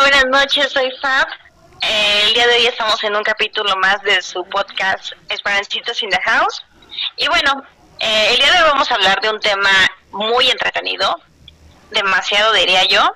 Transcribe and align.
Buenas 0.00 0.26
noches, 0.26 0.70
soy 0.70 0.90
Fab. 1.02 1.26
Eh, 1.82 2.22
el 2.26 2.34
día 2.34 2.46
de 2.46 2.54
hoy 2.54 2.66
estamos 2.66 3.02
en 3.02 3.16
un 3.16 3.22
capítulo 3.24 3.74
más 3.76 4.00
de 4.02 4.22
su 4.22 4.44
podcast 4.44 5.12
Esperancitos 5.28 6.02
in 6.04 6.10
the 6.10 6.20
House. 6.22 6.64
Y 7.16 7.26
bueno, 7.26 7.64
eh, 7.98 8.28
el 8.30 8.36
día 8.36 8.52
de 8.52 8.58
hoy 8.58 8.68
vamos 8.70 8.90
a 8.90 8.94
hablar 8.94 9.20
de 9.20 9.30
un 9.30 9.40
tema 9.40 9.70
muy 10.12 10.50
entretenido, 10.50 11.20
demasiado 11.90 12.52
diría 12.52 12.84
yo. 12.84 13.10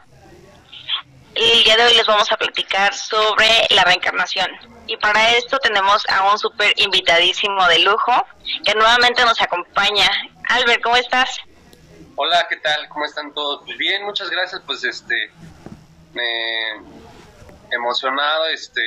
El 1.36 1.62
día 1.62 1.76
de 1.76 1.84
hoy 1.84 1.94
les 1.94 2.06
vamos 2.06 2.30
a 2.32 2.36
platicar 2.36 2.92
sobre 2.94 3.46
la 3.70 3.84
reencarnación. 3.84 4.50
Y 4.88 4.96
para 4.96 5.36
esto 5.36 5.58
tenemos 5.58 6.04
a 6.08 6.32
un 6.32 6.38
súper 6.38 6.74
invitadísimo 6.78 7.64
de 7.68 7.78
lujo 7.78 8.26
que 8.64 8.74
nuevamente 8.74 9.24
nos 9.24 9.40
acompaña. 9.40 10.10
Albert, 10.48 10.82
¿cómo 10.82 10.96
estás? 10.96 11.38
Hola, 12.16 12.46
¿qué 12.48 12.56
tal? 12.56 12.88
¿Cómo 12.88 13.04
están 13.04 13.32
todos? 13.32 13.62
Pues 13.64 13.78
bien, 13.78 14.04
muchas 14.04 14.28
gracias. 14.28 14.60
Pues 14.66 14.84
este, 14.84 15.32
emocionado, 17.70 18.46
este, 18.46 18.82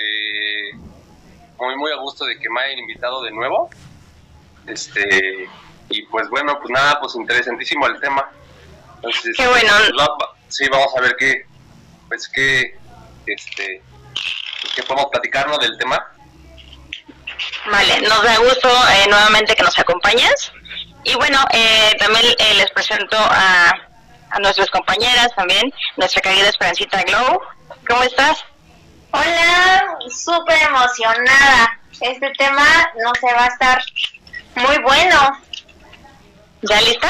muy 1.57 1.75
muy 1.75 1.91
a 1.91 1.95
gusto 1.98 2.25
de 2.25 2.38
que 2.38 2.49
me 2.49 2.61
hayan 2.61 2.79
invitado 2.79 3.23
de 3.23 3.31
nuevo. 3.31 3.70
Este, 4.67 5.49
y 5.89 6.03
pues 6.03 6.29
bueno, 6.29 6.57
pues 6.59 6.71
nada, 6.71 6.99
pues 6.99 7.15
interesantísimo 7.15 7.88
el 7.88 7.99
tema. 7.99 8.29
Entonces, 8.95 9.35
qué 9.38 9.48
bueno. 9.48 9.71
Pues, 9.77 10.29
sí, 10.49 10.67
vamos 10.70 10.95
a 10.98 11.01
ver 11.01 11.15
qué, 11.17 11.45
pues 12.07 12.27
qué, 12.27 12.77
este, 13.27 13.81
qué 14.76 14.84
podemos 14.84 15.12
platicarnos 15.12 15.59
del 15.59 15.77
tema. 15.77 16.12
Vale, 17.70 18.01
nos 18.01 18.23
da 18.23 18.37
gusto 18.37 18.70
eh, 18.70 19.07
nuevamente 19.09 19.55
que 19.55 19.63
nos 19.63 19.77
acompañes. 19.77 20.51
Y 21.03 21.15
bueno, 21.15 21.39
eh, 21.51 21.91
también 21.99 22.26
eh, 22.39 22.53
les 22.55 22.71
presento 22.71 23.17
a, 23.17 23.73
a 24.35 24.39
nuestras 24.39 24.70
compañeras 24.70 25.30
también, 25.35 25.63
nuestra 25.95 26.21
querida 26.21 26.49
Esperancita 26.49 27.02
Glow. 27.03 27.39
¿Cómo 27.88 28.03
estás? 28.03 28.43
Hola, 29.12 29.98
súper 30.09 30.62
emocionada. 30.62 31.79
Este 32.01 32.29
tema 32.37 32.65
no 33.01 33.12
se 33.20 33.34
va 33.34 33.46
a 33.46 33.48
estar 33.48 33.82
muy 34.55 34.77
bueno. 34.84 35.18
¿Ya 36.63 36.82
lista? 36.82 37.09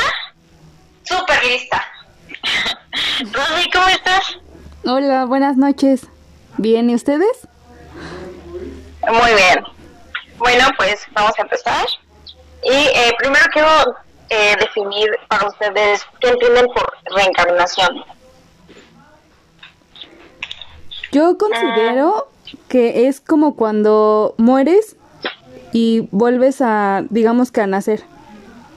Súper 1.03 1.44
lista. 1.45 1.83
Rosy, 3.31 3.71
¿cómo 3.71 3.88
estás? 3.88 4.38
Hola, 4.86 5.25
buenas 5.25 5.58
noches. 5.58 6.08
¿Bien 6.58 6.92
y 6.92 6.95
ustedes? 6.95 7.47
Muy 9.02 9.33
bien. 9.33 9.66
Bueno, 10.38 10.67
pues 10.77 11.08
vamos 11.14 11.33
a 11.39 11.42
empezar. 11.42 11.88
Y 12.64 12.71
eh, 12.71 13.16
primero 13.17 13.45
quiero 13.52 13.95
eh, 14.30 14.55
definir 14.59 15.09
para 15.27 15.47
ustedes 15.47 16.05
qué 16.19 16.30
entienden 16.30 16.67
por 16.67 16.94
reencarnación. 17.16 18.03
Yo 21.11 21.38
considero 21.38 22.27
que 22.67 23.08
es 23.08 23.21
como 23.21 23.55
cuando 23.55 24.35
mueres 24.38 24.97
y 25.71 26.08
vuelves 26.11 26.61
a, 26.61 27.03
digamos 27.09 27.52
que 27.52 27.61
a 27.61 27.67
nacer. 27.67 28.03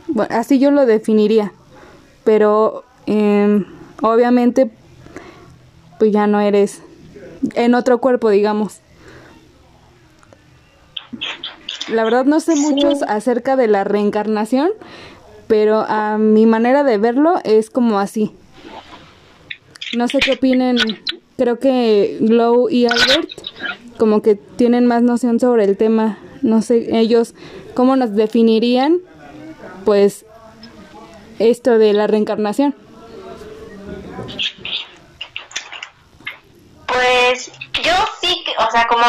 Bueno, 0.07 0.35
así 0.37 0.59
yo 0.59 0.71
lo 0.71 0.87
definiría. 0.87 1.53
Pero 2.25 2.85
em, 3.07 3.65
obviamente, 4.03 4.71
pues 5.99 6.13
ya 6.13 6.27
no 6.27 6.41
eres 6.41 6.83
en 7.55 7.75
otro 7.75 7.99
cuerpo, 7.99 8.31
digamos. 8.31 8.81
La 11.89 12.05
verdad 12.05 12.25
no 12.25 12.41
sé 12.41 12.55
mucho 12.55 12.91
acerca 13.09 13.57
de 13.57 13.67
la 13.67 13.85
reencarnación, 13.85 14.71
pero 15.49 15.81
a 15.89 16.19
mi 16.19 16.47
manera 16.47 16.85
de 16.85 16.99
verlo 16.99 17.41
es 17.45 17.71
como 17.71 17.99
así. 17.99 18.33
No 19.97 20.07
sé 20.07 20.19
qué 20.19 20.33
opinen, 20.33 20.77
creo 21.37 21.59
que 21.59 22.19
Glow 22.21 22.69
y 22.69 22.87
Albert 22.87 23.31
como 23.97 24.23
que 24.23 24.37
tienen 24.37 24.87
más 24.87 25.03
noción 25.03 25.41
sobre 25.41 25.65
el 25.65 25.77
tema. 25.77 26.19
No 26.43 26.63
sé 26.63 26.99
ellos 26.99 27.35
cómo 27.75 27.97
nos 27.97 28.15
definirían 28.15 28.99
pues 29.85 30.25
esto 31.39 31.79
de 31.79 31.93
la 31.95 32.07
reencarnación. 32.07 32.75
Pues 36.87 37.51
yo 37.83 37.93
sí, 38.21 38.45
o 38.59 38.71
sea, 38.71 38.87
como 38.87 39.05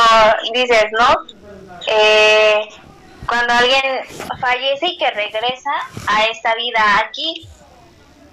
dices, 0.53 0.85
¿no? 0.91 1.39
eh, 1.87 2.69
cuando 3.29 3.53
alguien 3.53 3.81
fallece 4.41 4.87
y 4.87 4.97
que 4.97 5.09
regresa 5.11 5.71
a 6.07 6.25
esta 6.25 6.55
vida 6.55 6.81
aquí, 6.97 7.47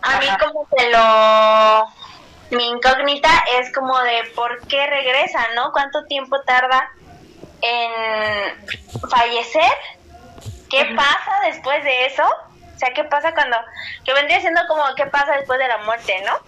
a 0.03 0.19
mí 0.19 0.27
como 0.41 0.67
que 0.69 0.91
lo... 0.91 1.87
Mi 2.49 2.67
incógnita 2.69 3.29
es 3.59 3.73
como 3.75 3.99
de 4.01 4.25
por 4.34 4.67
qué 4.69 4.87
regresa, 4.87 5.49
¿no? 5.55 5.73
¿Cuánto 5.73 6.07
tiempo 6.07 6.41
tarda 6.43 6.91
en 7.61 9.11
fallecer? 9.11 9.73
¿Qué 10.71 10.95
pasa 10.97 11.41
después 11.45 11.84
de 11.84 12.07
eso? 12.07 12.23
O 12.23 12.78
sea, 12.78 12.95
¿qué 12.95 13.05
pasa 13.05 13.34
cuando... 13.34 13.57
Que 14.05 14.15
vendría 14.15 14.41
siendo 14.41 14.61
como 14.69 14.83
qué 14.95 15.07
pasa 15.07 15.33
después 15.33 15.59
de 15.59 15.69
la 15.69 15.78
muerte, 15.78 16.25
¿no? 16.25 16.39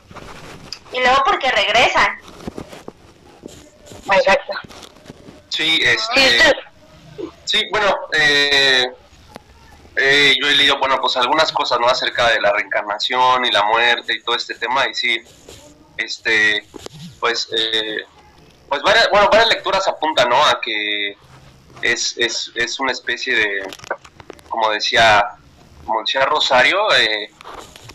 Y 0.96 1.00
luego 1.00 1.22
porque 1.24 1.50
regresan. 1.50 2.18
Exacto. 4.10 4.52
Sí, 5.48 5.80
este... 5.82 6.67
Sí, 7.48 7.66
bueno, 7.70 7.96
eh, 8.12 8.92
eh, 9.96 10.34
yo 10.38 10.48
he 10.48 10.54
leído, 10.54 10.78
bueno, 10.78 10.98
pues 11.00 11.16
algunas 11.16 11.50
cosas, 11.50 11.80
¿no? 11.80 11.88
Acerca 11.88 12.28
de 12.28 12.42
la 12.42 12.52
reencarnación 12.52 13.42
y 13.46 13.50
la 13.50 13.62
muerte 13.62 14.14
y 14.14 14.20
todo 14.20 14.36
este 14.36 14.56
tema, 14.56 14.86
y 14.86 14.92
sí, 14.92 15.18
este, 15.96 16.68
pues, 17.18 17.48
eh, 17.56 18.04
pues 18.68 18.82
varias, 18.82 19.08
bueno, 19.10 19.30
varias 19.30 19.48
lecturas 19.48 19.88
apuntan, 19.88 20.28
¿no? 20.28 20.44
A 20.44 20.60
que 20.60 21.16
es, 21.80 22.18
es, 22.18 22.52
es 22.54 22.78
una 22.80 22.92
especie 22.92 23.34
de, 23.34 23.66
como 24.50 24.68
decía, 24.68 25.24
como 25.86 26.02
decía 26.02 26.26
Rosario, 26.26 26.82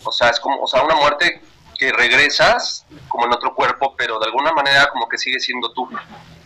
o 0.03 0.11
sea, 0.11 0.29
es 0.29 0.39
como, 0.39 0.63
o 0.63 0.67
sea, 0.67 0.81
una 0.81 0.95
muerte 0.95 1.43
que 1.77 1.91
regresas 1.91 2.87
como 3.07 3.27
en 3.27 3.33
otro 3.33 3.53
cuerpo, 3.53 3.93
pero 3.95 4.17
de 4.17 4.25
alguna 4.25 4.51
manera 4.51 4.89
como 4.89 5.07
que 5.07 5.19
sigue 5.19 5.39
siendo 5.39 5.71
tú. 5.73 5.87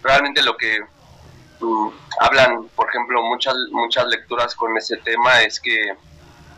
Realmente 0.04 0.42
lo 0.42 0.58
que 0.58 0.82
hablan, 2.20 2.68
por 2.76 2.90
ejemplo, 2.90 3.22
muchas, 3.24 3.56
muchas 3.72 4.08
lecturas 4.08 4.56
con 4.56 4.76
ese 4.78 4.98
tema 4.98 5.42
es 5.42 5.60
que, 5.60 5.90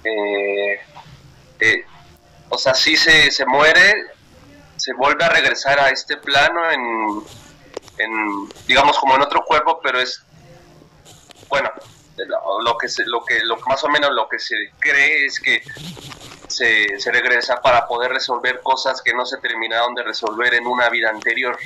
eh, 0.04 0.82
eh, 1.60 1.86
o 2.50 2.58
sea, 2.58 2.74
si 2.74 2.96
se, 2.96 3.32
se 3.32 3.46
muere, 3.46 4.06
se 4.78 4.94
vuelve 4.94 5.24
a 5.24 5.30
regresar 5.30 5.80
a 5.80 5.90
este 5.90 6.18
plano 6.18 6.72
en, 6.72 7.24
en, 7.98 8.50
digamos, 8.68 8.98
como 8.98 9.16
en 9.16 9.22
otro 9.22 9.44
cuerpo, 9.46 9.80
pero 9.84 10.00
es, 10.00 10.24
bueno, 11.50 11.70
lo 12.64 12.78
que, 12.78 12.88
se, 12.88 13.06
lo 13.06 13.24
que, 13.24 13.40
lo 13.44 13.58
más 13.68 13.84
o 13.84 13.90
menos 13.90 14.12
lo 14.12 14.28
que 14.28 14.40
se 14.40 14.56
cree 14.80 15.26
es 15.26 15.40
que 15.40 15.62
se, 16.59 17.00
se, 17.00 17.12
regresa 17.12 17.62
para 17.62 17.88
poder 17.88 18.12
resolver 18.12 18.59
cosas 18.62 19.02
que 19.02 19.14
no 19.14 19.25
se 19.25 19.38
terminaron 19.38 19.96
de 19.96 20.03
resolver 20.03 20.53
en 20.53 20.68
una 20.68 20.90
vida 20.90 21.09
anterior. 21.09 21.58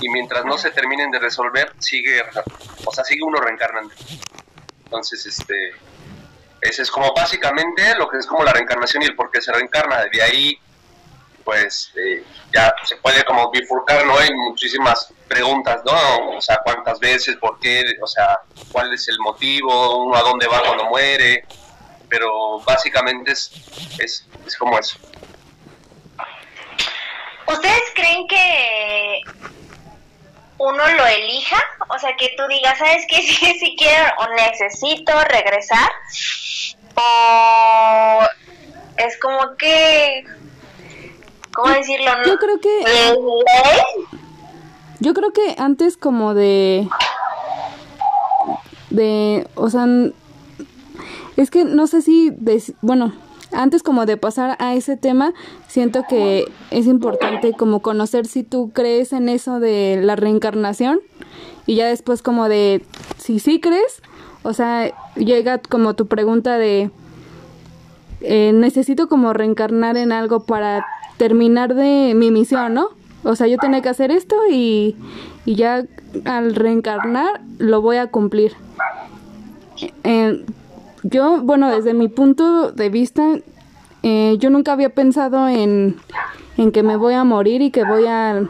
Y 0.00 0.08
mientras 0.08 0.44
no 0.44 0.58
se 0.58 0.70
terminen 0.72 1.10
de 1.12 1.20
resolver, 1.20 1.72
sigue, 1.78 2.20
o 2.84 2.92
sea, 2.92 3.04
sigue 3.04 3.22
uno 3.22 3.38
reencarnando. 3.38 3.94
Entonces, 4.84 5.24
este, 5.24 5.72
ese 6.60 6.82
es 6.82 6.90
como 6.90 7.14
básicamente 7.14 7.94
lo 7.94 8.08
que 8.08 8.18
es 8.18 8.26
como 8.26 8.42
la 8.42 8.52
reencarnación 8.52 9.04
y 9.04 9.06
el 9.06 9.14
por 9.14 9.30
qué 9.30 9.40
se 9.40 9.52
reencarna. 9.52 10.04
De 10.12 10.20
ahí, 10.20 10.58
pues, 11.44 11.92
eh, 11.96 12.24
ya 12.52 12.74
se 12.84 12.96
puede 12.96 13.22
como 13.24 13.52
bifurcar, 13.52 14.04
¿no? 14.04 14.18
Hay 14.18 14.34
muchísimas 14.34 15.12
preguntas, 15.28 15.80
¿no? 15.84 16.36
O 16.36 16.40
sea, 16.40 16.58
cuántas 16.64 16.98
veces, 16.98 17.36
por 17.36 17.60
qué, 17.60 17.84
o 18.02 18.06
sea, 18.08 18.40
cuál 18.72 18.92
es 18.92 19.06
el 19.08 19.18
motivo, 19.20 20.06
uno 20.06 20.16
a 20.16 20.22
dónde 20.22 20.48
va 20.48 20.60
cuando 20.60 20.86
muere, 20.86 21.46
pero 22.10 22.60
básicamente 22.60 23.32
es, 23.32 23.50
es, 23.98 24.26
es 24.50 24.56
como 24.58 24.78
eso. 24.78 24.98
¿Ustedes 27.46 27.82
creen 27.94 28.26
que 28.28 29.20
uno 30.58 30.88
lo 30.88 31.06
elija? 31.06 31.56
O 31.88 31.98
sea, 31.98 32.16
que 32.16 32.34
tú 32.36 32.42
digas, 32.48 32.78
¿sabes 32.78 33.04
qué? 33.08 33.16
Si, 33.22 33.58
si 33.58 33.76
quiero 33.76 34.04
o 34.18 34.34
necesito 34.34 35.12
regresar. 35.24 35.90
O 36.94 38.20
es 38.96 39.18
como 39.18 39.56
que... 39.56 40.24
¿Cómo 41.54 41.74
decirlo? 41.74 42.12
Yo 42.24 42.38
creo 42.38 42.60
que... 42.60 42.84
Yo 45.00 45.14
creo 45.14 45.32
que 45.32 45.56
antes 45.58 45.96
como 45.96 46.34
de... 46.34 46.88
De... 48.90 49.48
O 49.54 49.70
sea, 49.70 49.86
es 51.36 51.50
que 51.50 51.64
no 51.64 51.86
sé 51.86 52.02
si, 52.02 52.32
bueno, 52.82 53.12
antes 53.52 53.82
como 53.82 54.06
de 54.06 54.16
pasar 54.16 54.56
a 54.58 54.74
ese 54.74 54.96
tema, 54.96 55.32
siento 55.68 56.04
que 56.08 56.50
es 56.70 56.86
importante 56.86 57.52
como 57.52 57.80
conocer 57.80 58.26
si 58.26 58.42
tú 58.42 58.70
crees 58.72 59.12
en 59.12 59.28
eso 59.28 59.60
de 59.60 60.00
la 60.02 60.16
reencarnación 60.16 61.00
y 61.66 61.76
ya 61.76 61.86
después 61.86 62.22
como 62.22 62.48
de 62.48 62.84
si 63.18 63.38
sí 63.38 63.60
crees, 63.60 64.02
o 64.42 64.52
sea, 64.52 64.92
llega 65.16 65.58
como 65.58 65.94
tu 65.94 66.06
pregunta 66.06 66.58
de 66.58 66.90
eh, 68.20 68.52
necesito 68.52 69.08
como 69.08 69.32
reencarnar 69.32 69.96
en 69.96 70.12
algo 70.12 70.40
para 70.40 70.86
terminar 71.16 71.74
de 71.74 72.12
mi 72.14 72.30
misión, 72.30 72.74
¿no? 72.74 72.88
O 73.22 73.36
sea, 73.36 73.46
yo 73.46 73.58
tenía 73.58 73.82
que 73.82 73.88
hacer 73.88 74.10
esto 74.10 74.36
y, 74.50 74.96
y 75.44 75.54
ya 75.54 75.84
al 76.24 76.54
reencarnar 76.54 77.40
lo 77.58 77.82
voy 77.82 77.96
a 77.96 78.06
cumplir. 78.08 78.54
Eh, 80.04 80.44
yo, 81.02 81.42
bueno, 81.42 81.70
desde 81.70 81.94
mi 81.94 82.08
punto 82.08 82.72
de 82.72 82.90
vista, 82.90 83.38
eh, 84.02 84.36
yo 84.38 84.50
nunca 84.50 84.72
había 84.72 84.90
pensado 84.90 85.48
en, 85.48 85.96
en 86.56 86.72
que 86.72 86.82
me 86.82 86.96
voy 86.96 87.14
a 87.14 87.24
morir 87.24 87.62
y 87.62 87.70
que 87.70 87.84
voy 87.84 88.06
a 88.06 88.48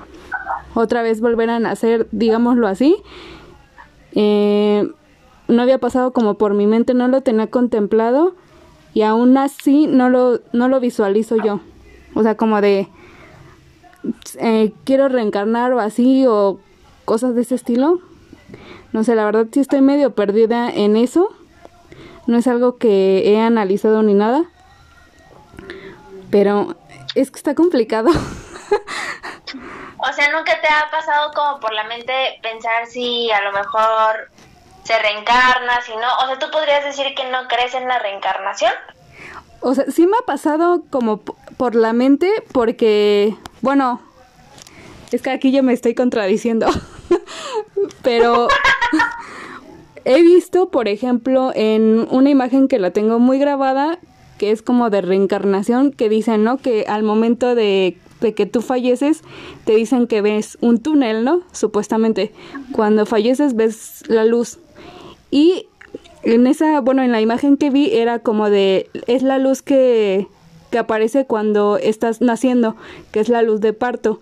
otra 0.74 1.02
vez 1.02 1.20
volver 1.20 1.50
a 1.50 1.58
nacer, 1.58 2.08
digámoslo 2.12 2.66
así. 2.66 2.96
Eh, 4.14 4.90
no 5.48 5.62
había 5.62 5.78
pasado 5.78 6.12
como 6.12 6.34
por 6.34 6.54
mi 6.54 6.66
mente, 6.66 6.94
no 6.94 7.08
lo 7.08 7.22
tenía 7.22 7.48
contemplado 7.48 8.34
y 8.94 9.02
aún 9.02 9.36
así 9.36 9.86
no 9.86 10.08
lo, 10.08 10.40
no 10.52 10.68
lo 10.68 10.80
visualizo 10.80 11.36
yo. 11.36 11.60
O 12.14 12.22
sea, 12.22 12.36
como 12.36 12.60
de 12.60 12.88
eh, 14.38 14.72
quiero 14.84 15.08
reencarnar 15.08 15.72
o 15.72 15.80
así 15.80 16.24
o 16.26 16.58
cosas 17.04 17.34
de 17.34 17.42
ese 17.42 17.54
estilo. 17.54 18.00
No 18.92 19.04
sé, 19.04 19.14
la 19.14 19.24
verdad 19.24 19.46
sí 19.52 19.60
estoy 19.60 19.80
medio 19.80 20.14
perdida 20.14 20.70
en 20.70 20.96
eso. 20.96 21.28
No 22.30 22.38
es 22.38 22.46
algo 22.46 22.78
que 22.78 23.24
he 23.28 23.40
analizado 23.40 24.04
ni 24.04 24.14
nada. 24.14 24.44
Pero 26.30 26.76
es 27.16 27.32
que 27.32 27.38
está 27.38 27.56
complicado. 27.56 28.08
o 29.98 30.12
sea, 30.12 30.30
¿nunca 30.30 30.60
te 30.60 30.68
ha 30.68 30.88
pasado 30.92 31.32
como 31.34 31.58
por 31.58 31.72
la 31.72 31.82
mente 31.82 32.38
pensar 32.40 32.86
si 32.86 33.32
a 33.32 33.42
lo 33.42 33.50
mejor 33.50 34.30
se 34.84 34.96
reencarna, 34.96 35.82
si 35.82 35.90
no? 35.96 36.06
O 36.22 36.26
sea, 36.28 36.38
¿tú 36.38 36.46
podrías 36.52 36.84
decir 36.84 37.16
que 37.16 37.28
no 37.32 37.48
crees 37.48 37.74
en 37.74 37.88
la 37.88 37.98
reencarnación? 37.98 38.74
O 39.58 39.74
sea, 39.74 39.86
sí 39.90 40.06
me 40.06 40.16
ha 40.16 40.24
pasado 40.24 40.84
como 40.88 41.22
por 41.56 41.74
la 41.74 41.92
mente 41.92 42.44
porque, 42.52 43.34
bueno, 43.60 44.00
es 45.10 45.20
que 45.20 45.30
aquí 45.30 45.50
yo 45.50 45.64
me 45.64 45.72
estoy 45.72 45.96
contradiciendo. 45.96 46.68
Pero 48.02 48.46
he 50.04 50.22
visto, 50.22 50.70
por 50.70 50.88
ejemplo, 50.88 51.52
en 51.54 52.06
una 52.10 52.30
imagen 52.30 52.68
que 52.68 52.78
la 52.78 52.90
tengo 52.90 53.18
muy 53.18 53.38
grabada, 53.38 53.98
que 54.38 54.50
es 54.50 54.62
como 54.62 54.90
de 54.90 55.02
reencarnación, 55.02 55.92
que 55.92 56.08
dicen, 56.08 56.44
¿no? 56.44 56.58
Que 56.58 56.84
al 56.88 57.02
momento 57.02 57.54
de, 57.54 57.98
que 58.20 58.46
tú 58.46 58.62
falleces, 58.62 59.22
te 59.64 59.74
dicen 59.74 60.06
que 60.06 60.22
ves 60.22 60.56
un 60.60 60.78
túnel, 60.78 61.24
¿no? 61.24 61.42
Supuestamente. 61.52 62.32
Cuando 62.72 63.06
falleces 63.06 63.54
ves 63.54 64.02
la 64.08 64.24
luz. 64.24 64.58
Y 65.30 65.66
en 66.22 66.46
esa, 66.46 66.80
bueno, 66.80 67.02
en 67.02 67.12
la 67.12 67.20
imagen 67.20 67.56
que 67.56 67.70
vi 67.70 67.90
era 67.94 68.18
como 68.18 68.48
de, 68.50 68.88
es 69.06 69.22
la 69.22 69.38
luz 69.38 69.62
que, 69.62 70.26
que 70.70 70.78
aparece 70.78 71.26
cuando 71.26 71.76
estás 71.76 72.20
naciendo, 72.20 72.76
que 73.12 73.20
es 73.20 73.28
la 73.28 73.42
luz 73.42 73.60
de 73.60 73.72
parto. 73.72 74.20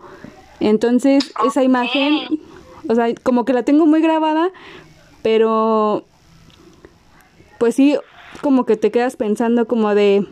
Entonces, 0.61 1.33
esa 1.47 1.63
imagen, 1.63 2.41
o 2.89 2.95
sea, 2.95 3.15
como 3.23 3.45
que 3.45 3.53
la 3.53 3.63
tengo 3.63 3.87
muy 3.87 4.01
grabada, 4.01 4.51
pero 5.23 6.05
pues 7.59 7.75
sí, 7.75 7.97
como 8.41 8.65
que 8.65 8.76
te 8.76 8.91
quedas 8.91 9.17
pensando 9.17 9.67
como 9.67 9.94
de, 9.94 10.26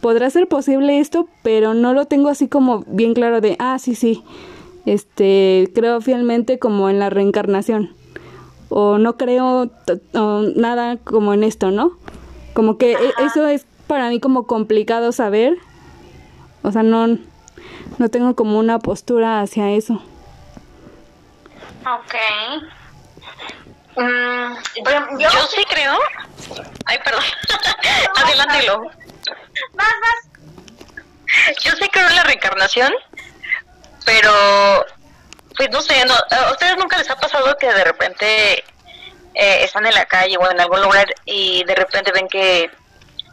podrá 0.00 0.30
ser 0.30 0.46
posible 0.46 1.00
esto, 1.00 1.28
pero 1.42 1.74
no 1.74 1.92
lo 1.92 2.06
tengo 2.06 2.28
así 2.28 2.48
como 2.48 2.84
bien 2.86 3.14
claro 3.14 3.40
de, 3.40 3.56
ah, 3.58 3.78
sí, 3.78 3.94
sí, 3.94 4.22
este, 4.86 5.70
creo 5.74 6.00
fielmente 6.00 6.58
como 6.58 6.88
en 6.88 6.98
la 6.98 7.10
reencarnación, 7.10 7.90
o 8.68 8.98
no 8.98 9.16
creo 9.16 9.70
nada 10.56 10.96
como 10.98 11.34
en 11.34 11.44
esto, 11.44 11.70
¿no? 11.70 11.92
Como 12.54 12.78
que 12.78 12.92
e, 12.92 13.12
eso 13.24 13.46
es 13.46 13.66
para 13.86 14.08
mí 14.08 14.20
como 14.20 14.46
complicado 14.46 15.12
saber, 15.12 15.58
o 16.62 16.70
sea, 16.70 16.82
no, 16.82 17.18
no 17.98 18.08
tengo 18.10 18.36
como 18.36 18.58
una 18.58 18.78
postura 18.78 19.40
hacia 19.40 19.72
eso. 19.72 19.94
Ok. 21.82 22.14
Mm, 23.96 24.54
yo, 25.18 25.46
sí 25.46 25.64
creo. 25.68 25.98
Ay, 26.86 26.98
perdón. 27.04 27.24
Adelántelo. 28.16 28.82
Vas, 29.74 29.94
vas. 30.00 31.54
Yo 31.62 31.72
sí 31.76 31.88
creo 31.88 32.08
en 32.08 32.16
la 32.16 32.24
reencarnación, 32.24 32.92
pero 34.04 34.84
pues 35.56 35.70
no 35.70 35.80
sé, 35.80 36.04
no, 36.04 36.14
¿a 36.14 36.50
ustedes 36.50 36.76
nunca 36.76 36.98
les 36.98 37.10
ha 37.10 37.16
pasado 37.16 37.56
que 37.56 37.72
de 37.72 37.84
repente 37.84 38.64
eh, 39.34 39.64
están 39.64 39.86
en 39.86 39.94
la 39.94 40.06
calle 40.06 40.36
o 40.38 40.50
en 40.50 40.60
algún 40.60 40.80
lugar 40.80 41.06
y 41.26 41.62
de 41.64 41.74
repente 41.74 42.10
ven 42.10 42.26
que 42.26 42.70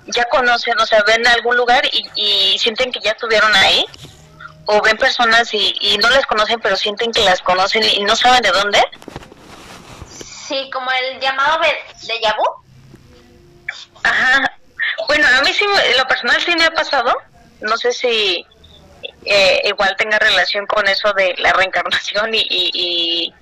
ya 0.07 0.25
conocen, 0.25 0.80
o 0.80 0.86
sea, 0.86 1.01
ven 1.04 1.25
algún 1.25 1.57
lugar 1.57 1.86
y, 1.92 2.07
y 2.15 2.59
sienten 2.59 2.92
que 2.92 3.00
ya 3.00 3.12
estuvieron 3.12 3.54
ahí? 3.56 3.86
o 4.68 4.81
ven 4.81 4.98
personas 4.98 5.54
y, 5.54 5.98
no 6.01 6.09
las 6.09 6.25
conocen, 6.25 6.59
pero 6.59 6.75
sienten 6.75 7.12
que 7.12 7.21
las 7.21 7.42
conocen 7.42 7.83
y 7.83 8.04
no 8.04 8.15
saben 8.15 8.42
de 8.42 8.51
dónde. 8.51 8.83
Sí, 10.47 10.69
como 10.71 10.89
el 10.91 11.19
llamado 11.19 11.59
de 11.61 12.19
Yabu. 12.21 12.44
Ajá. 14.03 14.51
Bueno, 15.07 15.27
a 15.27 15.41
mí 15.41 15.53
sí, 15.53 15.65
lo 15.97 16.07
personal 16.07 16.41
sí 16.41 16.55
me 16.55 16.65
ha 16.65 16.71
pasado. 16.71 17.15
No 17.61 17.77
sé 17.77 17.91
si 17.91 18.45
eh, 19.25 19.61
igual 19.65 19.95
tenga 19.97 20.17
relación 20.19 20.65
con 20.65 20.88
eso 20.88 21.11
de 21.13 21.35
la 21.38 21.53
reencarnación 21.53 22.33
y, 22.33 22.45
y, 22.49 23.33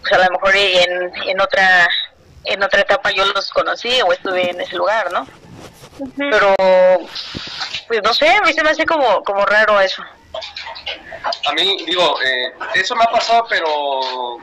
pues 0.00 0.12
a 0.12 0.18
lo 0.18 0.30
mejor 0.32 0.56
en, 0.56 1.12
en 1.28 1.40
otra 1.40 1.88
en 2.44 2.62
otra 2.62 2.80
etapa 2.80 3.10
yo 3.10 3.24
los 3.26 3.50
conocí 3.50 4.00
o 4.02 4.12
estuve 4.12 4.50
en 4.50 4.60
ese 4.60 4.76
lugar, 4.76 5.12
¿no? 5.12 5.26
Pero, 6.16 6.54
pues 7.86 8.00
no 8.02 8.14
sé, 8.14 8.28
a 8.28 8.40
mí 8.40 8.52
se 8.52 8.62
me 8.62 8.70
hace 8.70 8.86
como, 8.86 9.22
como 9.22 9.44
raro 9.44 9.80
eso. 9.80 10.02
A 11.46 11.52
mí, 11.52 11.84
digo, 11.84 12.18
eh, 12.22 12.54
eso 12.74 12.96
me 12.96 13.04
ha 13.04 13.10
pasado, 13.10 13.44
pero 13.48 14.38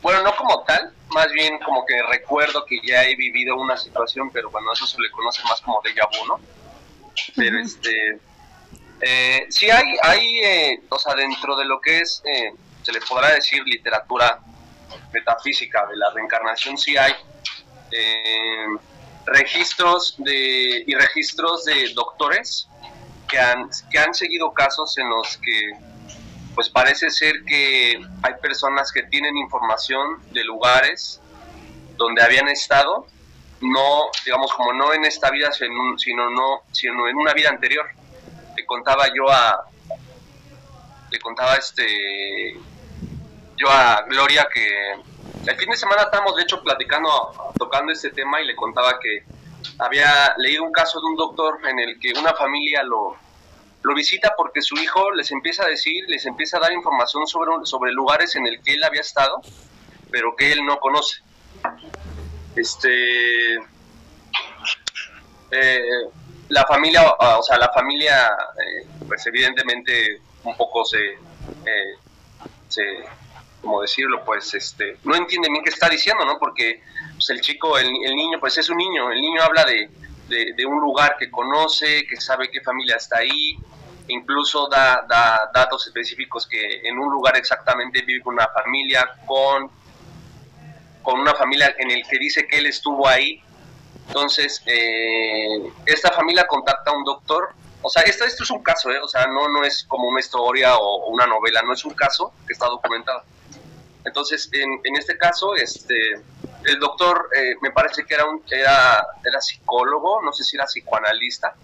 bueno, 0.00 0.22
no 0.22 0.34
como 0.36 0.62
tal, 0.64 0.92
más 1.10 1.30
bien 1.32 1.58
como 1.58 1.84
que 1.86 2.02
recuerdo 2.02 2.64
que 2.64 2.80
ya 2.82 3.04
he 3.04 3.16
vivido 3.16 3.56
una 3.56 3.76
situación, 3.76 4.30
pero 4.30 4.50
bueno, 4.50 4.72
eso 4.72 4.86
se 4.86 5.00
le 5.00 5.10
conoce 5.10 5.42
más 5.44 5.60
como 5.60 5.80
de 5.82 5.92
vu, 5.92 6.26
¿no? 6.26 6.40
Pero 7.34 7.58
este, 7.58 8.20
eh, 9.00 9.46
sí 9.48 9.70
hay, 9.70 9.96
hay 10.02 10.38
eh, 10.40 10.82
o 10.88 10.98
sea, 10.98 11.14
dentro 11.14 11.56
de 11.56 11.64
lo 11.64 11.80
que 11.80 11.98
es, 12.00 12.22
eh, 12.24 12.52
se 12.82 12.92
le 12.92 13.00
podrá 13.00 13.34
decir 13.34 13.62
literatura 13.64 14.40
metafísica 15.12 15.86
de 15.86 15.96
la 15.96 16.10
reencarnación, 16.10 16.76
sí 16.76 16.96
hay 16.96 17.12
registros 19.24 20.14
de, 20.18 20.84
y 20.86 20.94
registros 20.94 21.64
de 21.64 21.92
doctores 21.94 22.68
que 23.28 23.38
han, 23.38 23.70
que 23.90 23.98
han 23.98 24.14
seguido 24.14 24.52
casos 24.52 24.96
en 24.98 25.08
los 25.08 25.36
que 25.38 25.72
pues 26.58 26.70
parece 26.70 27.08
ser 27.08 27.44
que 27.46 28.04
hay 28.20 28.34
personas 28.42 28.90
que 28.90 29.04
tienen 29.04 29.36
información 29.36 30.20
de 30.32 30.42
lugares 30.42 31.20
donde 31.96 32.20
habían 32.20 32.48
estado, 32.48 33.06
no, 33.60 34.06
digamos, 34.24 34.52
como 34.54 34.72
no 34.72 34.92
en 34.92 35.04
esta 35.04 35.30
vida, 35.30 35.52
sino, 35.52 36.30
no, 36.30 36.62
sino 36.72 37.08
en 37.08 37.16
una 37.16 37.32
vida 37.32 37.50
anterior. 37.50 37.86
Le 38.56 38.66
contaba 38.66 39.06
yo 39.14 39.30
a, 39.30 39.66
le 41.12 41.20
contaba 41.20 41.54
este, 41.54 42.54
yo 43.56 43.70
a 43.70 44.02
Gloria 44.08 44.48
que 44.52 44.94
el 45.46 45.56
fin 45.56 45.70
de 45.70 45.76
semana 45.76 46.02
estábamos 46.02 46.34
de 46.34 46.42
hecho 46.42 46.60
platicando, 46.60 47.52
tocando 47.56 47.92
este 47.92 48.10
tema 48.10 48.40
y 48.42 48.46
le 48.46 48.56
contaba 48.56 48.98
que 48.98 49.22
había 49.78 50.34
leído 50.38 50.64
un 50.64 50.72
caso 50.72 50.98
de 50.98 51.06
un 51.06 51.14
doctor 51.14 51.60
en 51.68 51.78
el 51.78 52.00
que 52.00 52.18
una 52.18 52.34
familia 52.34 52.82
lo, 52.82 53.16
lo 53.82 53.94
visita 53.94 54.34
porque 54.36 54.60
su 54.60 54.76
hijo 54.76 55.10
les 55.12 55.30
empieza 55.30 55.64
a 55.64 55.68
decir, 55.68 56.04
les 56.08 56.26
empieza 56.26 56.56
a 56.56 56.60
dar 56.60 56.72
información 56.72 57.26
sobre, 57.26 57.64
sobre 57.64 57.92
lugares 57.92 58.34
en 58.36 58.46
el 58.46 58.60
que 58.62 58.74
él 58.74 58.84
había 58.84 59.00
estado, 59.00 59.40
pero 60.10 60.34
que 60.36 60.52
él 60.52 60.64
no 60.64 60.78
conoce. 60.78 61.22
Este, 62.56 63.54
eh, 65.50 65.80
la 66.48 66.64
familia, 66.66 67.02
o 67.08 67.42
sea, 67.42 67.58
la 67.58 67.70
familia, 67.72 68.26
eh, 68.26 68.86
pues 69.06 69.24
evidentemente 69.26 70.20
un 70.44 70.56
poco 70.56 70.84
se, 70.84 71.12
eh, 71.12 71.94
se, 72.68 72.82
como 73.60 73.82
decirlo, 73.82 74.24
pues, 74.24 74.54
este, 74.54 74.98
no 75.04 75.14
entiende 75.14 75.48
bien 75.50 75.62
qué 75.62 75.70
está 75.70 75.88
diciendo, 75.88 76.24
¿no? 76.24 76.38
Porque 76.38 76.82
pues, 77.14 77.30
el 77.30 77.40
chico, 77.40 77.78
el, 77.78 77.86
el 77.86 78.16
niño, 78.16 78.40
pues 78.40 78.58
es 78.58 78.68
un 78.70 78.78
niño, 78.78 79.12
el 79.12 79.20
niño 79.20 79.42
habla 79.42 79.64
de, 79.64 79.88
de, 80.28 80.66
un 80.66 80.80
lugar 80.80 81.16
que 81.18 81.30
conoce, 81.30 82.06
que 82.06 82.20
sabe 82.20 82.50
qué 82.50 82.60
familia 82.60 82.96
está 82.96 83.18
ahí, 83.18 83.56
incluso 84.08 84.68
da, 84.68 85.04
da, 85.08 85.50
datos 85.52 85.86
específicos 85.86 86.46
que 86.46 86.80
en 86.86 86.98
un 86.98 87.10
lugar 87.10 87.36
exactamente 87.36 88.02
vive 88.02 88.22
una 88.26 88.48
familia 88.48 89.06
con, 89.26 89.70
con 91.02 91.20
una 91.20 91.34
familia 91.34 91.74
en 91.78 91.90
el 91.90 92.06
que 92.06 92.18
dice 92.18 92.46
que 92.46 92.58
él 92.58 92.66
estuvo 92.66 93.08
ahí. 93.08 93.42
Entonces, 94.08 94.62
eh, 94.66 95.70
esta 95.86 96.10
familia 96.12 96.46
contacta 96.46 96.90
a 96.90 96.94
un 96.94 97.04
doctor. 97.04 97.50
O 97.80 97.88
sea, 97.88 98.02
esto, 98.02 98.24
esto 98.24 98.42
es 98.42 98.50
un 98.50 98.62
caso, 98.62 98.90
¿eh? 98.90 98.98
o 98.98 99.06
sea, 99.06 99.26
no, 99.26 99.48
no 99.48 99.62
es 99.62 99.84
como 99.84 100.08
una 100.08 100.20
historia 100.20 100.76
o 100.76 101.10
una 101.10 101.26
novela, 101.26 101.62
no 101.62 101.72
es 101.72 101.84
un 101.84 101.94
caso 101.94 102.32
que 102.46 102.52
está 102.52 102.66
documentado. 102.66 103.22
Entonces, 104.04 104.48
en, 104.52 104.80
en 104.82 104.96
este 104.96 105.16
caso, 105.16 105.54
este, 105.54 106.20
el 106.64 106.78
doctor 106.78 107.30
eh, 107.34 107.54
me 107.60 107.70
parece 107.70 108.04
que 108.04 108.14
era, 108.14 108.24
un, 108.24 108.42
era, 108.50 109.06
era 109.24 109.40
psicólogo, 109.40 110.22
no 110.22 110.32
sé 110.32 110.44
si 110.44 110.56
era 110.56 110.66
psicoanalista, 110.66 111.54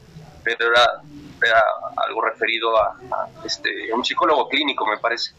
pero 0.42 0.70
era, 0.70 1.02
era 1.42 1.62
algo 1.96 2.22
referido 2.22 2.76
a, 2.76 2.96
este, 3.44 3.92
un 3.92 4.04
psicólogo 4.04 4.48
clínico, 4.48 4.86
me 4.86 4.98
parece. 4.98 5.32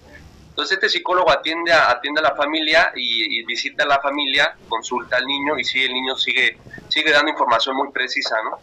Entonces 0.50 0.78
este 0.78 0.90
psicólogo 0.90 1.30
atiende 1.32 1.72
a, 1.74 1.92
atiende 1.92 2.22
a 2.22 2.24
la 2.24 2.36
familia 2.36 2.92
y, 2.96 3.44
visita 3.44 3.84
a 3.84 3.88
la 3.88 4.00
familia, 4.00 4.56
consulta 4.70 5.18
al 5.18 5.26
niño 5.26 5.58
y 5.58 5.64
sí, 5.64 5.84
el 5.84 5.94
niño 5.94 6.16
sigue, 6.16 6.58
sigue 6.88 7.12
dando 7.12 7.32
información 7.32 7.76
muy 7.76 7.92
precisa, 7.92 8.38
¿no? 8.44 8.58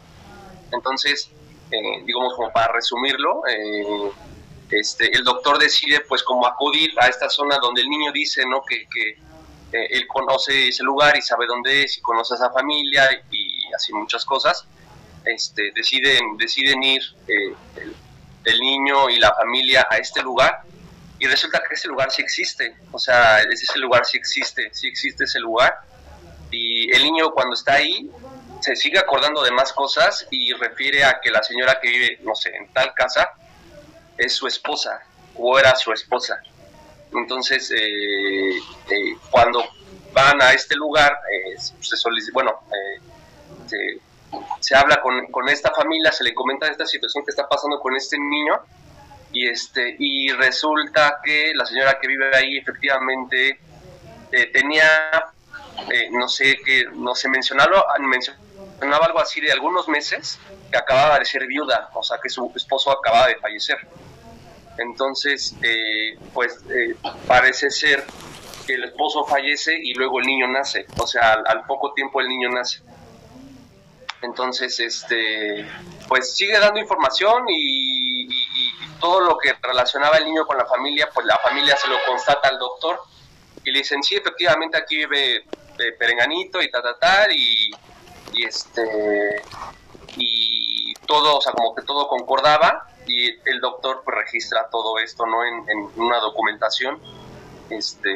Entonces, 0.72 1.30
eh, 1.70 2.02
digamos 2.04 2.34
como 2.34 2.50
para 2.50 2.72
resumirlo, 2.72 3.42
eh, 3.46 4.11
este, 4.70 5.14
el 5.14 5.22
doctor 5.22 5.58
decide 5.58 6.00
pues 6.00 6.22
como 6.22 6.46
acudir 6.46 6.92
a 6.99 7.08
esta 7.08 7.28
zona 7.28 7.58
donde 7.58 7.82
el 7.82 7.90
niño 7.90 8.11
dice, 8.11 8.46
¿no? 8.46 8.64
Que, 8.64 8.87
que 8.87 9.18
eh, 9.72 9.88
él 9.90 10.06
conoce 10.06 10.68
ese 10.68 10.82
lugar 10.82 11.16
y 11.16 11.22
sabe 11.22 11.46
dónde 11.46 11.82
es 11.82 11.98
y 11.98 12.00
conoce 12.00 12.34
a 12.34 12.36
esa 12.36 12.50
familia 12.50 13.08
y, 13.30 13.72
así 13.74 13.92
muchas 13.92 14.24
cosas. 14.24 14.66
Este, 15.24 15.72
deciden, 15.74 16.36
deciden 16.36 16.82
ir 16.82 17.02
el, 17.28 17.94
el 18.44 18.60
niño 18.60 19.08
y 19.08 19.18
la 19.18 19.32
familia 19.34 19.86
a 19.88 19.96
este 19.98 20.20
lugar 20.22 20.62
y 21.22 21.26
resulta 21.26 21.62
que 21.68 21.76
ese 21.76 21.86
lugar 21.86 22.10
sí 22.10 22.20
existe, 22.20 22.74
o 22.90 22.98
sea, 22.98 23.40
ese 23.42 23.78
lugar 23.78 24.04
sí 24.04 24.18
existe, 24.18 24.70
sí 24.74 24.88
existe 24.88 25.22
ese 25.22 25.38
lugar, 25.38 25.78
y 26.50 26.92
el 26.92 27.04
niño 27.04 27.30
cuando 27.30 27.54
está 27.54 27.74
ahí 27.74 28.10
se 28.60 28.74
sigue 28.74 28.98
acordando 28.98 29.40
de 29.44 29.52
más 29.52 29.72
cosas 29.72 30.26
y 30.32 30.52
refiere 30.54 31.04
a 31.04 31.20
que 31.20 31.30
la 31.30 31.40
señora 31.44 31.78
que 31.80 31.90
vive, 31.90 32.18
no 32.22 32.34
sé, 32.34 32.50
en 32.56 32.72
tal 32.72 32.92
casa, 32.94 33.30
es 34.18 34.32
su 34.34 34.48
esposa, 34.48 35.00
o 35.36 35.56
era 35.60 35.76
su 35.76 35.92
esposa. 35.92 36.42
Entonces, 37.14 37.71
eh, 37.71 38.57
eh, 38.57 39.16
cuando 39.31 39.62
van 40.12 40.40
a 40.42 40.52
este 40.52 40.75
lugar, 40.76 41.12
eh, 41.12 41.59
se 41.59 41.97
solicita, 41.97 42.33
bueno, 42.35 42.52
se, 43.66 44.00
se, 44.61 44.76
habla 44.76 45.00
con, 45.00 45.26
con 45.26 45.49
esta 45.49 45.73
familia, 45.73 46.12
se 46.12 46.25
le 46.25 46.35
comenta 46.35 46.66
esta 46.69 46.87
situación 46.87 47.25
que 47.25 47.31
está 47.31 47.49
pasando 47.49 47.78
con 47.81 47.95
este 47.97 48.19
niño, 48.19 48.61
y 49.33 49.49
este 49.49 49.97
y 49.99 50.28
resulta 50.28 51.21
que 51.25 51.52
la 51.54 51.64
señora 51.64 51.99
que 52.00 52.07
vive 52.07 52.37
ahí 52.37 52.59
efectivamente 52.59 53.59
eh, 54.31 54.47
tenía 54.52 55.33
eh, 55.90 56.09
no 56.11 56.28
sé 56.28 56.59
que 56.64 56.85
no 56.92 57.14
sé 57.14 57.28
mencionarlo 57.28 57.85
mencionaba 58.00 59.07
algo 59.07 59.21
así 59.21 59.40
de 59.40 59.50
algunos 59.50 59.88
meses 59.88 60.38
que 60.71 60.76
acababa 60.76 61.19
de 61.19 61.25
ser 61.25 61.47
viuda 61.47 61.90
o 61.95 62.02
sea 62.02 62.19
que 62.23 62.28
su 62.28 62.52
esposo 62.54 62.92
acababa 62.92 63.28
de 63.28 63.37
fallecer 63.37 63.78
entonces 64.78 65.54
eh, 65.62 66.18
pues 66.32 66.60
parece 67.26 67.70
ser 67.70 68.04
que 68.66 68.74
el 68.74 68.84
esposo 68.84 69.24
fallece 69.24 69.76
y 69.82 69.94
luego 69.94 70.20
el 70.20 70.26
niño 70.26 70.48
nace. 70.48 70.86
O 70.98 71.06
sea 71.06 71.32
al 71.32 71.64
poco 71.66 71.92
tiempo 71.94 72.20
el 72.20 72.28
niño 72.28 72.48
nace. 72.50 72.80
Entonces 74.22 74.78
este 74.80 75.66
pues 76.08 76.34
sigue 76.34 76.58
dando 76.58 76.80
información 76.80 77.44
y 77.48 78.28
todo 79.02 79.20
lo 79.20 79.36
que 79.36 79.52
relacionaba 79.60 80.16
el 80.16 80.24
niño 80.24 80.46
con 80.46 80.56
la 80.56 80.64
familia, 80.64 81.10
pues 81.12 81.26
la 81.26 81.36
familia 81.38 81.76
se 81.76 81.88
lo 81.88 81.96
constata 82.06 82.48
al 82.48 82.58
doctor 82.58 83.00
y 83.64 83.72
le 83.72 83.80
dicen, 83.80 84.02
sí, 84.02 84.14
efectivamente 84.14 84.78
aquí 84.78 84.96
vive 84.96 85.36
eh, 85.36 85.92
Perenganito 85.98 86.62
y 86.62 86.70
ta, 86.70 86.80
ta, 86.80 86.96
ta, 86.98 87.26
y, 87.30 87.70
y 88.32 88.44
este, 88.44 89.42
y 90.16 90.94
todo, 91.06 91.38
o 91.38 91.40
sea, 91.40 91.52
como 91.52 91.74
que 91.74 91.82
todo 91.82 92.06
concordaba 92.08 92.88
y 93.06 93.30
el 93.49 93.61
doctor 93.61 94.02
pues 94.04 94.16
registra 94.16 94.68
todo 94.71 94.99
esto, 94.99 95.26
¿no? 95.26 95.44
En, 95.44 95.90
una 95.97 96.18
documentación, 96.18 97.00
este, 97.71 98.11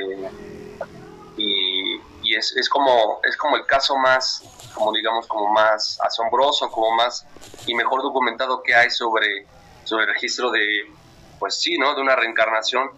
y, 1.37 1.97
y 2.23 2.35
es, 2.37 2.57
es, 2.57 2.69
como, 2.69 3.21
es 3.23 3.37
como 3.37 3.57
el 3.57 3.67
caso 3.67 3.97
más, 3.97 4.43
como 4.75 4.93
digamos, 4.93 5.27
como 5.27 5.53
más 5.53 5.99
asombroso, 6.01 6.71
como 6.71 6.93
más 6.93 7.27
y 7.67 7.75
mejor 7.75 8.03
documentado 8.03 8.63
que 8.63 8.75
hay 8.75 8.91
sobre 8.91 9.47
sobre 9.87 10.05
el 10.05 10.13
registro 10.13 10.51
de, 10.51 10.91
pues 11.39 11.61
sí, 11.61 11.79
¿no? 11.79 11.95
De 11.95 12.03
una 12.03 12.17
reencarnación 12.17 12.91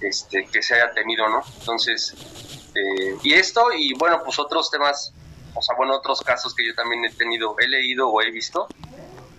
este, 0.00 0.46
que 0.46 0.62
se 0.62 0.74
haya 0.74 0.92
tenido, 0.92 1.28
¿no? 1.28 1.42
Entonces, 1.60 2.14
eh, 2.74 3.16
y 3.22 3.34
esto, 3.34 3.72
y 3.76 3.92
bueno, 3.94 4.22
pues 4.24 4.38
otros 4.38 4.70
temas, 4.70 5.12
o 5.54 5.62
sea, 5.62 5.76
bueno, 5.76 5.94
otros 5.94 6.22
casos 6.22 6.54
que 6.54 6.66
yo 6.66 6.74
también 6.74 7.04
he 7.04 7.10
tenido, 7.10 7.56
he 7.58 7.68
leído 7.68 8.08
o 8.08 8.22
he 8.22 8.30
visto, 8.30 8.66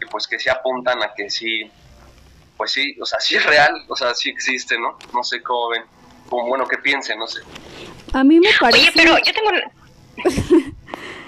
pues 0.10 0.28
que 0.28 0.40
se 0.40 0.50
apuntan 0.50 1.02
a 1.04 1.14
que 1.14 1.30
sí, 1.30 1.70
pues 2.58 2.72
sí, 2.72 2.96
o 3.02 3.06
sea, 3.06 3.20
sí 3.20 3.36
es 3.36 3.46
real, 3.46 3.86
o 3.88 3.96
sea, 3.96 4.14
sí 4.14 4.30
existe, 4.30 4.78
¿no? 4.78 4.98
No 5.14 5.24
sé 5.24 5.42
cómo 5.42 5.70
ven, 5.70 5.84
como 6.30 6.48
bueno, 6.48 6.68
que 6.68 6.78
piensen, 6.78 7.20
no 7.20 7.28
sé. 7.28 7.42
A 8.14 8.24
mí 8.24 8.40
me 8.40 8.50
parece... 8.60 8.82
Oye, 8.82 8.92
pero 8.96 9.18
yo 9.18 9.34
tengo... 9.34 9.52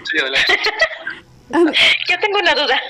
sí, 0.03 0.17
adelante. 0.19 0.59
Yo 2.07 2.17
tengo 2.19 2.39
una 2.39 2.53
duda. 2.53 2.81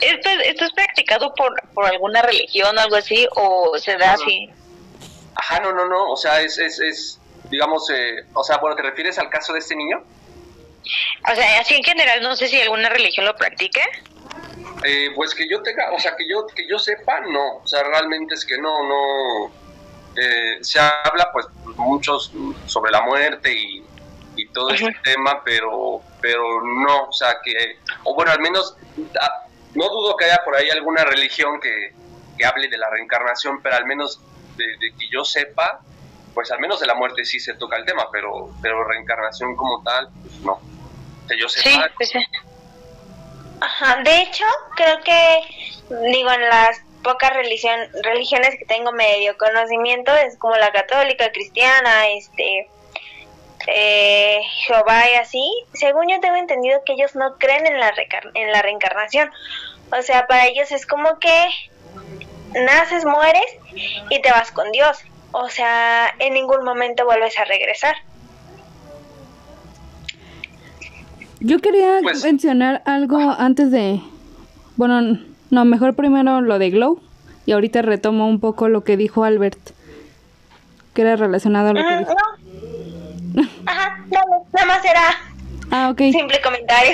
¿Esto, 0.00 0.30
esto 0.44 0.64
es 0.64 0.72
practicado 0.72 1.32
por, 1.34 1.54
por 1.72 1.86
alguna 1.86 2.20
religión 2.20 2.76
o 2.76 2.80
algo 2.80 2.96
así 2.96 3.28
o 3.36 3.78
se 3.78 3.96
da 3.96 4.14
así? 4.14 4.50
Ajá, 5.36 5.60
no, 5.60 5.72
no, 5.72 5.88
no. 5.88 6.10
O 6.10 6.16
sea, 6.16 6.40
es, 6.40 6.58
es, 6.58 6.80
es 6.80 7.20
digamos, 7.50 7.88
eh, 7.90 8.24
o 8.34 8.42
sea, 8.42 8.58
bueno, 8.58 8.76
¿te 8.76 8.82
refieres 8.82 9.18
al 9.18 9.30
caso 9.30 9.52
de 9.52 9.60
este 9.60 9.76
niño? 9.76 10.02
O 11.30 11.34
sea, 11.34 11.60
así 11.60 11.74
en 11.74 11.84
general, 11.84 12.22
no 12.22 12.36
sé 12.36 12.48
si 12.48 12.60
alguna 12.60 12.88
religión 12.88 13.26
lo 13.26 13.36
practique. 13.36 13.82
Eh, 14.84 15.10
pues 15.14 15.34
que 15.34 15.48
yo 15.48 15.62
tenga, 15.62 15.92
o 15.92 15.98
sea, 15.98 16.14
que 16.16 16.28
yo, 16.28 16.46
que 16.46 16.66
yo 16.68 16.78
sepa, 16.78 17.20
no. 17.20 17.56
O 17.58 17.66
sea, 17.66 17.82
realmente 17.82 18.34
es 18.34 18.44
que 18.44 18.58
no, 18.58 18.82
no. 18.86 19.52
Eh, 20.16 20.58
se 20.62 20.80
habla, 20.80 21.30
pues, 21.32 21.46
muchos 21.76 22.32
sobre 22.66 22.90
la 22.90 23.02
muerte 23.02 23.52
y 23.52 23.84
y 24.38 24.46
todo 24.48 24.70
este 24.70 24.94
tema, 25.02 25.42
pero, 25.44 26.00
pero 26.20 26.62
no, 26.62 27.04
o 27.04 27.12
sea, 27.12 27.38
que, 27.42 27.78
o 28.04 28.14
bueno, 28.14 28.30
al 28.30 28.40
menos, 28.40 28.76
no 29.74 29.88
dudo 29.88 30.16
que 30.16 30.26
haya 30.26 30.40
por 30.44 30.54
ahí 30.54 30.70
alguna 30.70 31.04
religión 31.04 31.60
que, 31.60 31.92
que 32.38 32.46
hable 32.46 32.68
de 32.68 32.78
la 32.78 32.88
reencarnación, 32.88 33.60
pero 33.60 33.76
al 33.76 33.84
menos 33.84 34.20
de, 34.56 34.92
que 34.96 35.08
yo 35.10 35.24
sepa, 35.24 35.80
pues 36.34 36.52
al 36.52 36.60
menos 36.60 36.78
de 36.78 36.86
la 36.86 36.94
muerte 36.94 37.24
sí 37.24 37.40
se 37.40 37.54
toca 37.54 37.76
el 37.76 37.84
tema, 37.84 38.08
pero, 38.12 38.50
pero 38.62 38.84
reencarnación 38.84 39.56
como 39.56 39.82
tal, 39.82 40.08
pues 40.22 40.40
no. 40.40 40.60
Que 41.28 41.36
yo 41.38 41.48
sepa. 41.48 41.90
Pues 41.96 42.10
sí, 42.10 42.24
Ajá, 43.60 44.02
de 44.02 44.22
hecho, 44.22 44.44
creo 44.76 45.00
que, 45.00 45.40
digo, 46.12 46.30
en 46.30 46.48
las 46.48 46.80
pocas 47.02 47.32
religión, 47.32 47.80
religiones 48.02 48.56
que 48.58 48.64
tengo 48.64 48.92
medio 48.92 49.36
conocimiento, 49.36 50.14
es 50.14 50.36
como 50.38 50.56
la 50.56 50.72
católica, 50.72 51.30
cristiana, 51.32 52.08
este, 52.08 52.68
eh, 53.66 54.40
Jehová 54.66 55.10
y 55.10 55.14
así, 55.16 55.44
según 55.74 56.08
yo 56.08 56.20
tengo 56.20 56.36
entendido 56.36 56.82
que 56.84 56.94
ellos 56.94 57.14
no 57.14 57.36
creen 57.38 57.66
en 57.66 57.78
la, 57.78 57.92
en 58.34 58.52
la 58.52 58.62
reencarnación. 58.62 59.30
O 59.96 60.02
sea, 60.02 60.26
para 60.26 60.46
ellos 60.46 60.70
es 60.72 60.86
como 60.86 61.18
que 61.18 61.46
naces, 62.54 63.04
mueres 63.04 63.56
y 64.10 64.20
te 64.20 64.30
vas 64.30 64.50
con 64.52 64.70
Dios. 64.72 64.98
O 65.32 65.48
sea, 65.48 66.14
en 66.18 66.34
ningún 66.34 66.64
momento 66.64 67.04
vuelves 67.04 67.38
a 67.38 67.44
regresar. 67.44 67.96
Yo 71.40 71.58
quería 71.60 71.98
pues 72.02 72.24
mencionar 72.24 72.82
algo 72.84 73.18
antes 73.18 73.70
de... 73.70 74.00
Bueno, 74.76 75.18
no, 75.50 75.64
mejor 75.64 75.94
primero 75.94 76.40
lo 76.40 76.58
de 76.58 76.70
Glow 76.70 77.00
y 77.46 77.52
ahorita 77.52 77.82
retomo 77.82 78.28
un 78.28 78.40
poco 78.40 78.68
lo 78.68 78.84
que 78.84 78.96
dijo 78.96 79.24
Albert, 79.24 79.58
que 80.94 81.02
era 81.02 81.16
relacionado 81.16 81.70
a 81.70 81.72
lo 81.72 81.80
que 81.80 81.94
mm, 81.94 81.98
dijo. 82.00 82.14
Ajá, 83.66 84.04
nada 84.10 84.66
más 84.66 84.84
era 84.84 85.02
ah, 85.70 85.94
simple 85.96 86.40
comentario. 86.42 86.92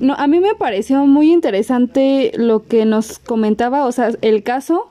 no, 0.00 0.14
a 0.14 0.26
mí 0.26 0.40
me 0.40 0.54
pareció 0.54 1.06
muy 1.06 1.32
interesante 1.32 2.32
lo 2.34 2.66
que 2.66 2.84
nos 2.86 3.18
comentaba, 3.18 3.84
o 3.86 3.92
sea, 3.92 4.10
el 4.20 4.42
caso, 4.42 4.90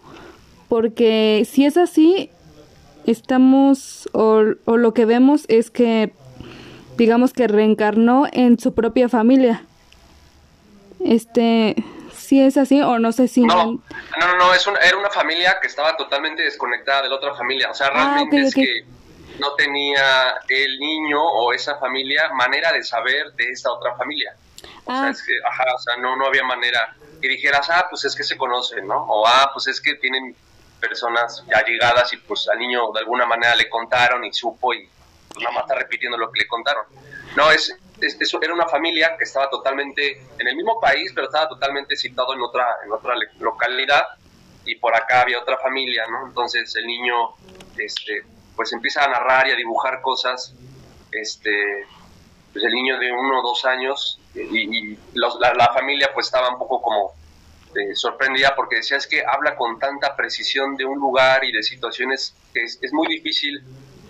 porque 0.69 1.45
si 1.49 1.65
es 1.65 1.77
así, 1.77 2.29
estamos, 3.05 4.09
o, 4.13 4.41
o 4.65 4.77
lo 4.77 4.93
que 4.93 5.05
vemos 5.05 5.45
es 5.47 5.69
que, 5.69 6.13
digamos 6.97 7.33
que 7.33 7.47
reencarnó 7.47 8.27
en 8.31 8.59
su 8.59 8.73
propia 8.73 9.09
familia. 9.09 9.63
Este, 11.03 11.75
si 12.15 12.41
es 12.41 12.57
así 12.57 12.81
o 12.81 12.99
no 12.99 13.11
sé 13.11 13.27
si... 13.27 13.41
No, 13.41 13.65
no, 14.19 14.35
no, 14.37 14.53
es 14.53 14.67
era 14.81 14.97
una 14.97 15.09
familia 15.09 15.57
que 15.61 15.67
estaba 15.67 15.95
totalmente 15.97 16.43
desconectada 16.43 17.03
de 17.03 17.09
la 17.09 17.15
otra 17.15 17.35
familia. 17.35 17.69
O 17.69 17.73
sea, 17.73 17.87
ah, 17.87 17.91
realmente 17.93 18.41
es 18.41 18.55
que 18.55 18.85
no 19.39 19.53
tenía 19.53 20.35
el 20.47 20.79
niño 20.79 21.21
o 21.21 21.53
esa 21.53 21.77
familia 21.77 22.31
manera 22.33 22.71
de 22.71 22.83
saber 22.83 23.33
de 23.33 23.49
esta 23.49 23.71
otra 23.71 23.95
familia. 23.95 24.35
O 24.85 24.91
sea, 24.91 25.03
ah. 25.03 25.09
es 25.09 25.23
que, 25.23 25.33
ajá, 25.45 25.65
o 25.75 25.79
sea, 25.79 25.97
no, 25.97 26.15
no 26.15 26.25
había 26.25 26.43
manera 26.43 26.95
que 27.21 27.27
dijeras, 27.27 27.69
ah, 27.69 27.85
pues 27.89 28.05
es 28.05 28.15
que 28.15 28.23
se 28.23 28.37
conocen, 28.37 28.87
¿no? 28.87 28.97
O, 28.97 29.27
ah, 29.27 29.49
pues 29.53 29.67
es 29.67 29.81
que 29.81 29.95
tienen 29.95 30.35
personas 30.79 31.43
ya 31.47 31.63
llegadas 31.63 32.11
y 32.13 32.17
pues 32.17 32.47
al 32.47 32.59
niño 32.59 32.91
de 32.93 32.99
alguna 32.99 33.25
manera 33.25 33.55
le 33.55 33.69
contaron 33.69 34.23
y 34.23 34.33
supo 34.33 34.73
y 34.73 34.87
pues 35.35 35.43
nada 35.43 35.53
más 35.53 35.63
está 35.65 35.75
repitiendo 35.75 36.17
lo 36.17 36.31
que 36.31 36.39
le 36.39 36.47
contaron. 36.47 36.85
No, 37.35 37.51
es, 37.51 37.75
eso 38.01 38.39
era 38.41 38.53
una 38.53 38.67
familia 38.67 39.15
que 39.17 39.25
estaba 39.25 39.49
totalmente 39.49 40.23
en 40.39 40.47
el 40.47 40.55
mismo 40.55 40.79
país, 40.79 41.11
pero 41.13 41.27
estaba 41.27 41.49
totalmente 41.49 41.95
situado 41.95 42.33
en 42.33 42.41
otra, 42.41 42.65
en 42.85 42.91
otra 42.91 43.13
localidad 43.39 44.05
y 44.65 44.75
por 44.75 44.95
acá 44.95 45.21
había 45.21 45.39
otra 45.39 45.57
familia, 45.57 46.05
¿no? 46.09 46.27
Entonces 46.27 46.75
el 46.75 46.87
niño, 46.87 47.35
este, 47.77 48.23
pues 48.55 48.71
empieza 48.73 49.03
a 49.03 49.07
narrar 49.07 49.47
y 49.47 49.51
a 49.51 49.55
dibujar 49.55 50.01
cosas, 50.01 50.55
este, 51.11 51.85
pues 52.53 52.63
el 52.63 52.73
niño 52.73 52.97
de 52.97 53.11
uno 53.11 53.41
o 53.41 53.43
dos 53.43 53.65
años 53.65 54.19
y, 54.33 54.97
la, 55.13 55.71
familia 55.73 56.11
pues 56.13 56.27
estaba 56.27 56.49
un 56.49 56.57
poco 56.57 56.81
como, 56.81 57.13
este, 57.75 57.95
sorprendía 57.95 58.55
porque 58.55 58.77
decía 58.77 58.97
es 58.97 59.07
que 59.07 59.23
habla 59.25 59.55
con 59.55 59.77
tanta 59.79 60.15
precisión 60.15 60.77
de 60.77 60.85
un 60.85 60.97
lugar 60.97 61.43
y 61.43 61.51
de 61.51 61.61
situaciones 61.61 62.33
que 62.53 62.63
es, 62.63 62.93
muy 62.93 63.07
difícil, 63.07 63.61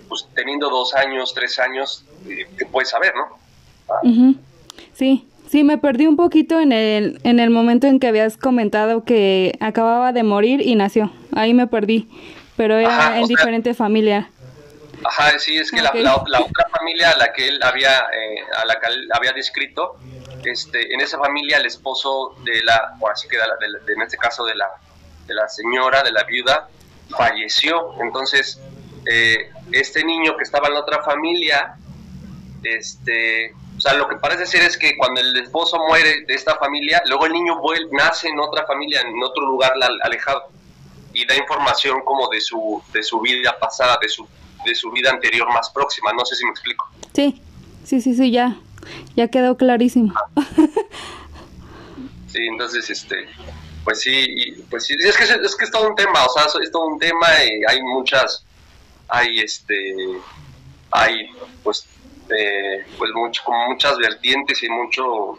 pues 0.08 0.28
teniendo 0.34 0.70
dos 0.70 0.94
años, 0.94 1.34
tres 1.34 1.60
años, 1.60 2.06
eh, 2.28 2.48
que 2.58 2.66
puedes 2.66 2.90
saber, 2.90 3.14
¿no? 3.16 4.40
Sí, 4.94 5.28
sí, 5.50 5.64
me 5.64 5.78
perdí 5.78 6.08
un 6.08 6.16
poquito 6.16 6.60
en 6.60 6.72
el, 6.72 7.20
en 7.24 7.40
el 7.40 7.50
momento 7.50 7.88
en 7.88 8.00
que 8.00 8.08
habías 8.08 8.38
comentado 8.38 9.04
que 9.04 9.58
acababa 9.60 10.12
de 10.12 10.24
morir 10.24 10.62
y 10.62 10.76
nació. 10.76 11.12
Ahí 11.36 11.54
me 11.54 11.68
perdí, 11.68 12.10
pero 12.58 12.78
era 12.78 13.20
en 13.20 13.28
diferente 13.28 13.74
familia. 13.74 14.30
Ajá, 15.04 15.38
sí, 15.38 15.58
es 15.58 15.72
que 15.72 15.82
la, 15.82 15.92
la, 15.94 16.16
otra 16.16 16.68
familia 16.72 17.12
a 17.12 17.18
la 17.18 17.32
que 17.32 17.48
él 17.48 17.62
había, 17.62 17.92
eh, 17.92 18.44
a 18.58 18.66
la 18.66 18.80
que 18.80 18.88
él 18.88 19.08
había 19.14 19.34
descrito, 19.34 19.98
este, 20.44 20.94
en 20.94 21.02
esa 21.02 21.18
familia 21.20 21.58
el 21.58 21.66
esposo 21.66 22.36
de 22.44 22.64
la, 22.64 22.96
o 23.00 23.10
así 23.10 23.28
que 23.28 23.38
en 23.38 24.02
este 24.02 24.18
caso 24.18 24.46
de 24.46 24.56
la, 24.56 24.68
de 25.28 25.34
la 25.34 25.48
señora, 25.48 26.02
de 26.02 26.12
la 26.12 26.24
viuda, 26.24 26.70
falleció. 27.10 27.94
Entonces, 28.02 28.60
eh, 29.06 29.52
este 29.72 30.04
niño 30.04 30.36
que 30.38 30.44
estaba 30.44 30.68
en 30.68 30.74
la 30.74 30.80
otra 30.82 31.04
familia, 31.04 31.76
este, 32.64 33.54
o 33.78 33.82
sea, 33.82 33.94
lo 33.94 34.08
que 34.08 34.16
parece 34.16 34.46
ser 34.46 34.64
es 34.64 34.78
que 34.78 34.98
cuando 34.98 35.22
el 35.22 35.36
esposo 35.38 35.78
muere 35.88 36.22
de 36.26 36.34
esta 36.34 36.56
familia, 36.58 37.02
luego 37.08 37.26
el 37.26 37.34
niño 37.34 37.60
vuelve, 37.60 37.90
nace 37.92 38.30
en 38.30 38.40
otra 38.40 38.66
familia, 38.66 39.02
en 39.02 39.22
otro 39.22 39.46
lugar 39.46 39.74
alejado, 40.02 40.50
y 41.14 41.26
da 41.26 41.36
información 41.36 42.02
como 42.04 42.28
de 42.30 42.42
su, 42.42 42.82
de 42.94 43.04
su 43.04 43.20
vida 43.20 43.58
pasada, 43.60 43.98
de 44.02 44.10
su, 44.10 44.28
de 44.66 44.76
su 44.76 44.92
vida 44.92 45.12
anterior 45.12 45.48
más 45.52 45.70
próxima. 45.70 46.12
No 46.14 46.26
sé 46.26 46.36
si 46.36 46.46
me 46.46 46.52
explico. 46.52 46.90
Sí, 47.14 47.42
sí, 47.84 48.02
sí, 48.02 48.16
sí, 48.16 48.32
ya, 48.32 48.58
ya 49.16 49.28
quedó 49.30 49.58
clarísimo. 49.58 50.14
sí, 52.28 52.48
entonces, 52.48 52.90
este, 52.90 53.28
pues 53.84 54.02
sí, 54.02 54.66
pues 54.70 54.86
sí, 54.86 54.96
es 55.00 55.16
que 55.16 55.24
es, 55.24 55.56
que 55.56 55.66
es 55.66 55.72
todo 55.72 55.90
un 55.90 55.96
tema, 55.96 56.26
o 56.26 56.30
sea, 56.30 56.62
es 56.62 56.72
todo 56.72 56.88
un 56.88 57.00
tema 57.00 57.28
y 57.44 57.64
hay 57.72 57.82
muchas, 57.82 58.45
hay 59.08 59.40
este, 59.40 59.96
hay 60.92 61.30
pues, 61.64 61.86
eh, 62.30 62.86
pues 62.98 63.12
mucho, 63.14 63.42
como 63.46 63.68
muchas 63.70 63.98
vertientes 63.98 64.62
y 64.64 64.70
mucho, 64.70 65.38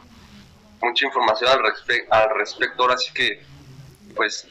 mucha 0.82 1.06
información 1.06 1.50
al, 1.50 1.60
al 2.10 2.34
respecto, 2.36 2.82
ahora 2.82 2.96
sí 2.96 3.12
que, 3.12 3.42
pues, 4.14 4.46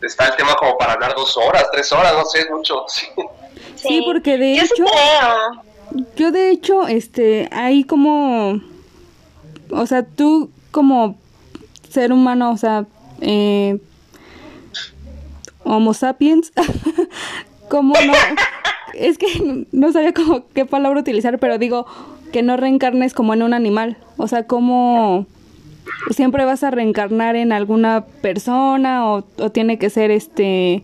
está 0.00 0.28
el 0.28 0.36
tema 0.36 0.54
como 0.54 0.78
para 0.78 0.94
hablar 0.94 1.14
dos 1.14 1.36
horas, 1.36 1.66
tres 1.72 1.92
horas, 1.92 2.14
no 2.14 2.24
sé, 2.24 2.40
es 2.40 2.50
mucho, 2.50 2.84
sí. 2.88 3.06
Sí, 3.76 4.02
porque 4.04 4.38
de 4.38 4.60
hecho 4.60 4.84
yo 6.16 6.30
de 6.30 6.50
hecho, 6.50 6.86
este, 6.86 7.48
hay 7.50 7.84
como, 7.84 8.60
o 9.70 9.86
sea, 9.86 10.04
tú 10.04 10.50
como 10.70 11.18
ser 11.90 12.12
humano, 12.12 12.52
o 12.52 12.56
sea, 12.56 12.86
eh, 13.20 13.78
Homo 15.64 15.92
sapiens, 15.92 16.52
como 17.68 17.94
no, 17.94 18.12
es 18.94 19.18
que 19.18 19.66
no 19.72 19.92
sabía 19.92 20.12
cómo, 20.12 20.44
qué 20.54 20.66
palabra 20.66 21.00
utilizar, 21.00 21.38
pero 21.38 21.58
digo 21.58 21.86
que 22.32 22.42
no 22.42 22.56
reencarnes 22.56 23.14
como 23.14 23.34
en 23.34 23.42
un 23.42 23.54
animal, 23.54 23.96
o 24.16 24.28
sea, 24.28 24.46
como 24.46 25.26
siempre 26.10 26.44
vas 26.44 26.62
a 26.62 26.70
reencarnar 26.70 27.36
en 27.36 27.52
alguna 27.52 28.04
persona 28.22 29.08
o, 29.08 29.24
o 29.38 29.50
tiene 29.50 29.78
que 29.78 29.90
ser 29.90 30.10
este 30.10 30.82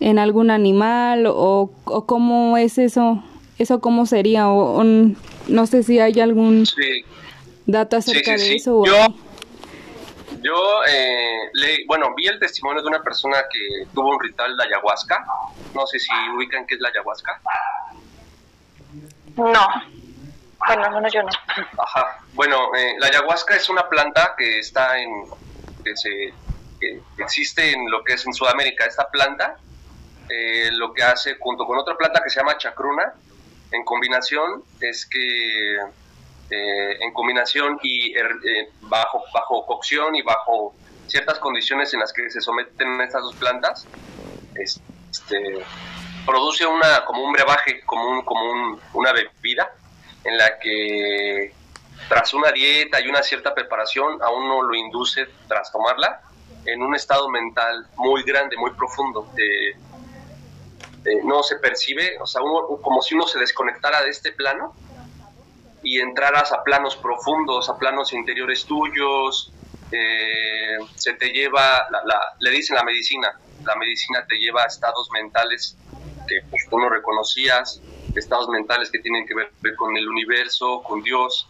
en 0.00 0.18
algún 0.20 0.50
animal 0.50 1.26
o, 1.26 1.72
o 1.84 2.06
cómo 2.06 2.56
es 2.56 2.78
eso 2.78 3.22
¿Eso 3.58 3.80
cómo 3.80 4.06
sería? 4.06 4.48
O, 4.48 4.84
no 4.84 5.66
sé 5.66 5.82
si 5.82 5.98
hay 5.98 6.20
algún 6.20 6.64
dato 7.66 7.96
acerca 7.96 8.36
de 8.36 8.54
eso. 8.54 8.84
yo, 8.86 9.14
yo 10.40 10.84
eh, 10.84 11.50
le, 11.52 11.84
bueno, 11.86 12.14
vi 12.14 12.26
el 12.26 12.38
testimonio 12.38 12.82
de 12.82 12.88
una 12.88 13.02
persona 13.02 13.44
que 13.50 13.86
tuvo 13.94 14.10
un 14.10 14.20
ritual 14.20 14.56
de 14.56 14.64
ayahuasca. 14.64 15.24
No 15.74 15.86
sé 15.86 15.98
si 15.98 16.12
ubican 16.34 16.66
qué 16.66 16.74
es 16.74 16.80
la 16.80 16.88
ayahuasca. 16.88 17.40
No. 19.36 19.68
Bueno, 20.66 21.00
no, 21.00 21.08
yo 21.08 21.22
no. 21.22 21.30
Ajá. 21.78 22.18
Bueno, 22.32 22.74
eh, 22.74 22.96
la 22.98 23.06
ayahuasca 23.06 23.56
es 23.56 23.68
una 23.68 23.88
planta 23.88 24.34
que 24.36 24.58
está 24.58 24.98
en. 24.98 25.10
que 25.84 25.96
se. 25.96 26.34
Que 26.80 27.00
existe 27.18 27.72
en 27.72 27.90
lo 27.90 28.04
que 28.04 28.14
es 28.14 28.26
en 28.26 28.32
Sudamérica. 28.32 28.84
Esta 28.84 29.08
planta 29.08 29.56
eh, 30.28 30.70
lo 30.72 30.92
que 30.92 31.02
hace 31.02 31.36
junto 31.38 31.64
con 31.64 31.78
otra 31.78 31.96
planta 31.96 32.20
que 32.22 32.28
se 32.28 32.40
llama 32.40 32.58
chacruna 32.58 33.14
en 33.72 33.84
combinación 33.84 34.62
es 34.80 35.06
que 35.06 35.78
eh, 36.50 36.96
en 37.00 37.12
combinación 37.12 37.78
y 37.82 38.16
er, 38.16 38.30
eh, 38.44 38.70
bajo, 38.82 39.22
bajo 39.32 39.66
cocción 39.66 40.14
y 40.14 40.22
bajo 40.22 40.74
ciertas 41.06 41.38
condiciones 41.38 41.92
en 41.94 42.00
las 42.00 42.12
que 42.12 42.30
se 42.30 42.40
someten 42.40 43.00
estas 43.00 43.22
dos 43.22 43.34
plantas, 43.36 43.86
este, 44.54 45.64
produce 46.26 46.66
una, 46.66 47.04
como 47.04 47.22
un 47.22 47.32
brebaje, 47.32 47.82
como, 47.84 48.08
un, 48.08 48.22
como 48.22 48.78
una 48.94 49.12
bebida 49.12 49.70
en 50.24 50.36
la 50.36 50.58
que 50.58 51.52
tras 52.08 52.34
una 52.34 52.50
dieta 52.52 53.00
y 53.00 53.08
una 53.08 53.22
cierta 53.22 53.54
preparación 53.54 54.22
a 54.22 54.30
uno 54.30 54.62
lo 54.62 54.74
induce 54.74 55.26
tras 55.46 55.70
tomarla 55.72 56.20
en 56.64 56.82
un 56.82 56.94
estado 56.94 57.28
mental 57.28 57.86
muy 57.96 58.22
grande, 58.24 58.56
muy 58.56 58.72
profundo, 58.72 59.28
de 59.34 59.74
este, 61.08 61.24
no 61.24 61.42
se 61.42 61.56
percibe, 61.56 62.18
o 62.20 62.26
sea, 62.26 62.42
como 62.82 63.02
si 63.02 63.14
uno 63.14 63.26
se 63.26 63.38
desconectara 63.38 64.02
de 64.02 64.10
este 64.10 64.32
plano 64.32 64.74
y 65.82 66.00
entraras 66.00 66.52
a 66.52 66.62
planos 66.62 66.96
profundos, 66.96 67.68
a 67.68 67.78
planos 67.78 68.12
interiores 68.12 68.64
tuyos, 68.64 69.52
eh, 69.90 70.76
se 70.96 71.14
te 71.14 71.30
lleva, 71.30 71.86
le 72.40 72.50
dicen 72.50 72.76
la 72.76 72.84
medicina, 72.84 73.38
la 73.64 73.76
medicina 73.76 74.24
te 74.28 74.36
lleva 74.36 74.62
a 74.62 74.66
estados 74.66 75.08
mentales 75.10 75.76
que 76.26 76.40
pues, 76.50 76.66
tú 76.68 76.78
no 76.78 76.88
reconocías, 76.88 77.80
estados 78.14 78.48
mentales 78.48 78.90
que 78.90 78.98
tienen 78.98 79.26
que 79.26 79.34
ver, 79.34 79.50
con 79.76 79.96
el 79.96 80.08
universo, 80.08 80.82
con 80.82 81.02
Dios, 81.02 81.48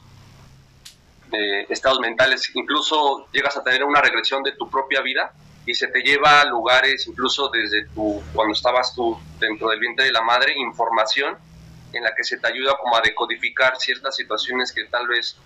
eh, 1.32 1.66
estados 1.68 2.00
mentales, 2.00 2.50
incluso 2.54 3.28
llegas 3.32 3.56
a 3.56 3.64
tener 3.64 3.84
una 3.84 4.00
regresión 4.00 4.42
de 4.42 4.52
tu 4.52 4.70
propia 4.70 5.00
vida 5.02 5.32
y 5.66 5.74
se 5.74 5.88
te 5.88 6.00
lleva 6.00 6.40
a 6.40 6.44
lugares, 6.44 7.06
incluso 7.06 7.48
desde 7.48 7.86
tu, 7.88 8.22
cuando 8.32 8.54
estabas 8.54 8.94
tú 8.94 9.18
dentro 9.38 9.68
del 9.68 9.80
vientre 9.80 10.06
de 10.06 10.12
la 10.12 10.22
madre, 10.22 10.54
información 10.56 11.36
en 11.92 12.02
la 12.02 12.14
que 12.14 12.24
se 12.24 12.38
te 12.38 12.46
ayuda 12.46 12.76
como 12.78 12.96
a 12.96 13.00
decodificar 13.00 13.76
ciertas 13.78 14.16
situaciones 14.16 14.72
que 14.72 14.84
tal 14.84 15.06
vez 15.06 15.36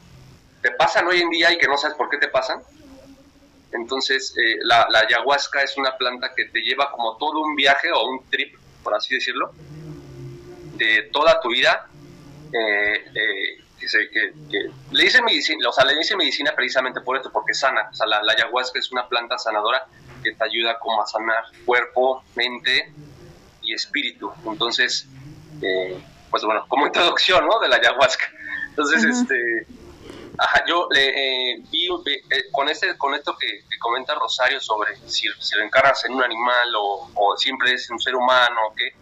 te 0.60 0.70
pasan 0.72 1.06
hoy 1.06 1.20
en 1.20 1.30
día 1.30 1.52
y 1.52 1.58
que 1.58 1.66
no 1.66 1.76
sabes 1.76 1.96
por 1.96 2.08
qué 2.08 2.18
te 2.18 2.28
pasan. 2.28 2.60
Entonces, 3.72 4.34
eh, 4.36 4.58
la, 4.62 4.86
ayahuasca 4.92 5.62
es 5.62 5.76
una 5.76 5.96
planta 5.96 6.32
que 6.36 6.46
te 6.46 6.60
lleva 6.60 6.90
como 6.90 7.16
todo 7.16 7.40
un 7.40 7.56
viaje 7.56 7.90
o 7.92 8.06
un 8.06 8.28
trip, 8.28 8.56
por 8.82 8.94
así 8.94 9.14
decirlo, 9.14 9.52
de 10.76 11.08
toda 11.12 11.40
tu 11.40 11.50
vida. 11.50 11.88
Eh, 12.52 13.04
eh, 13.14 13.58
que, 14.50 14.70
le 14.92 15.04
dice 15.04 15.22
medicina, 15.22 15.68
o 15.68 15.72
sea, 15.72 15.84
le 15.84 15.96
dice 15.96 16.14
medicina 16.16 16.52
precisamente 16.54 17.00
por 17.00 17.16
esto, 17.16 17.32
porque 17.32 17.54
sana. 17.54 17.88
O 17.90 17.94
sea, 17.94 18.06
la 18.06 18.32
ayahuasca 18.32 18.78
es 18.78 18.92
una 18.92 19.08
planta 19.08 19.38
sanadora 19.38 19.86
que 20.22 20.32
te 20.32 20.44
ayuda 20.44 20.78
como 20.78 21.02
a 21.02 21.06
sanar 21.06 21.44
cuerpo, 21.64 22.22
mente 22.34 22.92
y 23.62 23.74
espíritu. 23.74 24.32
Entonces, 24.46 25.08
eh, 25.60 26.00
pues 26.32 26.42
bueno, 26.42 26.64
como 26.66 26.86
introducción, 26.88 27.46
¿no? 27.46 27.60
De 27.60 27.68
la 27.68 27.76
ayahuasca. 27.76 28.24
Entonces, 28.70 29.04
este, 29.04 29.66
ajá, 30.38 30.64
yo 30.66 30.88
le 30.90 31.52
eh, 31.52 31.62
vi 31.70 31.86
eh, 31.86 32.44
con 32.50 32.68
este, 32.68 32.98
con 32.98 33.14
esto 33.14 33.36
que, 33.38 33.60
comenta 33.78 34.14
Rosario 34.14 34.60
sobre 34.60 34.96
si, 35.08 35.26
si 35.40 35.56
lo 35.56 35.64
encargas 35.64 36.04
en 36.04 36.14
un 36.14 36.22
animal 36.22 36.72
o, 36.76 37.36
siempre 37.36 37.74
es 37.74 37.90
un 37.90 38.00
ser 38.00 38.14
humano, 38.16 38.72
que 38.76 38.94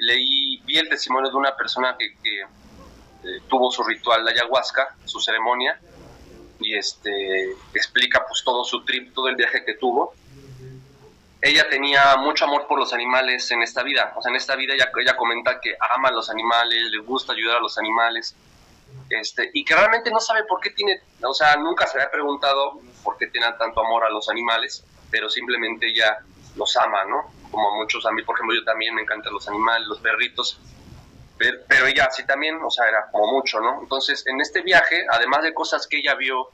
leí, 0.00 0.62
vi 0.64 0.78
el 0.78 0.88
testimonio 0.88 1.30
de 1.30 1.36
una 1.36 1.56
persona 1.56 1.96
que, 1.98 2.16
que 2.22 3.40
tuvo 3.48 3.70
su 3.70 3.82
ritual 3.82 4.24
de 4.24 4.32
ayahuasca, 4.32 4.96
su 5.04 5.20
ceremonia, 5.20 5.78
y 6.60 6.76
este 6.76 7.50
explica 7.74 8.24
pues 8.26 8.42
todo 8.44 8.64
su 8.64 8.84
trip, 8.84 9.12
todo 9.14 9.28
el 9.28 9.36
viaje 9.36 9.64
que 9.64 9.74
tuvo. 9.74 10.14
Ella 11.42 11.68
tenía 11.70 12.16
mucho 12.16 12.44
amor 12.44 12.66
por 12.66 12.78
los 12.78 12.92
animales 12.92 13.50
en 13.50 13.62
esta 13.62 13.82
vida, 13.82 14.12
o 14.14 14.20
sea, 14.20 14.30
en 14.30 14.36
esta 14.36 14.56
vida 14.56 14.74
ella, 14.74 14.90
ella 15.00 15.16
comenta 15.16 15.58
que 15.60 15.74
ama 15.94 16.08
a 16.08 16.12
los 16.12 16.28
animales, 16.28 16.90
le 16.90 16.98
gusta 16.98 17.32
ayudar 17.32 17.56
a 17.56 17.60
los 17.60 17.78
animales, 17.78 18.36
este, 19.08 19.50
y 19.54 19.64
que 19.64 19.74
realmente 19.74 20.10
no 20.10 20.20
sabe 20.20 20.44
por 20.44 20.60
qué 20.60 20.70
tiene, 20.70 21.00
o 21.22 21.32
sea, 21.32 21.56
nunca 21.56 21.86
se 21.86 21.98
había 21.98 22.10
preguntado 22.10 22.80
por 23.02 23.16
qué 23.16 23.26
tiene 23.28 23.46
tanto 23.58 23.80
amor 23.80 24.04
a 24.04 24.10
los 24.10 24.28
animales, 24.28 24.84
pero 25.10 25.30
simplemente 25.30 25.88
ella 25.88 26.18
los 26.56 26.76
ama, 26.76 27.04
¿no? 27.04 27.32
Como 27.50 27.74
muchos 27.76 28.04
a 28.04 28.12
mí, 28.12 28.22
por 28.22 28.36
ejemplo, 28.36 28.54
yo 28.54 28.64
también 28.64 28.94
me 28.94 29.02
encantan 29.02 29.32
los 29.32 29.48
animales, 29.48 29.88
los 29.88 30.00
perritos, 30.00 30.60
pero 31.38 31.86
ella 31.86 32.10
sí 32.10 32.26
también, 32.26 32.60
o 32.62 32.70
sea, 32.70 32.86
era 32.86 33.06
como 33.10 33.32
mucho, 33.32 33.60
¿no? 33.60 33.80
Entonces, 33.80 34.26
en 34.26 34.40
este 34.40 34.60
viaje, 34.60 35.06
además 35.10 35.42
de 35.42 35.54
cosas 35.54 35.86
que 35.86 35.98
ella 35.98 36.14
vio 36.14 36.50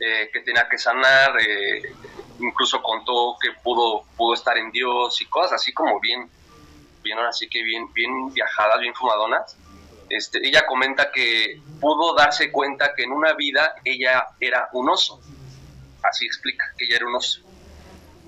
eh, 0.00 0.30
que 0.32 0.40
tenía 0.40 0.68
que 0.68 0.78
sanar, 0.78 1.38
eh, 1.40 1.92
incluso 2.40 2.82
contó 2.82 3.36
que 3.40 3.50
pudo, 3.62 4.04
pudo 4.16 4.34
estar 4.34 4.56
en 4.58 4.70
Dios 4.70 5.20
y 5.20 5.26
cosas 5.26 5.54
así 5.54 5.72
como 5.72 6.00
bien, 6.00 6.28
bien 7.02 7.18
ahora 7.18 7.32
sí 7.32 7.48
que 7.48 7.62
bien, 7.62 7.92
bien 7.92 8.32
viajadas, 8.32 8.80
bien 8.80 8.94
fumadonas. 8.94 9.56
Este, 10.08 10.46
ella 10.46 10.66
comenta 10.66 11.10
que 11.10 11.60
pudo 11.80 12.14
darse 12.14 12.52
cuenta 12.52 12.94
que 12.94 13.04
en 13.04 13.12
una 13.12 13.32
vida 13.34 13.74
ella 13.84 14.26
era 14.40 14.68
un 14.72 14.90
oso. 14.90 15.20
así 16.02 16.26
explica, 16.26 16.72
que 16.76 16.84
ella 16.84 16.96
era 16.96 17.06
un 17.06 17.14
oso 17.14 17.40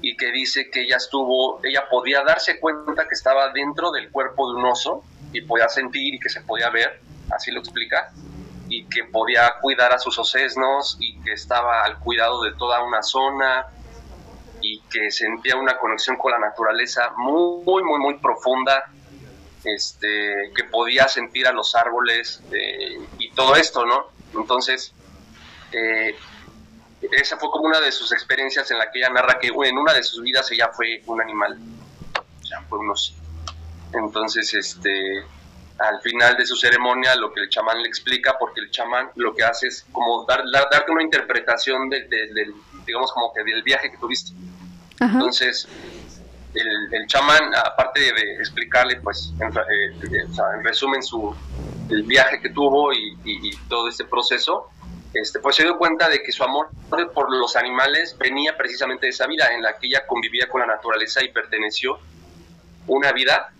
y 0.04 0.16
que 0.16 0.30
dice 0.30 0.70
que 0.70 0.82
ella 0.82 0.98
estuvo, 0.98 1.60
ella 1.64 1.88
podía 1.88 2.22
darse 2.22 2.60
cuenta 2.60 3.08
que 3.08 3.14
estaba 3.14 3.50
dentro 3.50 3.90
del 3.90 4.10
cuerpo 4.10 4.50
de 4.50 4.58
un 4.58 4.66
oso 4.66 5.02
y 5.32 5.40
podía 5.40 5.68
sentir 5.68 6.14
y 6.14 6.20
que 6.20 6.28
se 6.28 6.42
podía 6.42 6.68
ver, 6.68 7.00
así 7.30 7.50
lo 7.50 7.60
explica, 7.60 8.12
y 8.68 8.86
que 8.86 9.04
podía 9.04 9.54
cuidar 9.60 9.92
a 9.92 9.98
sus 9.98 10.18
osesnos 10.18 10.96
y 11.00 11.20
que 11.22 11.32
estaba 11.32 11.84
al 11.84 11.98
cuidado 11.98 12.42
de 12.42 12.52
toda 12.54 12.82
una 12.82 13.02
zona 13.02 13.66
y 14.60 14.80
que 14.90 15.10
sentía 15.10 15.56
una 15.56 15.76
conexión 15.76 16.16
con 16.16 16.32
la 16.32 16.38
naturaleza 16.38 17.12
muy, 17.16 17.82
muy, 17.82 17.98
muy 18.00 18.18
profunda, 18.18 18.84
este, 19.62 20.50
que 20.54 20.64
podía 20.64 21.06
sentir 21.08 21.46
a 21.46 21.52
los 21.52 21.74
árboles 21.74 22.42
eh, 22.52 22.98
y 23.18 23.30
todo 23.32 23.56
esto, 23.56 23.84
¿no? 23.84 24.06
Entonces, 24.34 24.92
eh, 25.72 26.16
esa 27.12 27.36
fue 27.36 27.50
como 27.50 27.64
una 27.64 27.80
de 27.80 27.92
sus 27.92 28.12
experiencias 28.12 28.70
en 28.70 28.78
la 28.78 28.90
que 28.90 29.00
ella 29.00 29.10
narra 29.10 29.38
que 29.38 29.48
en 29.48 29.78
una 29.78 29.92
de 29.92 30.02
sus 30.02 30.22
vidas 30.22 30.50
ella 30.50 30.70
fue 30.74 31.02
un 31.06 31.20
animal, 31.20 31.58
o 32.42 32.44
sea, 32.46 32.62
fue 32.62 32.78
unos. 32.78 33.14
Entonces, 33.92 34.52
este, 34.54 35.24
al 35.78 36.00
final 36.00 36.36
de 36.36 36.46
su 36.46 36.56
ceremonia, 36.56 37.14
lo 37.16 37.32
que 37.32 37.40
el 37.40 37.48
chamán 37.48 37.82
le 37.82 37.88
explica, 37.88 38.36
porque 38.38 38.60
el 38.60 38.70
chamán 38.70 39.10
lo 39.16 39.34
que 39.34 39.44
hace 39.44 39.68
es 39.68 39.86
como 39.92 40.24
dar, 40.24 40.42
darte 40.52 40.90
una 40.92 41.02
interpretación 41.02 41.88
del, 41.88 42.54
digamos, 42.86 43.12
como 43.12 43.32
que 43.32 43.42
del 43.42 43.62
viaje 43.62 43.90
que 43.90 43.98
tuviste. 43.98 44.32
Entonces, 45.00 45.68
el, 46.54 46.94
el, 46.94 47.06
chamán, 47.08 47.54
aparte 47.54 48.00
de 48.00 48.34
explicarle, 48.36 49.00
pues, 49.00 49.32
en, 49.40 49.48
eh, 49.48 50.62
resumen, 50.62 51.02
su, 51.02 51.34
el 51.90 52.04
viaje 52.04 52.40
que 52.40 52.50
tuvo 52.50 52.92
y, 52.92 53.18
y 53.24 53.50
todo 53.68 53.88
este 53.88 54.04
proceso, 54.04 54.70
este, 55.14 55.38
pues 55.38 55.54
se 55.54 55.62
dio 55.62 55.78
cuenta 55.78 56.08
de 56.08 56.22
que 56.22 56.32
su 56.32 56.42
amor 56.42 56.70
por 57.14 57.34
los 57.34 57.54
animales 57.54 58.16
venía 58.18 58.56
precisamente 58.56 59.06
de 59.06 59.10
esa 59.10 59.26
vida 59.28 59.54
en 59.54 59.62
la 59.62 59.78
que 59.78 59.86
ella 59.86 60.06
convivía 60.06 60.48
con 60.48 60.60
la 60.60 60.66
naturaleza 60.66 61.22
y 61.22 61.28
perteneció 61.28 61.98
una 62.88 63.12
vida 63.12 63.52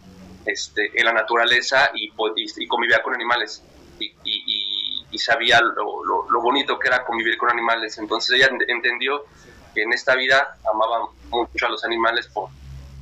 este, 0.47 0.91
en 0.99 1.07
la 1.07 1.13
naturaleza 1.13 1.91
y, 1.95 2.13
y, 2.37 2.67
convivía 2.67 3.03
con 3.03 3.15
animales 3.15 3.63
y, 3.99 5.19
sabía 5.19 5.61
lo, 5.61 6.41
bonito 6.43 6.79
que 6.79 6.89
era 6.89 7.05
convivir 7.05 7.39
con 7.39 7.51
animales. 7.51 7.97
Entonces 7.99 8.37
ella 8.37 8.51
entendió 8.69 9.25
que 9.73 9.83
en 9.83 9.93
esta 9.93 10.15
vida 10.17 10.59
amaba 10.71 11.09
mucho 11.31 11.67
a 11.67 11.71
los 11.71 11.85
animales 11.85 12.27
por, 12.29 12.51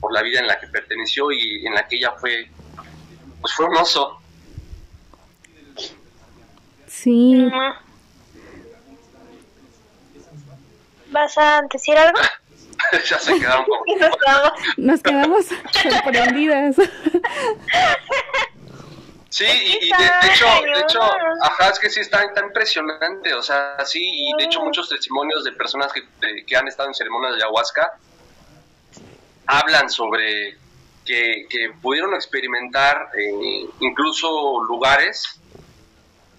por 0.00 0.12
la 0.12 0.22
vida 0.22 0.40
en 0.40 0.46
la 0.46 0.60
que 0.60 0.66
perteneció 0.68 1.32
y 1.32 1.66
en 1.66 1.74
la 1.74 1.88
que 1.88 1.96
ella 1.96 2.12
fue, 2.12 2.48
pues 3.40 3.54
fue 3.54 3.66
un 3.66 3.76
oso. 3.76 4.20
Sí. 6.86 7.50
¿Vas 11.10 11.38
a 11.38 11.62
decir 11.70 11.96
algo? 11.96 12.18
ya 13.08 13.18
se 13.18 13.38
quedaron 13.38 13.66
Nos 14.76 15.02
quedamos 15.02 15.46
sorprendidas. 15.82 16.76
Sí, 19.28 19.46
y, 19.46 19.88
de, 19.88 20.30
hecho, 20.30 20.46
de 20.62 20.80
hecho, 20.80 21.00
ajá, 21.42 21.70
es 21.70 21.78
que 21.78 21.88
sí 21.88 22.00
está, 22.00 22.22
está, 22.22 22.42
impresionante, 22.42 23.32
o 23.32 23.42
sea, 23.42 23.78
sí, 23.86 23.98
y 24.02 24.36
de 24.36 24.44
hecho 24.44 24.60
muchos 24.60 24.90
testimonios 24.90 25.42
de 25.44 25.52
personas 25.52 25.90
que, 25.90 26.02
que 26.44 26.56
han 26.56 26.68
estado 26.68 26.90
en 26.90 26.94
ceremonias 26.94 27.32
de 27.32 27.38
ayahuasca 27.38 27.98
hablan 29.46 29.88
sobre 29.88 30.58
que, 31.06 31.46
que 31.48 31.72
pudieron 31.80 32.12
experimentar 32.14 33.08
eh, 33.18 33.66
incluso 33.80 34.62
lugares 34.64 35.40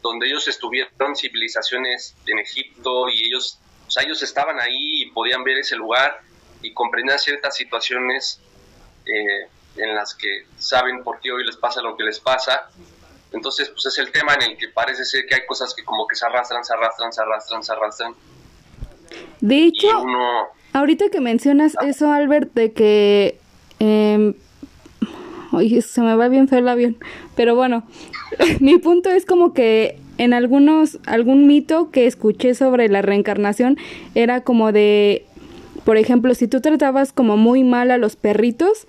donde 0.04 0.28
ellos 0.28 0.48
estuvieron, 0.48 1.16
civilizaciones 1.16 2.16
en 2.28 2.40
Egipto, 2.40 3.10
y 3.10 3.26
ellos 3.26 3.60
o 3.88 3.92
sea, 3.92 4.04
ellos 4.04 4.22
estaban 4.24 4.60
ahí 4.60 5.04
y 5.04 5.12
podían 5.12 5.44
ver 5.44 5.58
ese 5.58 5.76
lugar 5.76 6.22
y 6.64 6.74
comprendían 6.74 7.20
ciertas 7.20 7.56
situaciones 7.56 8.42
eh, 9.06 9.48
en 9.76 9.96
las 9.96 10.16
que 10.16 10.46
saben 10.58 11.04
por 11.04 11.20
qué 11.20 11.32
hoy 11.32 11.46
les 11.46 11.58
pasa 11.58 11.82
lo 11.82 11.96
que 11.96 12.04
les 12.04 12.20
pasa. 12.20 12.70
Entonces, 13.32 13.70
pues 13.70 13.86
es 13.86 13.98
el 13.98 14.12
tema 14.12 14.34
en 14.36 14.52
el 14.52 14.58
que 14.58 14.70
parece 14.70 15.06
ser 15.06 15.26
que 15.26 15.36
hay 15.36 15.46
cosas 15.46 15.74
que 15.74 15.84
como 15.84 16.08
que 16.08 16.16
se 16.16 16.26
arrastran, 16.26 16.64
se 16.64 16.74
arrastran, 16.74 17.12
se 17.12 17.22
arrastran, 17.22 17.64
se 17.64 17.72
arrastran. 17.72 18.16
De 19.42 19.64
hecho, 19.66 19.90
ahorita 20.74 21.10
que 21.10 21.20
mencionas 21.20 21.76
eso, 21.86 22.12
Albert, 22.12 22.54
de 22.54 22.74
que... 22.74 23.40
Eh, 23.80 24.36
oye, 25.52 25.82
se 25.82 26.02
me 26.02 26.16
va 26.16 26.28
bien 26.28 26.48
feo 26.48 26.60
el 26.60 26.68
avión. 26.68 26.98
Pero 27.36 27.56
bueno, 27.56 27.84
mi 28.60 28.78
punto 28.78 29.10
es 29.10 29.26
como 29.26 29.54
que 29.54 30.00
en 30.18 30.34
algunos, 30.34 31.00
algún 31.06 31.48
mito 31.48 31.92
que 31.92 32.06
escuché 32.06 32.54
sobre 32.54 32.88
la 32.90 33.02
reencarnación 33.02 33.78
era 34.16 34.42
como 34.42 34.72
de, 34.72 35.26
por 35.84 35.98
ejemplo, 35.98 36.34
si 36.36 36.48
tú 36.48 36.62
tratabas 36.62 37.14
como 37.14 37.38
muy 37.38 37.64
mal 37.64 37.92
a 37.92 37.98
los 37.98 38.16
perritos, 38.16 38.88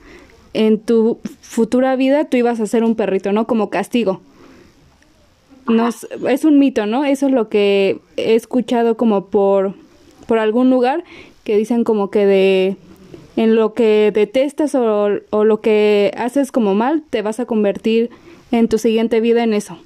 en 0.52 0.78
tu 0.78 1.18
futura 1.40 1.96
vida 1.96 2.24
tú 2.26 2.36
ibas 2.36 2.60
a 2.60 2.66
ser 2.66 2.84
un 2.84 2.94
perrito, 2.94 3.32
¿no? 3.32 3.46
Como 3.46 3.70
castigo. 3.70 4.20
Nos, 5.66 6.06
es 6.28 6.44
un 6.44 6.58
mito, 6.58 6.86
¿no? 6.86 7.04
Eso 7.04 7.26
es 7.26 7.32
lo 7.32 7.48
que 7.48 7.98
he 8.16 8.34
escuchado 8.34 8.96
como 8.96 9.26
por, 9.26 9.74
por 10.26 10.38
algún 10.38 10.70
lugar 10.70 11.04
que 11.42 11.56
dicen 11.56 11.84
como 11.84 12.10
que 12.10 12.26
de 12.26 12.76
en 13.36 13.56
lo 13.56 13.74
que 13.74 14.12
detestas 14.14 14.76
o, 14.76 15.08
o 15.30 15.44
lo 15.44 15.60
que 15.60 16.12
haces 16.16 16.52
como 16.52 16.74
mal, 16.74 17.02
te 17.10 17.20
vas 17.20 17.40
a 17.40 17.46
convertir 17.46 18.10
en 18.52 18.68
tu 18.68 18.78
siguiente 18.78 19.20
vida 19.20 19.42
en 19.42 19.54
eso. 19.54 19.78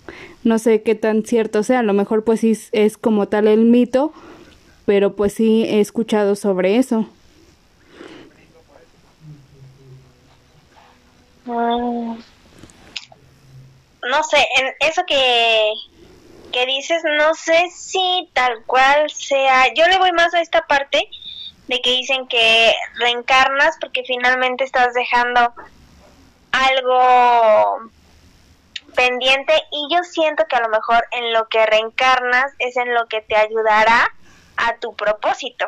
No 0.45 0.59
sé 0.59 0.83
qué 0.83 0.95
tan 0.95 1.25
cierto 1.25 1.63
sea, 1.63 1.79
a 1.79 1.83
lo 1.83 1.95
mejor 1.95 2.25
pues 2.25 2.41
sí 2.41 2.53
es 2.73 2.99
como 2.99 3.27
tal 3.27 3.49
el 3.49 3.65
mito, 3.65 4.13
pero 4.89 5.15
pues 5.15 5.35
sí 5.35 5.67
he 5.69 5.81
escuchado 5.81 6.35
sobre 6.35 6.79
eso. 6.79 7.05
Mm. 11.45 12.19
no 14.03 14.23
sé, 14.25 14.39
en 14.57 14.75
eso 14.81 15.03
que, 15.07 15.75
que 16.53 16.65
dices, 16.65 17.03
no 17.19 17.35
sé 17.35 17.69
si 17.77 18.31
tal 18.33 18.65
cual 18.65 19.11
sea. 19.11 19.75
Yo 19.75 19.87
le 19.89 19.99
voy 19.99 20.13
más 20.13 20.33
a 20.33 20.41
esta 20.41 20.67
parte 20.67 21.07
de 21.67 21.83
que 21.83 21.91
dicen 21.91 22.27
que 22.27 22.73
reencarnas 22.95 23.77
porque 23.83 24.05
finalmente 24.07 24.65
estás 24.65 24.95
dejando 24.95 25.53
algo 26.51 27.91
pendiente 28.95 29.53
y 29.71 29.95
yo 29.95 30.03
siento 30.03 30.47
que 30.49 30.57
a 30.57 30.63
lo 30.63 30.71
mejor 30.71 31.05
en 31.11 31.35
lo 31.35 31.47
que 31.49 31.67
reencarnas 31.67 32.53
es 32.59 32.79
en 32.79 32.95
lo 32.95 33.07
que 33.07 33.21
te 33.21 33.37
ayudará 33.37 34.15
a 34.59 34.77
tu 34.77 34.95
propósito. 34.95 35.67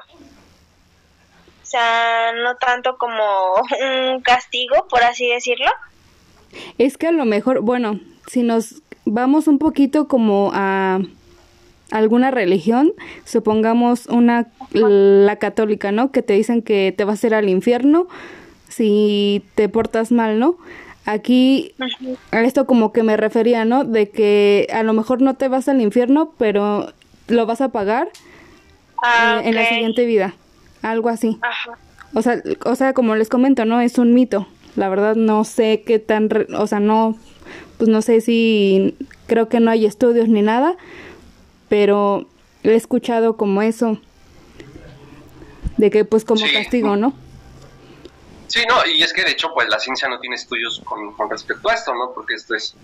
O 1.63 1.67
sea, 1.67 2.33
no 2.33 2.57
tanto 2.57 2.99
como 2.99 3.55
un 4.13 4.21
castigo, 4.21 4.87
por 4.89 5.03
así 5.03 5.29
decirlo. 5.29 5.71
Es 6.79 6.99
que 6.99 7.07
a 7.07 7.13
lo 7.13 7.25
mejor, 7.25 7.61
bueno, 7.61 8.01
si 8.27 8.43
nos 8.43 8.83
vamos 9.05 9.47
un 9.47 9.59
poquito 9.59 10.09
como 10.09 10.51
a 10.53 11.01
alguna 11.93 12.31
religión, 12.31 12.93
supongamos 13.25 14.07
una 14.07 14.49
la 14.73 15.37
católica, 15.37 15.93
¿no? 15.93 16.13
Que 16.13 16.23
te 16.23 16.35
dicen 16.35 16.63
que 16.63 16.95
te 16.97 17.05
vas 17.05 17.23
a 17.23 17.27
ir 17.29 17.35
al 17.35 17.49
infierno 17.49 18.09
si 18.69 19.45
te 19.55 19.69
portas 19.69 20.13
mal, 20.13 20.39
¿no? 20.39 20.57
Aquí 21.07 21.75
a 22.31 22.43
esto 22.43 22.67
como 22.67 22.93
que 22.93 23.03
me 23.03 23.17
refería, 23.17 23.65
¿no? 23.65 23.85
De 23.85 24.11
que 24.11 24.69
a 24.73 24.83
lo 24.83 24.93
mejor 24.93 25.23
no 25.23 25.35
te 25.35 25.49
vas 25.49 25.69
al 25.69 25.81
infierno, 25.81 26.33
pero 26.39 26.93
lo 27.27 27.47
vas 27.47 27.61
a 27.61 27.71
pagar 27.71 28.09
ah, 29.03 29.41
en 29.43 29.55
la 29.55 29.67
siguiente 29.67 30.05
vida, 30.05 30.35
algo 30.83 31.09
así. 31.09 31.39
O 32.15 32.23
sea, 32.23 32.43
o 32.65 32.75
sea, 32.75 32.93
como 32.93 33.15
les 33.15 33.29
comento, 33.29 33.65
¿no? 33.65 33.81
Es 33.81 33.99
un 33.99 34.15
mito. 34.15 34.47
La 34.77 34.89
verdad 34.89 35.17
no 35.17 35.45
sé 35.45 35.83
qué 35.87 35.99
tan, 35.99 36.29
o 36.57 36.67
sea, 36.67 36.81
no, 36.81 37.19
pues 37.79 37.89
no 37.89 38.03
sé 38.03 38.21
si 38.21 38.97
creo 39.27 39.49
que 39.49 39.61
no 39.61 39.71
hay 39.71 39.87
estudios 39.87 40.29
ni 40.29 40.43
nada, 40.43 40.77
pero 41.69 42.27
he 42.63 42.75
escuchado 42.75 43.37
como 43.37 43.63
eso 43.63 43.99
de 45.77 45.91
que 45.91 46.05
pues 46.05 46.25
como 46.25 46.43
castigo, 46.53 46.97
¿no? 46.97 47.15
Sí, 48.49 48.65
no, 48.69 48.85
y 48.85 49.03
es 49.03 49.13
que 49.13 49.25
de 49.25 49.31
hecho, 49.31 49.53
pues 49.55 49.69
la 49.69 49.79
ciencia 49.79 50.09
no 50.09 50.19
tiene 50.19 50.35
estudios 50.35 50.83
con, 50.85 51.31
respecto 51.31 51.69
a 51.71 51.75
esto, 51.75 51.95
¿no? 51.95 52.13
Porque 52.13 52.35
esto 52.35 52.55
es, 52.55 52.75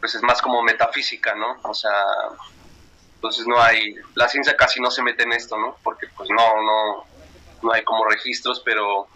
pues 0.00 0.14
es 0.14 0.22
más 0.22 0.40
como 0.40 0.62
metafísica, 0.62 1.34
¿no? 1.34 1.58
O 1.62 1.74
sea, 1.74 1.92
entonces 3.22 3.46
no 3.46 3.62
hay, 3.62 3.94
la 4.16 4.26
ciencia 4.26 4.56
casi 4.56 4.80
no 4.80 4.90
se 4.90 5.00
mete 5.00 5.22
en 5.22 5.32
esto, 5.32 5.56
¿no? 5.56 5.76
Porque 5.84 6.08
pues 6.16 6.28
no, 6.28 6.60
no, 6.60 7.04
no 7.62 7.72
hay 7.72 7.84
como 7.84 8.04
registros, 8.04 8.60
pero 8.64 9.06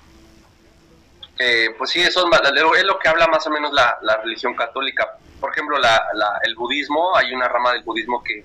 eh, 1.41 1.75
pues 1.77 1.91
sí, 1.91 2.01
eso 2.03 2.25
es 2.77 2.85
lo 2.85 2.99
que 3.01 3.09
habla 3.09 3.27
más 3.27 3.45
o 3.49 3.51
menos 3.51 3.73
la, 3.73 3.99
la 4.03 4.19
religión 4.19 4.55
católica. 4.55 5.19
Por 5.41 5.51
ejemplo, 5.51 5.77
la, 5.81 6.07
la, 6.15 6.39
el 6.45 6.55
budismo, 6.55 7.17
hay 7.17 7.35
una 7.35 7.49
rama 7.49 7.73
del 7.73 7.83
budismo 7.83 8.23
que, 8.23 8.45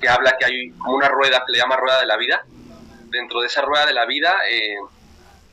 que 0.00 0.08
habla 0.08 0.38
que 0.38 0.46
hay 0.46 0.70
como 0.70 0.96
una 0.96 1.08
rueda 1.08 1.44
que 1.44 1.52
le 1.52 1.58
llama 1.58 1.76
rueda 1.76 2.00
de 2.00 2.06
la 2.06 2.16
vida. 2.16 2.46
Dentro 3.10 3.42
de 3.42 3.48
esa 3.48 3.60
rueda 3.60 3.84
de 3.84 3.92
la 3.92 4.06
vida, 4.06 4.36
eh, 4.50 4.78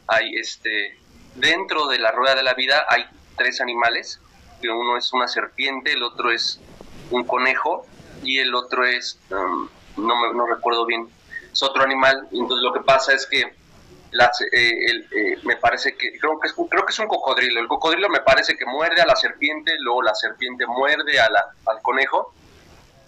hay 0.07 0.33
este, 0.35 0.97
dentro 1.35 1.87
de 1.87 1.99
la 1.99 2.11
rueda 2.11 2.35
de 2.35 2.43
la 2.43 2.53
vida 2.53 2.85
hay 2.87 3.03
tres 3.35 3.59
animales, 3.59 4.21
que 4.61 4.69
uno 4.69 4.95
es 4.95 5.11
una 5.11 5.27
serpiente, 5.27 5.91
el 5.91 6.03
otro 6.03 6.31
es 6.31 6.61
un 7.11 7.25
conejo 7.25 7.85
y 8.23 8.39
el 8.39 8.53
otro 8.55 8.85
es, 8.85 9.19
um, 9.31 9.69
no, 9.97 10.15
me, 10.15 10.33
no 10.33 10.45
recuerdo 10.47 10.85
bien, 10.85 11.09
es 11.51 11.63
otro 11.63 11.83
animal, 11.83 12.27
entonces 12.31 12.63
lo 12.63 12.73
que 12.73 12.81
pasa 12.81 13.13
es 13.13 13.25
que 13.25 13.53
eh, 14.51 15.05
eh, 15.11 15.37
me 15.43 15.57
parece 15.57 15.95
que 15.97 16.17
creo 16.17 16.39
que 16.39 16.47
es 16.47 16.53
creo 16.53 16.85
que 16.85 16.91
es 16.91 16.99
un 16.99 17.07
cocodrilo. 17.07 17.59
El 17.59 17.67
cocodrilo 17.67 18.07
me 18.09 18.21
parece 18.21 18.55
que 18.55 18.65
muerde 18.65 19.01
a 19.01 19.05
la 19.05 19.15
serpiente 19.15 19.73
luego 19.79 20.01
la 20.01 20.15
serpiente 20.15 20.65
muerde 20.65 21.19
a 21.19 21.29
la, 21.29 21.43
al 21.65 21.81
conejo 21.81 22.33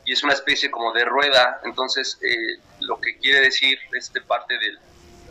y 0.06 0.14
es 0.14 0.24
una 0.24 0.34
especie 0.34 0.70
como 0.70 0.92
de 0.92 1.06
rueda. 1.06 1.62
Entonces 1.64 2.20
eh, 2.22 2.60
lo 2.82 3.00
que 3.00 3.18
quiere 3.20 3.40
decir 3.42 3.80
este 3.94 4.22
parte 4.22 4.58
del 4.58 4.80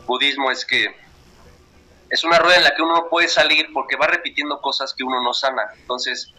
budismo 0.06 0.50
es 0.50 0.64
que 0.64 0.94
es 2.08 2.24
una 2.24 2.38
rueda 2.38 2.56
en 2.56 2.64
la 2.64 2.74
que 2.74 2.82
uno 2.82 2.94
no 2.94 3.08
puede 3.08 3.28
salir 3.28 3.66
porque 3.74 3.96
va 3.96 4.06
repitiendo 4.06 4.60
cosas 4.60 4.94
que 4.94 5.04
uno 5.04 5.22
no 5.22 5.34
sana. 5.34 5.62
Entonces 5.78 6.32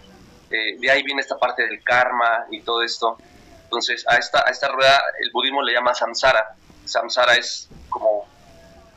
de 0.49 0.91
ahí 0.91 1.03
viene 1.03 1.21
esta 1.21 1.37
parte 1.37 1.65
del 1.65 1.83
karma 1.83 2.45
y 2.49 2.61
todo 2.61 2.81
esto 2.81 3.17
entonces 3.63 4.05
a 4.07 4.15
esta 4.15 4.43
a 4.47 4.49
esta 4.49 4.69
rueda 4.69 5.01
el 5.19 5.31
budismo 5.31 5.61
le 5.61 5.73
llama 5.73 5.93
samsara 5.93 6.55
samsara 6.85 7.35
es 7.35 7.69
como 7.89 8.25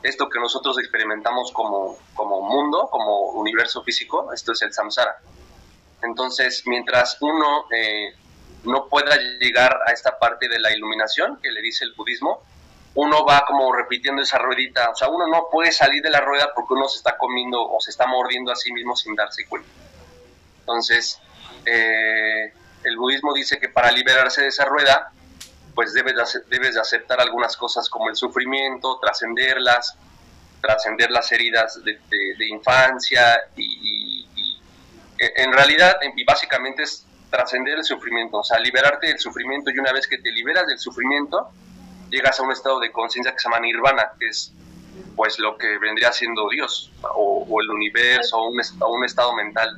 esto 0.03 0.29
que 0.29 0.39
nosotros 0.39 0.79
experimentamos 0.79 1.51
como, 1.51 1.97
como 2.15 2.41
mundo, 2.41 2.89
como 2.91 3.31
universo 3.31 3.83
físico, 3.83 4.33
esto 4.33 4.53
es 4.53 4.61
el 4.63 4.73
samsara. 4.73 5.19
Entonces, 6.01 6.63
mientras 6.65 7.17
uno 7.21 7.65
eh, 7.71 8.15
no 8.63 8.87
pueda 8.87 9.15
llegar 9.39 9.77
a 9.85 9.91
esta 9.91 10.17
parte 10.17 10.49
de 10.49 10.59
la 10.59 10.75
iluminación 10.75 11.39
que 11.41 11.51
le 11.51 11.61
dice 11.61 11.85
el 11.85 11.93
budismo, 11.93 12.41
uno 12.95 13.23
va 13.25 13.45
como 13.47 13.71
repitiendo 13.71 14.21
esa 14.21 14.37
ruedita, 14.37 14.89
o 14.89 14.95
sea, 14.95 15.07
uno 15.07 15.27
no 15.27 15.47
puede 15.49 15.71
salir 15.71 16.01
de 16.01 16.09
la 16.09 16.19
rueda 16.19 16.51
porque 16.53 16.73
uno 16.73 16.89
se 16.89 16.97
está 16.97 17.17
comiendo 17.17 17.61
o 17.61 17.79
se 17.79 17.91
está 17.91 18.05
mordiendo 18.05 18.51
a 18.51 18.55
sí 18.55 18.73
mismo 18.73 18.95
sin 18.95 19.15
darse 19.15 19.47
cuenta. 19.47 19.69
Entonces, 20.59 21.19
eh, 21.65 22.53
el 22.83 22.97
budismo 22.97 23.33
dice 23.33 23.59
que 23.59 23.69
para 23.69 23.91
liberarse 23.91 24.41
de 24.41 24.47
esa 24.47 24.65
rueda, 24.65 25.11
pues 25.75 25.93
debes 25.93 26.15
de, 26.15 26.41
debes 26.49 26.75
de 26.75 26.81
aceptar 26.81 27.21
algunas 27.21 27.55
cosas 27.55 27.89
como 27.89 28.09
el 28.09 28.15
sufrimiento, 28.15 28.99
trascenderlas, 28.99 29.97
trascender 30.61 31.11
las 31.11 31.31
heridas 31.31 31.79
de, 31.83 32.47
infancia 32.47 33.39
y, 33.55 34.27
en 35.19 35.53
realidad 35.53 35.97
básicamente 36.25 36.81
es 36.81 37.05
trascender 37.29 37.77
el 37.77 37.83
sufrimiento, 37.83 38.39
o 38.39 38.43
sea, 38.43 38.57
liberarte 38.59 39.07
del 39.07 39.19
sufrimiento 39.19 39.69
y 39.69 39.77
una 39.77 39.93
vez 39.93 40.07
que 40.07 40.17
te 40.17 40.31
liberas 40.31 40.65
del 40.65 40.79
sufrimiento, 40.79 41.51
llegas 42.09 42.39
a 42.39 42.43
un 42.43 42.51
estado 42.51 42.79
de 42.79 42.91
conciencia 42.91 43.31
que 43.31 43.39
se 43.39 43.47
llama 43.47 43.59
nirvana, 43.59 44.11
que 44.19 44.27
es 44.27 44.51
pues 45.15 45.37
lo 45.37 45.57
que 45.57 45.77
vendría 45.77 46.11
siendo 46.11 46.49
Dios 46.49 46.91
o, 47.03 47.61
el 47.61 47.69
universo 47.69 48.37
o 48.37 48.49
un, 48.49 48.59
o 48.79 48.93
un 48.93 49.05
estado 49.05 49.35
mental 49.35 49.77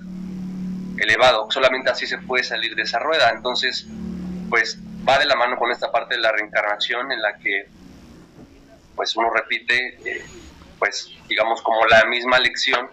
elevado. 0.97 1.49
Solamente 1.51 1.89
así 1.89 2.07
se 2.07 2.17
puede 2.19 2.43
salir 2.43 2.75
de 2.75 2.83
esa 2.83 2.99
rueda. 2.99 3.31
Entonces, 3.31 3.87
pues 4.49 4.77
va 5.07 5.19
de 5.19 5.25
la 5.25 5.35
mano 5.35 5.57
con 5.57 5.71
esta 5.71 5.91
parte 5.91 6.15
de 6.15 6.21
la 6.21 6.31
reencarnación 6.31 7.11
en 7.11 7.21
la 7.21 7.37
que 7.37 7.67
pues 8.95 9.15
uno 9.15 9.29
repite 9.31 9.97
eh, 10.05 10.25
pues 10.79 11.09
digamos 11.27 11.61
como 11.61 11.85
la 11.85 12.05
misma 12.05 12.39
lección 12.39 12.89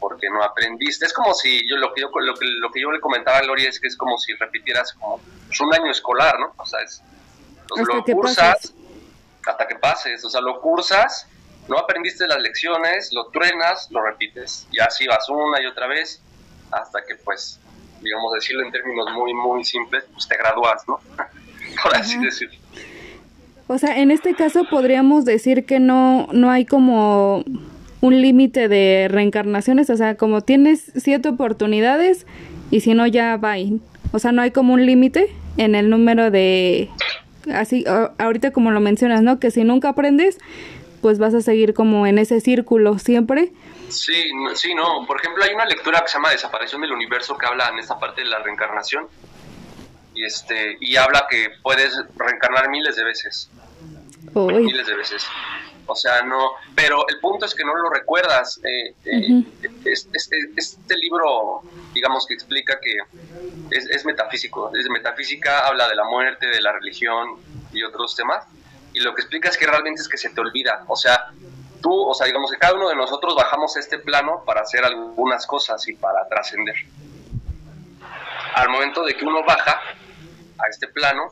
porque 0.00 0.28
no 0.30 0.42
aprendiste. 0.42 1.06
Es 1.06 1.12
como 1.12 1.34
si 1.34 1.68
yo 1.68 1.76
lo 1.76 1.92
que 1.92 2.02
yo 2.02 2.10
lo 2.20 2.34
que, 2.34 2.46
lo 2.46 2.70
que 2.70 2.80
yo 2.80 2.90
le 2.90 3.00
comentaba 3.00 3.38
a 3.38 3.42
Lori 3.42 3.66
es 3.66 3.80
que 3.80 3.88
es 3.88 3.96
como 3.96 4.18
si 4.18 4.34
repitieras 4.34 4.92
como 4.94 5.20
pues, 5.46 5.60
un 5.60 5.74
año 5.74 5.90
escolar 5.90 6.38
no 6.38 6.52
o 6.56 6.66
sea 6.66 6.80
es 6.80 7.02
lo 7.76 8.02
cursas 8.04 8.74
hasta 9.46 9.66
que 9.66 9.76
pases. 9.76 10.24
O 10.24 10.30
sea 10.30 10.40
lo 10.40 10.60
cursas 10.60 11.26
no 11.68 11.78
aprendiste 11.78 12.26
las 12.26 12.38
lecciones 12.38 13.12
lo 13.12 13.28
truenas 13.28 13.90
lo 13.90 14.02
repites. 14.02 14.66
Y 14.70 14.80
así 14.80 15.06
vas 15.06 15.28
una 15.28 15.60
y 15.62 15.66
otra 15.66 15.86
vez 15.86 16.22
hasta 16.70 17.04
que 17.04 17.14
pues 17.16 17.60
digamos 18.02 18.32
decirlo 18.34 18.64
en 18.64 18.72
términos 18.72 19.06
muy 19.12 19.34
muy 19.34 19.64
simples 19.64 20.04
pues 20.12 20.28
te 20.28 20.36
gradúas 20.36 20.86
no 20.86 21.00
por 21.82 21.96
así 21.96 22.18
decirlo. 22.18 22.58
O 23.68 23.76
sea, 23.76 23.98
en 23.98 24.10
este 24.10 24.34
caso 24.34 24.64
podríamos 24.64 25.26
decir 25.26 25.66
que 25.66 25.78
no, 25.78 26.26
no 26.32 26.50
hay 26.50 26.64
como 26.64 27.44
un 28.00 28.22
límite 28.22 28.66
de 28.66 29.08
reencarnaciones, 29.10 29.90
o 29.90 29.96
sea, 29.96 30.14
como 30.16 30.40
tienes 30.40 30.90
siete 30.96 31.28
oportunidades 31.28 32.26
y 32.70 32.80
si 32.80 32.94
no 32.94 33.06
ya 33.06 33.36
va. 33.36 33.56
O 34.12 34.18
sea, 34.18 34.32
no 34.32 34.40
hay 34.40 34.52
como 34.52 34.72
un 34.72 34.86
límite 34.86 35.34
en 35.58 35.74
el 35.74 35.90
número 35.90 36.30
de 36.30 36.88
así 37.52 37.84
ahorita 38.18 38.52
como 38.52 38.70
lo 38.70 38.80
mencionas, 38.80 39.22
¿no? 39.22 39.38
Que 39.38 39.50
si 39.50 39.64
nunca 39.64 39.90
aprendes, 39.90 40.38
pues 41.02 41.18
vas 41.18 41.34
a 41.34 41.42
seguir 41.42 41.74
como 41.74 42.06
en 42.06 42.18
ese 42.18 42.40
círculo 42.40 42.98
siempre. 42.98 43.52
Sí, 43.90 44.30
sí, 44.54 44.74
no. 44.74 45.04
Por 45.06 45.18
ejemplo, 45.18 45.44
hay 45.44 45.54
una 45.54 45.64
lectura 45.64 46.00
que 46.00 46.08
se 46.08 46.14
llama 46.14 46.30
Desaparición 46.30 46.80
del 46.82 46.92
Universo 46.92 47.36
que 47.36 47.46
habla 47.46 47.68
en 47.68 47.78
esta 47.78 47.98
parte 47.98 48.22
de 48.22 48.28
la 48.28 48.38
reencarnación. 48.40 49.08
Y 50.14 50.24
este 50.24 50.76
y 50.80 50.96
habla 50.96 51.26
que 51.30 51.50
puedes 51.62 51.96
reencarnar 52.16 52.68
miles 52.70 52.96
de 52.96 53.04
veces. 53.04 53.50
Miles 54.34 54.86
de 54.86 54.94
veces. 54.94 55.26
O 55.86 55.94
sea 55.94 56.22
no 56.22 56.52
pero 56.74 57.08
el 57.08 57.18
punto 57.18 57.46
es 57.46 57.54
que 57.54 57.64
no 57.64 57.74
lo 57.76 57.88
recuerdas. 57.88 58.60
Eh, 58.64 58.94
eh, 59.04 59.44
este 59.84 60.96
libro 60.96 61.62
digamos 61.94 62.26
que 62.26 62.34
explica 62.34 62.78
que 62.80 62.96
es, 63.70 64.04
metafísico. 64.04 64.72
Es 64.74 64.88
metafísica 64.88 65.66
habla 65.66 65.88
de 65.88 65.94
la 65.94 66.04
muerte 66.04 66.48
de 66.48 66.60
la 66.60 66.72
religión 66.72 67.36
y 67.72 67.82
otros 67.84 68.16
temas. 68.16 68.44
Y 68.92 69.00
lo 69.00 69.14
que 69.14 69.22
explica 69.22 69.48
es 69.48 69.56
que 69.56 69.66
realmente 69.66 70.02
es 70.02 70.08
que 70.08 70.18
se 70.18 70.30
te 70.30 70.40
olvida. 70.40 70.84
O 70.88 70.96
sea 70.96 71.30
tú 71.80 71.92
o 71.92 72.14
sea 72.14 72.26
digamos 72.26 72.50
que 72.50 72.58
cada 72.58 72.74
uno 72.74 72.88
de 72.88 72.96
nosotros 72.96 73.34
bajamos 73.34 73.76
este 73.76 73.98
plano 73.98 74.42
para 74.44 74.62
hacer 74.62 74.84
algunas 74.84 75.46
cosas 75.46 75.86
y 75.88 75.94
para 75.94 76.26
trascender 76.28 76.74
al 78.54 78.68
momento 78.68 79.04
de 79.04 79.14
que 79.14 79.24
uno 79.24 79.44
baja 79.44 79.80
a 80.58 80.68
este 80.68 80.88
plano, 80.88 81.28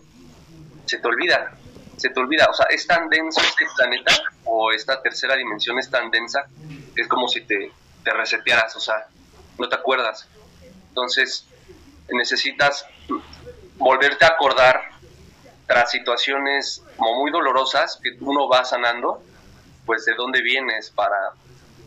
se 0.84 0.98
te 0.98 1.08
olvida, 1.08 1.52
se 1.96 2.10
te 2.10 2.20
olvida, 2.20 2.46
o 2.48 2.54
sea, 2.54 2.66
es 2.70 2.86
tan 2.86 3.08
denso 3.08 3.40
este 3.40 3.66
planeta 3.76 4.12
o 4.44 4.70
esta 4.70 5.02
tercera 5.02 5.34
dimensión 5.34 5.78
es 5.78 5.90
tan 5.90 6.10
densa, 6.10 6.46
es 6.94 7.08
como 7.08 7.28
si 7.28 7.40
te, 7.42 7.72
te 8.04 8.12
resetearas, 8.12 8.76
o 8.76 8.80
sea, 8.80 9.08
no 9.58 9.68
te 9.68 9.74
acuerdas. 9.74 10.28
Entonces, 10.88 11.46
necesitas 12.08 12.86
volverte 13.76 14.24
a 14.24 14.28
acordar 14.28 14.90
tras 15.66 15.90
situaciones 15.90 16.82
como 16.96 17.20
muy 17.20 17.32
dolorosas 17.32 17.98
que 18.00 18.16
uno 18.20 18.48
va 18.48 18.64
sanando, 18.64 19.22
pues 19.86 20.04
de 20.04 20.14
dónde 20.14 20.42
vienes 20.42 20.90
para, 20.90 21.32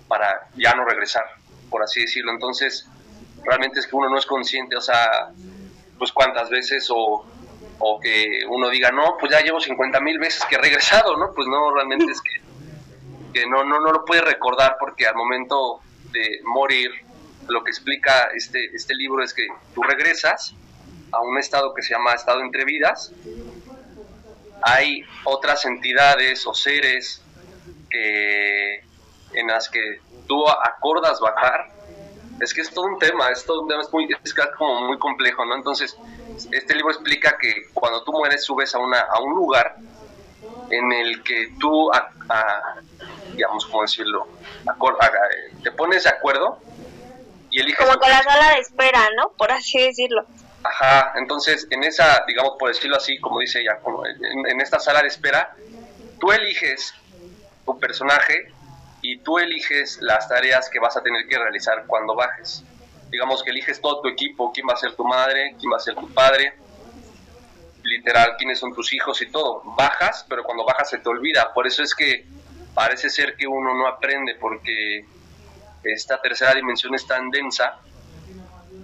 para 0.07 0.47
ya 0.55 0.73
no 0.73 0.85
regresar, 0.85 1.25
por 1.69 1.83
así 1.83 2.01
decirlo. 2.01 2.31
Entonces, 2.31 2.88
realmente 3.43 3.79
es 3.79 3.88
que 3.88 3.95
uno 3.95 4.09
no 4.09 4.17
es 4.17 4.25
consciente, 4.25 4.75
o 4.75 4.81
sea, 4.81 5.29
pues 5.97 6.12
cuántas 6.12 6.49
veces 6.49 6.88
o, 6.89 7.25
o 7.79 7.99
que 7.99 8.41
uno 8.47 8.69
diga, 8.69 8.91
no, 8.91 9.17
pues 9.19 9.31
ya 9.31 9.41
llevo 9.41 9.59
50 9.59 9.99
mil 9.99 10.17
veces 10.17 10.43
que 10.45 10.55
he 10.55 10.59
regresado, 10.59 11.17
¿no? 11.17 11.33
Pues 11.33 11.47
no, 11.47 11.73
realmente 11.73 12.12
es 12.12 12.21
que, 12.21 12.41
que 13.33 13.47
no, 13.47 13.63
no, 13.63 13.79
no 13.79 13.91
lo 13.91 14.05
puedes 14.05 14.23
recordar 14.23 14.77
porque 14.79 15.05
al 15.05 15.15
momento 15.15 15.81
de 16.12 16.41
morir, 16.43 16.91
lo 17.47 17.63
que 17.63 17.71
explica 17.71 18.29
este, 18.35 18.75
este 18.75 18.93
libro 18.95 19.23
es 19.23 19.33
que 19.33 19.47
tú 19.73 19.81
regresas 19.81 20.53
a 21.12 21.19
un 21.21 21.38
estado 21.38 21.73
que 21.73 21.81
se 21.81 21.93
llama 21.93 22.13
estado 22.13 22.41
entre 22.41 22.63
vidas, 22.63 23.12
hay 24.62 25.03
otras 25.23 25.65
entidades 25.65 26.45
o 26.45 26.53
seres 26.53 27.23
que, 27.89 28.84
en 29.34 29.47
las 29.47 29.69
que 29.69 30.02
tú 30.28 30.47
acordas 30.47 31.19
bajar 31.19 31.80
es 32.41 32.54
que 32.54 32.62
es 32.62 32.73
todo 32.73 32.86
un 32.86 32.99
tema, 32.99 33.30
es 33.30 33.45
todo 33.45 33.62
un 33.62 33.67
tema, 33.67 33.82
es, 33.82 33.91
muy, 33.91 34.08
es 34.23 34.34
como 34.58 34.88
muy 34.88 34.97
complejo, 34.97 35.45
¿no? 35.45 35.56
Entonces, 35.56 35.97
este 36.52 36.73
libro 36.73 36.91
explica 36.91 37.38
que 37.38 37.67
cuando 37.73 38.04
tú 38.04 38.13
mueres 38.13 38.43
subes 38.43 38.73
a, 38.75 38.80
una, 38.80 38.99
a 38.99 39.19
un 39.19 39.36
lugar 39.36 39.75
en 40.69 40.91
el 40.91 41.23
que 41.23 41.54
tú, 41.60 41.91
digamos, 43.34 43.65
¿cómo 43.65 43.82
decirlo? 43.82 44.28
te 45.63 45.71
pones 45.71 46.04
de 46.04 46.10
acuerdo 46.10 46.60
y 47.49 47.60
eliges... 47.60 47.86
Como 47.86 47.99
con 47.99 48.10
la 48.10 48.23
sala 48.23 48.54
de 48.54 48.60
espera, 48.60 49.10
¿no? 49.17 49.32
Por 49.38 49.52
así 49.52 49.80
decirlo. 49.80 50.25
Ajá, 50.63 51.13
entonces 51.15 51.67
en 51.71 51.84
esa, 51.84 52.23
digamos, 52.28 52.54
por 52.60 52.69
decirlo 52.69 52.97
así, 52.97 53.19
como 53.19 53.39
dice 53.39 53.62
ella, 53.62 53.80
en, 54.32 54.47
en 54.47 54.62
esta 54.62 54.80
sala 54.80 55.02
de 55.02 55.08
espera, 55.08 55.56
tú 56.19 56.32
eliges 56.32 56.93
tu 57.69 57.79
personaje 57.79 58.51
y 59.01 59.19
tú 59.19 59.38
eliges 59.38 59.99
las 60.01 60.27
tareas 60.27 60.69
que 60.69 60.79
vas 60.79 60.97
a 60.97 61.03
tener 61.03 61.27
que 61.27 61.38
realizar 61.38 61.86
cuando 61.86 62.15
bajes. 62.15 62.63
Digamos 63.12 63.43
que 63.43 63.51
eliges 63.51 63.79
todo 63.79 64.01
tu 64.01 64.08
equipo, 64.08 64.51
quién 64.51 64.67
va 64.67 64.73
a 64.73 64.77
ser 64.77 64.95
tu 64.95 65.05
madre, 65.05 65.55
quién 65.60 65.71
va 65.71 65.77
a 65.77 65.79
ser 65.79 65.93
tu 65.93 66.12
padre, 66.12 66.53
literal, 67.84 68.36
quiénes 68.38 68.60
son 68.60 68.73
tus 68.73 68.91
hijos 68.93 69.21
y 69.21 69.27
todo. 69.27 69.62
Bajas, 69.77 70.25
pero 70.27 70.43
cuando 70.43 70.65
bajas 70.65 70.89
se 70.89 70.97
te 70.97 71.10
olvida. 71.10 71.53
Por 71.53 71.67
eso 71.67 71.84
es 71.84 71.93
que 71.93 72.25
parece 72.73 73.10
ser 73.10 73.36
que 73.36 73.45
uno 73.45 73.75
no 73.75 73.88
aprende 73.88 74.36
porque 74.36 75.05
esta 75.84 76.19
tercera 76.21 76.55
dimensión 76.55 76.95
es 76.95 77.05
tan 77.05 77.29
densa 77.29 77.79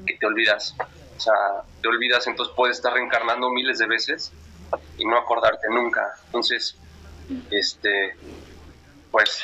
que 0.06 0.15
te 0.15 0.26
olvidas. 0.28 0.76
O 1.17 1.19
sea, 1.19 1.34
te 1.82 1.88
olvidas, 1.88 2.28
entonces 2.28 2.54
puedes 2.56 2.78
estar 2.78 2.93
reencarnando 2.93 3.50
miles 3.50 3.80
de 3.80 3.88
veces 3.88 4.32
y 5.00 5.06
no 5.06 5.17
acordarte 5.17 5.67
nunca. 5.69 6.13
Entonces, 6.26 6.78
este, 7.52 8.15
pues 9.15 9.41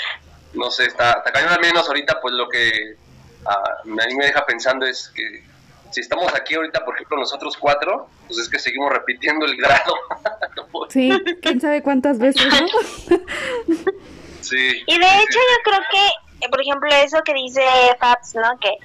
no 0.54 0.70
sé, 0.70 0.88
está, 0.88 1.12
está 1.12 1.32
cañón 1.32 1.54
al 1.54 1.62
menos 1.62 1.88
ahorita 1.88 2.20
pues 2.20 2.34
lo 2.34 2.50
que 2.50 2.98
a, 3.46 3.86
mí 3.86 4.16
me 4.18 4.26
deja 4.26 4.46
pensando 4.46 4.86
es 4.86 5.10
que 5.16 5.46
si 5.92 6.02
estamos 6.02 6.34
aquí 6.34 6.56
ahorita, 6.56 6.84
por 6.84 6.96
ejemplo, 6.96 7.18
nosotros 7.18 7.56
cuatro, 7.58 8.10
pues 8.28 8.38
es 8.40 8.50
que 8.50 8.60
seguimos 8.60 8.92
repitiendo 8.92 9.46
el 9.46 9.56
grado. 9.56 9.96
sí, 10.90 11.10
quién 11.42 11.62
sabe 11.62 11.82
cuántas 11.82 12.20
veces, 12.20 12.48
¿no? 12.48 13.18
sí. 14.42 14.84
Y 14.86 15.00
de 15.00 15.06
hecho 15.06 15.40
yo 15.40 15.64
creo 15.64 15.80
que, 15.90 16.48
por 16.50 16.62
ejemplo, 16.62 16.90
eso 16.94 17.22
que 17.24 17.34
dice 17.34 17.64
Fabs, 17.98 18.36
¿no? 18.36 18.60
Que 18.60 18.76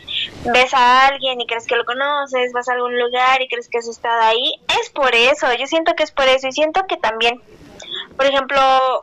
ves 0.52 0.72
a 0.72 1.08
alguien 1.08 1.40
y 1.40 1.46
crees 1.48 1.66
que 1.66 1.74
lo 1.74 1.84
conoces, 1.84 2.52
vas 2.52 2.68
a 2.68 2.74
algún 2.74 2.96
lugar 2.96 3.42
y 3.42 3.48
crees 3.48 3.68
que 3.68 3.78
has 3.78 3.88
estado 3.88 4.22
ahí, 4.22 4.54
es 4.80 4.90
por 4.90 5.12
eso, 5.16 5.52
yo 5.58 5.66
siento 5.66 5.94
que 5.96 6.04
es 6.04 6.12
por 6.12 6.28
eso 6.28 6.46
y 6.46 6.52
siento 6.52 6.86
que 6.88 6.96
también 6.96 7.42
por 8.14 8.26
ejemplo, 8.26 8.60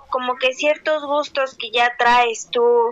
como 0.10 0.36
que 0.38 0.54
ciertos 0.54 1.04
gustos 1.04 1.56
que 1.56 1.72
ya 1.72 1.96
traes 1.98 2.48
tú, 2.52 2.92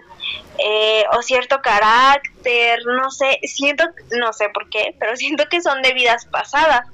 eh, 0.58 1.04
o 1.14 1.22
cierto 1.22 1.62
carácter, 1.62 2.80
no 2.86 3.10
sé, 3.12 3.40
siento, 3.44 3.86
no 4.12 4.34
sé 4.34 4.50
por 4.50 4.70
qué, 4.70 4.96
pero 5.00 5.16
siento 5.16 5.46
que 5.50 5.62
son 5.62 5.82
de 5.82 5.94
vidas 5.94 6.26
pasadas. 6.26 6.88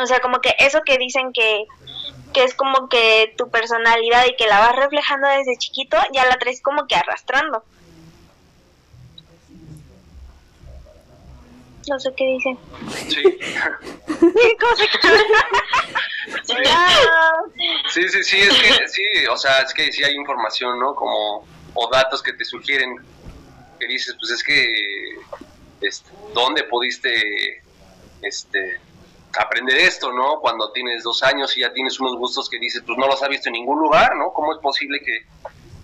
O 0.00 0.06
sea, 0.06 0.20
como 0.20 0.40
que 0.40 0.54
eso 0.58 0.82
que 0.82 0.98
dicen 0.98 1.32
que, 1.32 1.64
que 2.32 2.44
es 2.44 2.54
como 2.54 2.88
que 2.88 3.34
tu 3.36 3.50
personalidad 3.50 4.24
y 4.26 4.36
que 4.36 4.46
la 4.46 4.60
vas 4.60 4.76
reflejando 4.76 5.28
desde 5.28 5.58
chiquito, 5.58 5.96
ya 6.12 6.26
la 6.26 6.38
traes 6.38 6.62
como 6.62 6.86
que 6.86 6.94
arrastrando. 6.94 7.64
No 11.90 11.98
sé 11.98 12.14
qué 12.16 12.24
dicen. 12.24 12.56
Sí. 13.08 13.20
sí. 16.44 16.54
sí, 17.88 18.08
sí, 18.08 18.22
sí, 18.22 18.36
es 18.38 18.54
que, 18.54 18.88
sí, 18.88 19.26
o 19.28 19.36
sea, 19.36 19.62
es 19.62 19.74
que 19.74 19.90
sí 19.92 20.04
hay 20.04 20.14
información, 20.14 20.78
¿no? 20.78 20.94
Como, 20.94 21.44
o 21.74 21.90
datos 21.90 22.22
que 22.22 22.32
te 22.32 22.44
sugieren, 22.44 22.94
que 23.80 23.88
dices, 23.88 24.14
pues 24.20 24.30
es 24.30 24.44
que, 24.44 24.68
este, 25.80 26.10
¿dónde 26.32 26.62
pudiste, 26.62 27.60
este, 28.22 28.80
aprender 29.36 29.78
esto, 29.78 30.12
¿no? 30.12 30.38
Cuando 30.40 30.70
tienes 30.70 31.02
dos 31.02 31.24
años 31.24 31.56
y 31.56 31.62
ya 31.62 31.72
tienes 31.72 31.98
unos 31.98 32.16
gustos 32.16 32.48
que 32.48 32.60
dices, 32.60 32.84
pues 32.86 32.96
no 32.98 33.08
los 33.08 33.20
has 33.20 33.28
visto 33.28 33.48
en 33.48 33.54
ningún 33.54 33.80
lugar, 33.80 34.14
¿no? 34.14 34.32
¿Cómo 34.32 34.52
es 34.52 34.60
posible 34.60 35.00
que, 35.04 35.26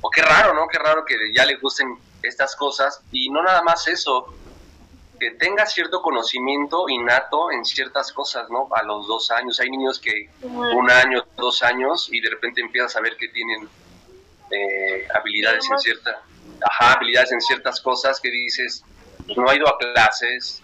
o 0.02 0.08
qué 0.08 0.22
raro, 0.22 0.54
¿no? 0.54 0.68
Qué 0.68 0.78
raro 0.78 1.04
que 1.04 1.16
ya 1.34 1.44
le 1.44 1.56
gusten 1.56 1.98
estas 2.22 2.54
cosas 2.54 3.00
y 3.10 3.28
no 3.28 3.42
nada 3.42 3.62
más 3.62 3.88
eso, 3.88 4.32
que 5.18 5.32
tenga 5.32 5.66
cierto 5.66 6.02
conocimiento 6.02 6.88
innato 6.88 7.50
en 7.50 7.64
ciertas 7.64 8.12
cosas, 8.12 8.48
¿no? 8.50 8.68
A 8.72 8.82
los 8.82 9.06
dos 9.06 9.30
años. 9.30 9.60
Hay 9.60 9.70
niños 9.70 9.98
que 9.98 10.28
un 10.42 10.90
año, 10.90 11.24
dos 11.36 11.62
años 11.62 12.08
y 12.10 12.20
de 12.20 12.30
repente 12.30 12.60
empiezas 12.60 12.96
a 12.96 13.00
ver 13.00 13.16
que 13.16 13.28
tienen 13.28 13.68
eh, 14.50 15.06
habilidades 15.14 15.68
en 15.70 15.78
cierta, 15.78 16.22
ajá, 16.60 16.92
habilidades 16.92 17.32
en 17.32 17.40
ciertas 17.40 17.80
cosas 17.80 18.20
que 18.20 18.30
dices, 18.30 18.84
pues 19.26 19.36
no 19.36 19.48
ha 19.48 19.56
ido 19.56 19.68
a 19.68 19.78
clases, 19.78 20.62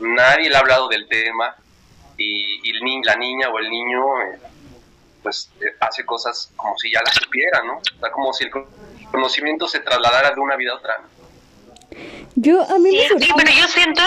nadie 0.00 0.50
le 0.50 0.56
ha 0.56 0.60
hablado 0.60 0.88
del 0.88 1.08
tema 1.08 1.56
y, 2.18 2.70
el 2.70 2.82
ni, 2.82 3.02
la 3.02 3.16
niña 3.16 3.48
o 3.48 3.58
el 3.58 3.70
niño 3.70 4.22
eh, 4.22 4.38
pues 5.22 5.50
eh, 5.60 5.74
hace 5.80 6.04
cosas 6.04 6.52
como 6.56 6.76
si 6.78 6.92
ya 6.92 7.00
las 7.04 7.14
supiera, 7.14 7.62
¿no? 7.62 7.78
O 7.78 8.12
como 8.12 8.32
si 8.32 8.44
el 8.44 8.50
conocimiento 9.10 9.66
se 9.66 9.80
trasladara 9.80 10.32
de 10.32 10.40
una 10.40 10.56
vida 10.56 10.72
a 10.72 10.76
otra. 10.76 11.00
Yo 12.36 12.62
a 12.62 12.78
mí 12.78 12.90
sí, 12.90 13.14
sí, 13.20 13.28
pero 13.36 13.50
yo 13.52 13.68
siento, 13.68 14.02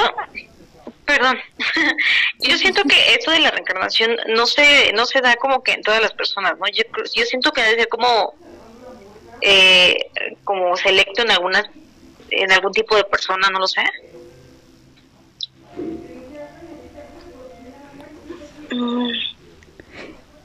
perdón, 1.06 1.40
yo 2.40 2.58
siento 2.58 2.84
que 2.84 3.14
esto 3.14 3.32
de 3.32 3.40
la 3.40 3.52
reencarnación 3.52 4.18
no 4.28 4.46
se 4.46 4.92
no 4.94 5.06
se 5.06 5.22
da 5.22 5.36
como 5.38 5.64
que 5.64 5.74
en 5.74 5.82
todas 5.82 6.02
las 6.02 6.14
personas, 6.14 6.58
¿no? 6.60 6.68
Yo, 6.68 6.84
yo 7.16 7.26
siento 7.26 7.52
que 7.52 7.62
debe 7.62 7.82
ser 7.82 7.90
como 7.90 8.36
eh, 9.42 10.12
como 10.44 10.76
selecto 10.76 11.22
en 11.22 11.32
algunas 11.32 11.66
en 12.30 12.52
algún 12.52 12.74
tipo 12.74 12.96
de 12.96 13.06
persona, 13.06 13.50
no 13.50 13.60
lo 13.60 13.68
sé. 13.68 13.84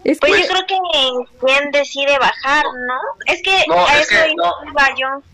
Es 0.05 0.19
que 0.19 0.27
pues 0.29 0.43
yo 0.43 0.49
creo 0.49 0.67
que 0.67 1.47
quien 1.47 1.71
decide 1.71 2.19
bajar, 2.19 2.65
¿no? 2.65 2.99
Es 3.27 3.43
que 3.43 3.65
no, 3.69 3.87
a 3.87 3.99
es 3.99 4.11
eso 4.11 4.25
que, 4.25 4.35
no. 4.35 4.53
iba 4.71 4.95
yo. 4.97 5.32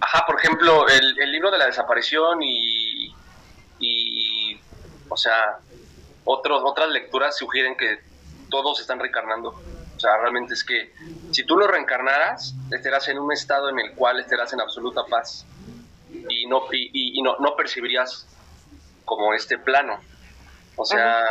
Ajá, 0.00 0.24
por 0.26 0.38
ejemplo, 0.38 0.88
el, 0.88 1.18
el 1.18 1.32
libro 1.32 1.50
de 1.50 1.58
la 1.58 1.66
desaparición 1.66 2.42
y, 2.42 3.14
y 3.78 4.60
o 5.08 5.16
sea, 5.16 5.58
otros, 6.24 6.62
otras 6.64 6.88
lecturas 6.90 7.36
sugieren 7.36 7.76
que 7.76 8.00
todos 8.50 8.80
están 8.80 8.98
reencarnando. 8.98 9.50
O 9.96 10.00
sea, 10.00 10.16
realmente 10.18 10.54
es 10.54 10.62
que 10.62 10.92
si 11.32 11.44
tú 11.44 11.56
lo 11.56 11.66
reencarnaras, 11.66 12.54
estarás 12.70 13.08
en 13.08 13.18
un 13.18 13.32
estado 13.32 13.70
en 13.70 13.78
el 13.78 13.92
cual 13.94 14.20
estarás 14.20 14.52
en 14.52 14.60
absoluta 14.60 15.04
paz 15.06 15.46
y 16.28 16.46
no, 16.46 16.62
y, 16.72 17.18
y 17.18 17.22
no, 17.22 17.36
no 17.38 17.56
percibirías 17.56 18.26
como 19.04 19.32
este 19.32 19.58
plano. 19.58 19.98
O 20.76 20.84
sea, 20.84 21.24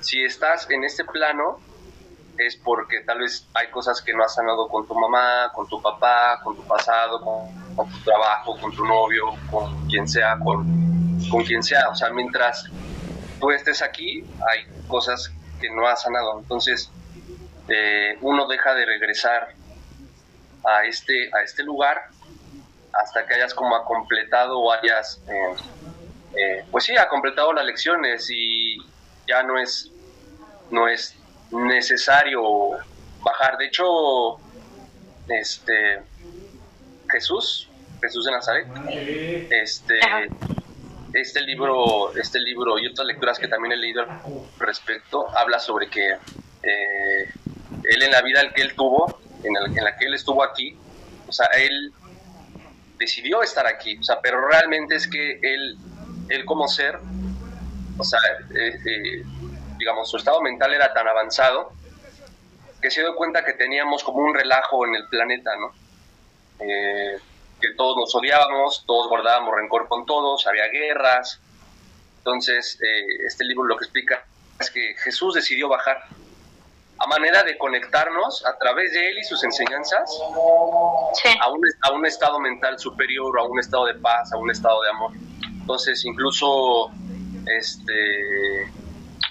si 0.00 0.22
estás 0.22 0.70
en 0.70 0.84
este 0.84 1.04
plano, 1.04 1.58
es 2.46 2.56
porque 2.56 3.00
tal 3.00 3.20
vez 3.20 3.46
hay 3.54 3.68
cosas 3.68 4.00
que 4.00 4.12
no 4.12 4.24
has 4.24 4.34
sanado 4.34 4.68
con 4.68 4.86
tu 4.86 4.94
mamá, 4.94 5.50
con 5.54 5.68
tu 5.68 5.80
papá, 5.80 6.40
con 6.42 6.56
tu 6.56 6.62
pasado, 6.64 7.20
con, 7.74 7.90
tu 7.90 7.98
trabajo, 8.00 8.58
con 8.60 8.72
tu 8.72 8.84
novio, 8.84 9.34
con 9.50 9.88
quien 9.88 10.06
sea, 10.08 10.38
con, 10.38 11.18
quien 11.46 11.62
sea. 11.62 11.88
O 11.88 11.94
sea, 11.94 12.10
mientras 12.10 12.64
tú 13.40 13.50
estés 13.50 13.82
aquí, 13.82 14.24
hay 14.50 14.66
cosas 14.88 15.32
que 15.60 15.70
no 15.70 15.86
has 15.86 16.02
sanado. 16.02 16.38
Entonces, 16.38 16.90
eh, 17.68 18.18
uno 18.20 18.46
deja 18.46 18.74
de 18.74 18.84
regresar 18.84 19.54
a 20.64 20.84
este, 20.84 21.30
a 21.34 21.42
este 21.42 21.62
lugar 21.62 22.08
hasta 22.92 23.26
que 23.26 23.34
hayas 23.34 23.54
como 23.54 23.82
completado 23.84 24.58
o 24.58 24.72
hayas, 24.72 25.20
eh, 25.28 25.54
eh, 26.36 26.64
pues 26.70 26.84
sí, 26.84 26.96
ha 26.96 27.08
completado 27.08 27.52
las 27.52 27.64
lecciones 27.64 28.28
y 28.30 28.76
ya 29.26 29.42
no 29.42 29.58
es, 29.58 29.90
no 30.70 30.88
es 30.88 31.16
necesario 31.52 32.42
bajar. 33.22 33.56
De 33.58 33.66
hecho, 33.66 34.38
este 35.28 36.02
Jesús, 37.10 37.68
Jesús 38.00 38.24
de 38.24 38.32
Nazaret, 38.32 38.66
este, 39.50 40.00
este 41.12 41.40
libro, 41.42 42.14
este 42.16 42.40
libro 42.40 42.78
y 42.78 42.86
otras 42.86 43.06
lecturas 43.06 43.38
que 43.38 43.48
también 43.48 43.72
he 43.72 43.76
leído 43.76 44.02
al 44.02 44.20
respecto, 44.58 45.28
habla 45.36 45.58
sobre 45.58 45.88
que 45.88 46.10
eh, 46.10 47.32
él 47.84 48.02
en 48.02 48.10
la 48.10 48.22
vida 48.22 48.52
que 48.54 48.62
él 48.62 48.74
tuvo, 48.74 49.20
en, 49.44 49.56
en, 49.76 49.84
la 49.84 49.96
que 49.96 50.06
él 50.06 50.14
estuvo 50.14 50.42
aquí, 50.42 50.76
o 51.28 51.32
sea, 51.32 51.46
él 51.46 51.92
decidió 52.98 53.42
estar 53.42 53.66
aquí, 53.66 53.98
o 53.98 54.02
sea, 54.02 54.20
pero 54.22 54.46
realmente 54.46 54.94
es 54.94 55.08
que 55.08 55.38
él, 55.42 55.76
él 56.28 56.44
como 56.44 56.68
ser, 56.68 56.98
o 57.98 58.04
sea, 58.04 58.20
eh, 58.54 58.78
eh, 58.86 59.24
digamos, 59.82 60.08
su 60.08 60.16
estado 60.16 60.40
mental 60.40 60.72
era 60.72 60.94
tan 60.94 61.08
avanzado 61.08 61.72
que 62.80 62.88
se 62.88 63.00
dio 63.00 63.16
cuenta 63.16 63.44
que 63.44 63.54
teníamos 63.54 64.04
como 64.04 64.18
un 64.18 64.32
relajo 64.32 64.86
en 64.86 64.94
el 64.94 65.08
planeta, 65.08 65.50
¿no? 65.56 65.72
Eh, 66.60 67.18
que 67.60 67.74
todos 67.74 67.96
nos 67.96 68.14
odiábamos, 68.14 68.84
todos 68.86 69.08
guardábamos 69.08 69.52
rencor 69.56 69.88
con 69.88 70.06
todos, 70.06 70.46
había 70.46 70.68
guerras. 70.68 71.40
Entonces, 72.18 72.78
eh, 72.80 73.26
este 73.26 73.44
libro 73.44 73.64
lo 73.64 73.76
que 73.76 73.84
explica 73.84 74.24
es 74.60 74.70
que 74.70 74.94
Jesús 75.02 75.34
decidió 75.34 75.68
bajar 75.68 76.04
a 76.98 77.06
manera 77.08 77.42
de 77.42 77.58
conectarnos 77.58 78.46
a 78.46 78.56
través 78.58 78.92
de 78.92 79.10
él 79.10 79.18
y 79.18 79.24
sus 79.24 79.42
enseñanzas 79.42 80.08
a, 81.40 81.50
un, 81.50 81.60
a 81.80 81.90
un 81.90 82.06
estado 82.06 82.38
mental 82.38 82.78
superior, 82.78 83.36
a 83.36 83.42
un 83.42 83.58
estado 83.58 83.86
de 83.86 83.94
paz, 83.94 84.32
a 84.32 84.36
un 84.36 84.48
estado 84.48 84.80
de 84.82 84.90
amor. 84.90 85.10
Entonces, 85.42 86.04
incluso 86.04 86.92
este 87.46 88.70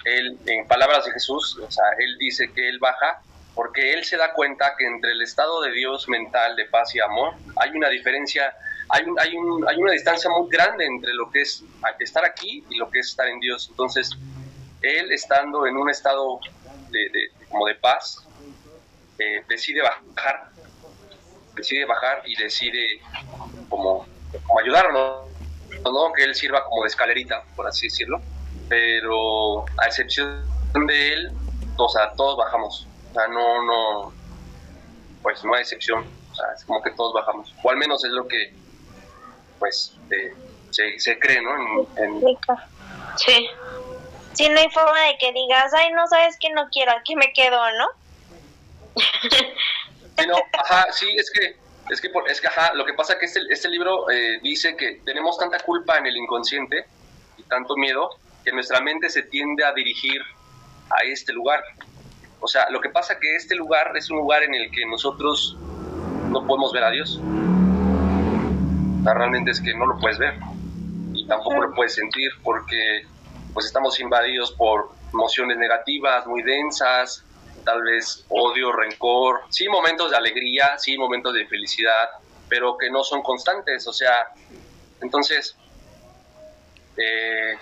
él, 0.04 0.38
en 0.46 0.66
palabras 0.66 1.04
de 1.04 1.12
Jesús, 1.12 1.58
o 1.58 1.70
sea, 1.70 1.84
él 1.98 2.16
dice 2.18 2.52
que 2.52 2.68
él 2.68 2.78
baja 2.78 3.22
porque 3.54 3.92
él 3.92 4.04
se 4.04 4.16
da 4.16 4.32
cuenta 4.32 4.74
que 4.78 4.86
entre 4.86 5.12
el 5.12 5.22
estado 5.22 5.60
de 5.60 5.72
Dios 5.72 6.08
mental 6.08 6.56
de 6.56 6.64
paz 6.66 6.94
y 6.94 7.00
amor 7.00 7.34
hay 7.56 7.70
una 7.70 7.88
diferencia, 7.90 8.54
hay, 8.88 9.04
un, 9.04 9.18
hay, 9.20 9.36
un, 9.36 9.68
hay 9.68 9.76
una 9.76 9.92
distancia 9.92 10.30
muy 10.30 10.48
grande 10.48 10.86
entre 10.86 11.12
lo 11.12 11.30
que 11.30 11.42
es 11.42 11.62
estar 11.98 12.24
aquí 12.24 12.64
y 12.70 12.76
lo 12.76 12.90
que 12.90 13.00
es 13.00 13.08
estar 13.08 13.26
en 13.28 13.40
Dios. 13.40 13.68
Entonces, 13.70 14.10
él 14.80 15.12
estando 15.12 15.66
en 15.66 15.76
un 15.76 15.90
estado 15.90 16.40
de, 16.90 17.30
como 17.50 17.66
de 17.66 17.74
paz, 17.74 18.26
eh, 19.18 19.44
decide 19.48 19.82
bajar, 19.82 20.48
decide 21.54 21.84
bajar 21.84 22.22
y 22.24 22.34
decide 22.42 23.00
como, 23.68 24.06
como 24.46 24.60
ayudarnos, 24.60 25.28
¿no? 25.84 26.12
que 26.14 26.24
él 26.24 26.34
sirva 26.34 26.64
como 26.64 26.82
de 26.82 26.88
escalerita, 26.88 27.44
por 27.54 27.66
así 27.66 27.88
decirlo 27.88 28.20
pero 28.68 29.64
a 29.78 29.86
excepción 29.86 30.44
de 30.86 31.12
él, 31.12 31.32
o 31.76 31.88
sea, 31.88 32.12
todos 32.12 32.36
bajamos. 32.36 32.86
O 33.10 33.14
sea, 33.14 33.28
no, 33.28 33.62
no, 33.62 34.12
pues 35.22 35.44
no 35.44 35.54
hay 35.54 35.62
excepción. 35.62 36.06
O 36.30 36.34
sea, 36.34 36.46
es 36.56 36.64
como 36.64 36.82
que 36.82 36.90
todos 36.92 37.12
bajamos. 37.12 37.54
O 37.62 37.70
al 37.70 37.76
menos 37.76 38.04
es 38.04 38.10
lo 38.12 38.26
que, 38.26 38.54
pues, 39.58 39.94
eh, 40.10 40.34
se, 40.70 40.98
se 40.98 41.18
cree, 41.18 41.42
¿no? 41.42 41.86
En, 41.96 42.20
Sí. 43.16 43.48
Sí, 44.32 44.48
no 44.48 44.58
hay 44.58 44.70
forma 44.70 44.98
de 45.00 45.18
que 45.18 45.30
digas, 45.32 45.74
ay, 45.74 45.92
no 45.92 46.06
sabes 46.06 46.38
que 46.38 46.50
no 46.50 46.68
quiero, 46.70 46.92
aquí 46.92 47.14
me 47.16 47.32
quedo, 47.34 47.60
¿no? 47.72 47.86
sí, 50.18 50.26
no, 50.26 50.36
ajá, 50.58 50.86
sí, 50.90 51.06
es 51.16 51.30
que, 51.30 51.56
es 51.90 52.00
que, 52.00 52.10
es 52.28 52.40
que, 52.40 52.46
ajá, 52.46 52.72
lo 52.72 52.86
que 52.86 52.94
pasa 52.94 53.12
es 53.12 53.18
que 53.18 53.26
este, 53.26 53.40
este 53.50 53.68
libro 53.68 54.10
eh, 54.10 54.40
dice 54.42 54.74
que 54.74 55.02
tenemos 55.04 55.36
tanta 55.36 55.58
culpa 55.58 55.98
en 55.98 56.06
el 56.06 56.16
inconsciente 56.16 56.86
y 57.36 57.42
tanto 57.42 57.76
miedo 57.76 58.08
que 58.42 58.52
nuestra 58.52 58.80
mente 58.80 59.08
se 59.08 59.22
tiende 59.22 59.64
a 59.64 59.72
dirigir 59.72 60.20
a 60.90 61.04
este 61.04 61.32
lugar. 61.32 61.62
O 62.40 62.48
sea, 62.48 62.68
lo 62.70 62.80
que 62.80 62.88
pasa 62.88 63.18
que 63.18 63.36
este 63.36 63.54
lugar 63.54 63.96
es 63.96 64.10
un 64.10 64.18
lugar 64.18 64.42
en 64.42 64.54
el 64.54 64.70
que 64.70 64.84
nosotros 64.86 65.56
no 66.28 66.46
podemos 66.46 66.72
ver 66.72 66.84
a 66.84 66.90
Dios. 66.90 67.20
realmente 69.04 69.50
es 69.50 69.60
que 69.60 69.74
no 69.74 69.86
lo 69.86 69.98
puedes 69.98 70.18
ver 70.18 70.34
y 71.14 71.26
tampoco 71.26 71.60
lo 71.60 71.74
puedes 71.74 71.94
sentir 71.94 72.30
porque 72.42 73.06
pues 73.52 73.66
estamos 73.66 74.00
invadidos 74.00 74.52
por 74.52 74.90
emociones 75.12 75.58
negativas 75.58 76.26
muy 76.26 76.42
densas, 76.42 77.24
tal 77.64 77.82
vez 77.82 78.24
odio, 78.28 78.72
rencor, 78.72 79.42
sí 79.50 79.68
momentos 79.68 80.10
de 80.10 80.16
alegría, 80.16 80.78
sí 80.78 80.96
momentos 80.96 81.34
de 81.34 81.46
felicidad, 81.46 82.08
pero 82.48 82.76
que 82.76 82.90
no 82.90 83.04
son 83.04 83.22
constantes, 83.22 83.86
o 83.86 83.92
sea, 83.92 84.28
entonces, 85.00 85.56
eh, 86.96 87.56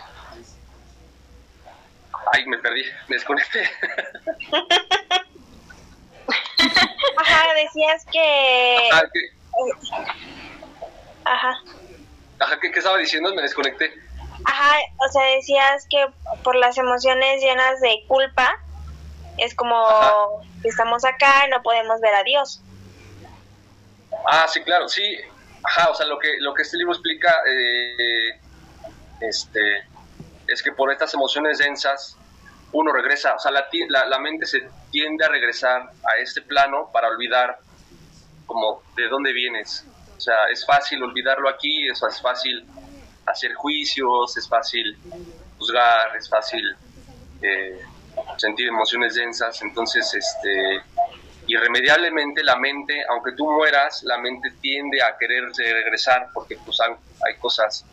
ay, 2.33 2.47
me 2.47 2.59
perdí, 2.59 2.85
me 3.09 3.17
desconecté. 3.17 3.63
Ajá, 7.17 7.55
decías 7.55 8.05
que... 8.13 8.89
Ajá. 11.25 11.61
Ajá, 12.39 12.59
¿qué, 12.61 12.71
¿qué 12.71 12.79
estaba 12.79 12.99
diciendo? 12.99 13.35
Me 13.35 13.43
desconecté. 13.43 13.93
Ajá, 14.45 14.77
o 14.97 15.09
sea, 15.13 15.23
decías 15.37 15.87
que 15.91 16.07
por 16.43 16.57
las 16.57 16.79
emociones 16.79 17.43
llenas 17.43 17.81
de 17.81 18.05
culpa, 18.09 18.59
es 19.39 19.55
como 19.55 20.43
que 20.63 20.69
estamos 20.69 21.05
acá 21.05 21.47
y 21.47 21.51
no 21.51 21.63
podemos 21.63 22.01
ver 22.01 22.15
a 22.15 22.23
Dios. 22.23 22.63
Ah, 24.27 24.47
sí, 24.49 24.63
claro, 24.63 24.89
sí. 24.89 25.19
Ajá, 25.63 25.91
o 25.91 25.95
sea, 25.95 26.07
lo 26.07 26.19
que, 26.19 26.37
lo 26.41 26.55
que 26.55 26.63
este 26.63 26.79
libro 26.79 26.93
explica 26.93 27.35
eh, 27.47 28.41
este, 29.21 29.87
es 30.53 30.63
que 30.63 30.73
por 30.73 30.93
estas 30.93 31.15
emociones 31.15 31.59
densas 31.59 32.17
uno 32.73 32.93
regresa, 32.93 33.35
o 33.35 33.39
sea, 33.39 33.51
la, 33.51 33.67
la, 34.07 34.19
mente 34.21 34.47
se 34.47 34.69
tiende 34.91 35.25
a 35.25 35.29
regresar 35.29 35.91
a 36.05 36.23
este 36.23 36.43
plano 36.43 36.91
para 36.93 37.09
olvidar 37.09 37.59
como 38.47 38.83
de 38.97 39.09
dónde 39.09 39.33
vienes. 39.33 39.85
O 40.17 40.21
sea, 40.21 40.45
es 40.53 40.65
fácil 40.65 41.03
olvidarlo 41.03 41.49
aquí, 41.49 41.89
es 41.89 42.01
fácil 42.23 42.65
hacer 43.27 43.55
juicios, 43.55 44.37
es 44.37 44.49
fácil 44.49 44.97
juzgar, 45.59 46.17
es 46.17 46.29
fácil 46.29 46.63
eh, 47.43 47.81
sentir 48.37 48.69
emociones 48.69 49.15
densas, 49.15 49.63
entonces 49.63 50.13
este 50.15 50.83
irremediablemente 51.47 52.45
la 52.45 52.57
mente, 52.57 53.05
aunque 53.09 53.33
tú 53.33 53.51
mueras, 53.51 54.03
la 54.05 54.19
mente 54.19 54.51
tiende 54.61 55.03
a 55.03 55.17
querer 55.19 55.45
regresar 55.57 56.29
porque 56.33 56.57
pues 56.65 56.79
hay, 56.81 57.35
cosas 57.39 57.85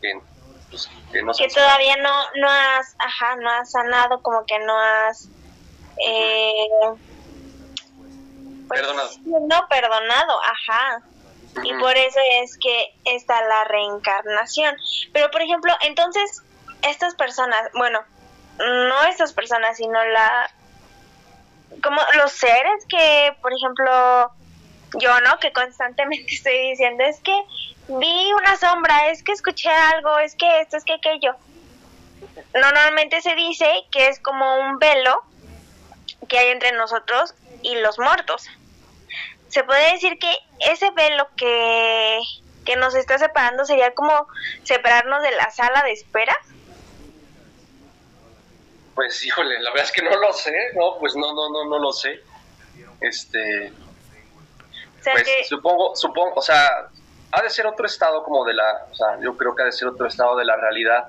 que, 0.00 0.12
pues, 0.74 0.90
que 1.12 1.22
no 1.22 1.32
que 1.32 1.48
todavía 1.48 1.96
no 1.96 2.12
no 2.36 2.48
has 2.48 2.96
ajá 2.98 3.36
no 3.36 3.48
has 3.50 3.70
sanado 3.70 4.20
como 4.22 4.44
que 4.44 4.58
no 4.58 4.78
has 4.78 5.28
eh, 6.04 6.68
pues, 8.68 8.80
perdonado. 8.80 9.10
no 9.24 9.68
perdonado 9.68 10.40
ajá. 10.42 11.02
Y 11.62 11.72
por 11.74 11.96
eso 11.96 12.18
es 12.42 12.58
que 12.58 12.96
está 13.04 13.40
la 13.46 13.62
reencarnación. 13.62 14.74
Pero, 15.12 15.30
por 15.30 15.40
ejemplo, 15.40 15.72
entonces, 15.82 16.42
estas 16.82 17.14
personas, 17.14 17.70
bueno, 17.74 18.00
no 18.58 19.04
estas 19.04 19.32
personas, 19.32 19.76
sino 19.76 20.04
la... 20.04 20.50
como 21.80 22.02
los 22.16 22.32
seres 22.32 22.84
que, 22.88 23.36
por 23.40 23.52
ejemplo, 23.52 24.32
yo, 24.98 25.20
¿no? 25.20 25.38
Que 25.38 25.52
constantemente 25.52 26.26
estoy 26.34 26.70
diciendo, 26.70 27.04
es 27.04 27.20
que 27.20 27.36
vi 27.88 28.32
una 28.32 28.56
sombra, 28.56 29.08
es 29.08 29.22
que 29.22 29.32
escuché 29.32 29.70
algo, 29.70 30.18
es 30.18 30.34
que 30.34 30.60
esto, 30.60 30.76
es 30.76 30.84
que 30.84 30.94
aquello. 30.94 31.34
Normalmente 32.54 33.20
se 33.20 33.34
dice 33.34 33.68
que 33.90 34.08
es 34.08 34.18
como 34.20 34.58
un 34.58 34.78
velo 34.78 35.22
que 36.28 36.38
hay 36.38 36.50
entre 36.50 36.72
nosotros 36.72 37.34
y 37.62 37.76
los 37.76 37.98
muertos 37.98 38.48
se 39.54 39.62
puede 39.62 39.92
decir 39.92 40.18
que 40.18 40.30
ese 40.72 40.90
velo 40.90 41.28
que, 41.36 42.18
que 42.64 42.74
nos 42.74 42.96
está 42.96 43.18
separando 43.18 43.64
sería 43.64 43.94
como 43.94 44.26
separarnos 44.64 45.22
de 45.22 45.30
la 45.30 45.48
sala 45.52 45.84
de 45.84 45.92
espera. 45.92 46.36
Pues 48.96 49.24
híjole, 49.24 49.60
la 49.60 49.70
verdad 49.70 49.86
es 49.86 49.92
que 49.92 50.02
no 50.02 50.16
lo 50.16 50.32
sé, 50.32 50.52
no, 50.74 50.98
pues 50.98 51.14
no, 51.14 51.32
no, 51.32 51.50
no, 51.50 51.66
no 51.66 51.78
lo 51.78 51.92
sé. 51.92 52.20
Este, 53.00 53.72
pues 55.12 55.48
supongo, 55.48 55.94
supongo, 55.96 56.34
o 56.36 56.42
sea, 56.42 56.88
ha 57.32 57.42
de 57.42 57.50
ser 57.50 57.66
otro 57.66 57.86
estado 57.86 58.22
como 58.22 58.44
de 58.44 58.54
la, 58.54 58.86
o 58.90 58.94
sea, 58.94 59.18
yo 59.20 59.36
creo 59.36 59.54
que 59.54 59.62
ha 59.62 59.66
de 59.66 59.72
ser 59.72 59.88
otro 59.88 60.06
estado 60.06 60.36
de 60.36 60.44
la 60.44 60.56
realidad 60.56 61.08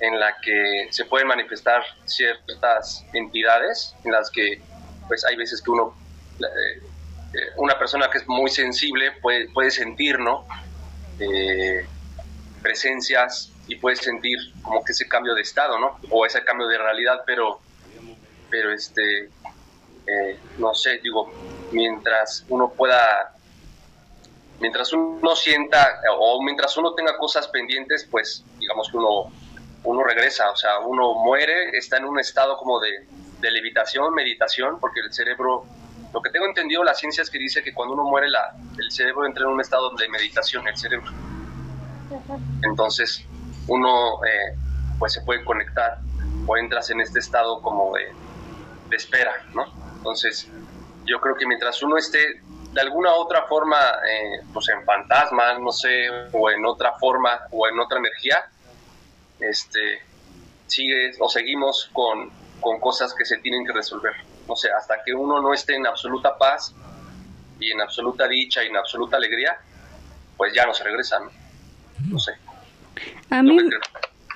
en 0.00 0.18
la 0.18 0.36
que 0.40 0.88
se 0.90 1.04
pueden 1.04 1.28
manifestar 1.28 1.82
ciertas 2.04 3.04
entidades, 3.12 3.94
en 4.04 4.12
las 4.12 4.30
que, 4.30 4.60
pues 5.08 5.24
hay 5.24 5.36
veces 5.36 5.62
que 5.62 5.70
uno 5.70 5.94
eh, 6.40 6.82
eh, 7.34 7.52
una 7.56 7.78
persona 7.78 8.08
que 8.10 8.18
es 8.18 8.28
muy 8.28 8.50
sensible 8.50 9.12
puede, 9.20 9.48
puede 9.48 9.70
sentir, 9.70 10.18
¿no? 10.18 10.46
Eh, 11.18 11.86
presencias 12.62 13.50
y 13.66 13.76
puede 13.76 13.96
sentir 13.96 14.38
como 14.62 14.84
que 14.84 14.92
ese 14.92 15.08
cambio 15.08 15.34
de 15.34 15.42
estado, 15.42 15.78
¿no? 15.78 15.98
O 16.10 16.26
ese 16.26 16.44
cambio 16.44 16.66
de 16.68 16.78
realidad, 16.78 17.22
pero, 17.26 17.60
pero 18.50 18.72
este, 18.72 19.30
eh, 20.06 20.38
no 20.58 20.74
sé, 20.74 20.98
digo, 20.98 21.30
mientras 21.72 22.44
uno 22.48 22.70
pueda, 22.70 23.34
mientras 24.60 24.92
uno 24.92 25.34
sienta 25.36 26.00
o 26.18 26.42
mientras 26.42 26.76
uno 26.76 26.94
tenga 26.94 27.16
cosas 27.18 27.48
pendientes, 27.48 28.06
pues 28.10 28.44
digamos 28.58 28.90
que 28.90 28.96
uno, 28.96 29.32
uno 29.84 30.04
regresa, 30.04 30.50
o 30.50 30.56
sea, 30.56 30.80
uno 30.80 31.14
muere, 31.14 31.76
está 31.76 31.98
en 31.98 32.04
un 32.04 32.18
estado 32.20 32.56
como 32.56 32.80
de, 32.80 33.06
de 33.40 33.50
levitación, 33.50 34.14
meditación, 34.14 34.78
porque 34.80 35.00
el 35.00 35.12
cerebro 35.12 35.64
lo 36.14 36.22
que 36.22 36.30
tengo 36.30 36.46
entendido, 36.46 36.84
la 36.84 36.94
ciencia 36.94 37.22
es 37.22 37.28
que 37.28 37.40
dice 37.40 37.64
que 37.64 37.74
cuando 37.74 37.94
uno 37.94 38.04
muere, 38.04 38.30
la, 38.30 38.54
el 38.78 38.92
cerebro 38.92 39.26
entra 39.26 39.44
en 39.44 39.50
un 39.50 39.60
estado 39.60 39.90
de 39.96 40.08
meditación, 40.08 40.66
el 40.68 40.76
cerebro. 40.76 41.10
Entonces, 42.62 43.26
uno 43.66 44.24
eh, 44.24 44.56
pues 45.00 45.12
se 45.12 45.22
puede 45.22 45.44
conectar 45.44 45.98
o 46.46 46.56
entras 46.56 46.90
en 46.90 47.00
este 47.00 47.18
estado 47.18 47.60
como 47.60 47.92
de, 47.94 48.12
espera, 48.96 49.32
¿no? 49.54 49.64
Entonces, 50.04 50.48
yo 51.06 51.20
creo 51.20 51.34
que 51.34 51.46
mientras 51.46 51.82
uno 51.82 51.96
esté 51.96 52.42
de 52.72 52.80
alguna 52.80 53.14
otra 53.14 53.46
forma, 53.46 53.78
eh, 53.78 54.42
pues 54.52 54.68
en 54.68 54.84
fantasma, 54.84 55.58
no 55.58 55.72
sé, 55.72 56.08
o 56.32 56.50
en 56.50 56.66
otra 56.66 56.92
forma, 56.98 57.40
o 57.50 57.66
en 57.66 57.78
otra 57.78 57.98
energía, 57.98 58.44
este, 59.40 60.02
sigue 60.66 61.12
o 61.18 61.28
seguimos 61.28 61.88
con, 61.92 62.30
con 62.60 62.80
cosas 62.80 63.14
que 63.14 63.24
se 63.24 63.38
tienen 63.38 63.64
que 63.64 63.72
resolver 63.72 64.14
no 64.48 64.56
sé, 64.56 64.68
hasta 64.70 65.02
que 65.04 65.14
uno 65.14 65.40
no 65.40 65.52
esté 65.52 65.76
en 65.76 65.86
absoluta 65.86 66.36
paz 66.36 66.74
y 67.60 67.70
en 67.70 67.80
absoluta 67.80 68.28
dicha 68.28 68.62
y 68.62 68.68
en 68.68 68.76
absoluta 68.76 69.16
alegría, 69.16 69.56
pues 70.36 70.52
ya 70.54 70.66
no 70.66 70.74
se 70.74 70.84
regresa, 70.84 71.18
¿no? 72.08 72.18
sé. 72.18 72.32
A 73.30 73.42
mí, 73.42 73.56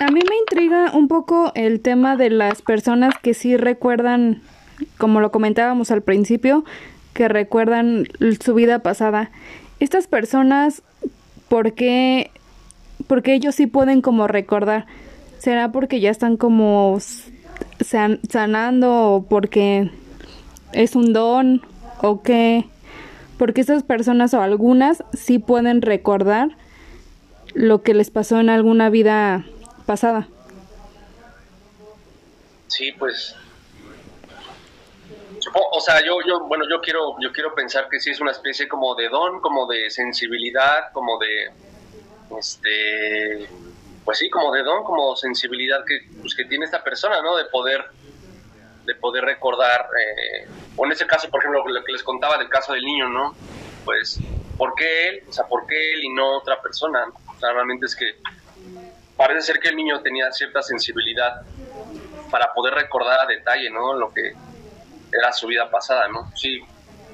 a 0.00 0.06
mí 0.10 0.20
me 0.28 0.36
intriga 0.36 0.92
un 0.92 1.08
poco 1.08 1.52
el 1.54 1.80
tema 1.80 2.16
de 2.16 2.30
las 2.30 2.62
personas 2.62 3.14
que 3.22 3.34
sí 3.34 3.56
recuerdan, 3.56 4.42
como 4.96 5.20
lo 5.20 5.30
comentábamos 5.30 5.90
al 5.90 6.02
principio, 6.02 6.64
que 7.14 7.28
recuerdan 7.28 8.06
su 8.40 8.54
vida 8.54 8.80
pasada. 8.80 9.30
Estas 9.80 10.06
personas, 10.06 10.82
¿por 11.48 11.72
qué, 11.74 12.30
porque 13.06 13.34
ellos 13.34 13.54
sí 13.54 13.66
pueden 13.66 14.02
como 14.02 14.26
recordar? 14.28 14.86
¿Será 15.38 15.72
porque 15.72 16.00
ya 16.00 16.10
están 16.10 16.36
como 16.36 16.98
sanando 18.28 19.12
o 19.12 19.22
porque 19.24 19.90
es 20.72 20.96
un 20.96 21.12
don 21.12 21.62
o 22.02 22.22
qué? 22.22 22.64
Porque 23.36 23.60
esas 23.60 23.82
personas 23.84 24.34
o 24.34 24.42
algunas 24.42 25.04
sí 25.12 25.38
pueden 25.38 25.82
recordar 25.82 26.50
lo 27.54 27.82
que 27.82 27.94
les 27.94 28.10
pasó 28.10 28.40
en 28.40 28.50
alguna 28.50 28.90
vida 28.90 29.44
pasada. 29.86 30.28
Sí, 32.66 32.92
pues 32.98 33.34
o 35.54 35.80
sea, 35.80 36.04
yo, 36.04 36.18
yo, 36.26 36.40
bueno, 36.46 36.64
yo 36.68 36.80
quiero, 36.80 37.16
yo 37.20 37.32
quiero 37.32 37.54
pensar 37.54 37.88
que 37.88 38.00
sí 38.00 38.10
es 38.10 38.20
una 38.20 38.32
especie 38.32 38.68
como 38.68 38.94
de 38.94 39.08
don, 39.08 39.40
como 39.40 39.66
de 39.66 39.90
sensibilidad, 39.90 40.92
como 40.92 41.18
de, 41.18 41.50
este, 42.38 43.48
pues 44.04 44.18
sí, 44.18 44.30
como 44.30 44.52
de 44.52 44.62
don, 44.62 44.84
como 44.84 45.16
sensibilidad 45.16 45.84
que, 45.84 46.00
pues, 46.20 46.34
que 46.34 46.44
tiene 46.44 46.64
esta 46.64 46.82
persona, 46.82 47.20
¿no? 47.22 47.36
De 47.36 47.44
poder 47.46 47.84
de 48.84 48.94
poder 48.94 49.22
recordar, 49.22 49.86
eh, 50.00 50.48
o 50.74 50.86
en 50.86 50.92
ese 50.92 51.06
caso, 51.06 51.28
por 51.28 51.40
ejemplo, 51.40 51.62
lo 51.68 51.84
que 51.84 51.92
les 51.92 52.02
contaba 52.02 52.38
del 52.38 52.48
caso 52.48 52.72
del 52.72 52.82
niño, 52.82 53.06
¿no? 53.06 53.36
Pues, 53.84 54.18
¿por 54.56 54.74
qué 54.74 55.08
él? 55.08 55.24
O 55.28 55.32
sea, 55.32 55.44
¿por 55.44 55.66
qué 55.66 55.92
él 55.92 56.04
y 56.04 56.08
no 56.08 56.38
otra 56.38 56.60
persona? 56.62 57.04
O 57.06 57.38
realmente 57.38 57.84
es 57.84 57.94
que 57.94 58.16
parece 59.14 59.42
ser 59.42 59.58
que 59.60 59.68
el 59.68 59.76
niño 59.76 60.00
tenía 60.00 60.32
cierta 60.32 60.62
sensibilidad 60.62 61.42
para 62.30 62.50
poder 62.54 62.74
recordar 62.74 63.20
a 63.20 63.26
detalle, 63.26 63.68
¿no? 63.68 63.92
Lo 63.92 64.10
que 64.14 64.32
era 65.12 65.32
su 65.32 65.46
vida 65.46 65.70
pasada, 65.70 66.08
¿no? 66.08 66.30
Sí, 66.34 66.60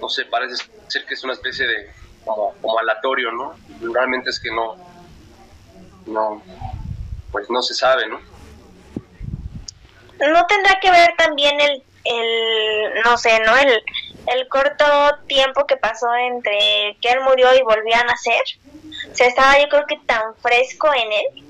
no 0.01 0.09
sé, 0.09 0.24
parece 0.26 0.64
ser 0.88 1.05
que 1.07 1.14
es 1.14 1.24
una 1.24 1.32
especie 1.32 1.66
de 1.66 1.90
como, 2.24 2.55
como 2.61 2.78
aleatorio, 2.78 3.32
¿no? 3.32 3.55
Realmente 3.92 4.30
es 4.30 4.40
que 4.40 4.51
no, 4.51 4.76
no, 6.07 6.42
pues 7.30 7.49
no 7.51 7.62
se 7.62 7.74
sabe, 7.74 8.07
¿no? 8.09 8.20
¿No 10.18 10.47
tendrá 10.47 10.78
que 10.80 10.90
ver 10.90 11.14
también 11.16 11.61
el, 11.61 11.82
el 12.05 13.03
no 13.05 13.16
sé, 13.18 13.40
¿no? 13.40 13.57
El, 13.57 13.82
el 14.26 14.49
corto 14.49 14.84
tiempo 15.26 15.66
que 15.66 15.76
pasó 15.76 16.14
entre 16.14 16.97
que 17.01 17.11
él 17.11 17.20
murió 17.20 17.55
y 17.55 17.62
volvió 17.62 17.95
a 17.97 18.05
nacer. 18.05 18.42
O 19.11 19.14
sea, 19.14 19.26
estaba 19.26 19.59
yo 19.61 19.68
creo 19.68 19.86
que 19.86 19.99
tan 20.07 20.34
fresco 20.36 20.88
en 20.95 21.12
él. 21.12 21.43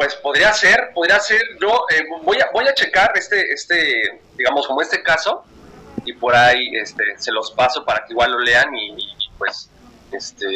Pues 0.00 0.14
podría 0.14 0.50
ser, 0.54 0.92
podría 0.94 1.20
ser. 1.20 1.42
Yo 1.60 1.84
eh, 1.90 2.02
voy 2.22 2.40
a 2.40 2.48
voy 2.54 2.66
a 2.66 2.72
checar 2.72 3.12
este 3.16 3.52
este 3.52 4.22
digamos 4.34 4.66
como 4.66 4.80
este 4.80 5.02
caso 5.02 5.44
y 6.06 6.14
por 6.14 6.34
ahí 6.34 6.74
este 6.74 7.18
se 7.18 7.30
los 7.30 7.50
paso 7.50 7.84
para 7.84 8.06
que 8.06 8.14
igual 8.14 8.32
lo 8.32 8.38
lean 8.38 8.74
y, 8.74 8.96
pues 9.36 9.68
este 10.10 10.46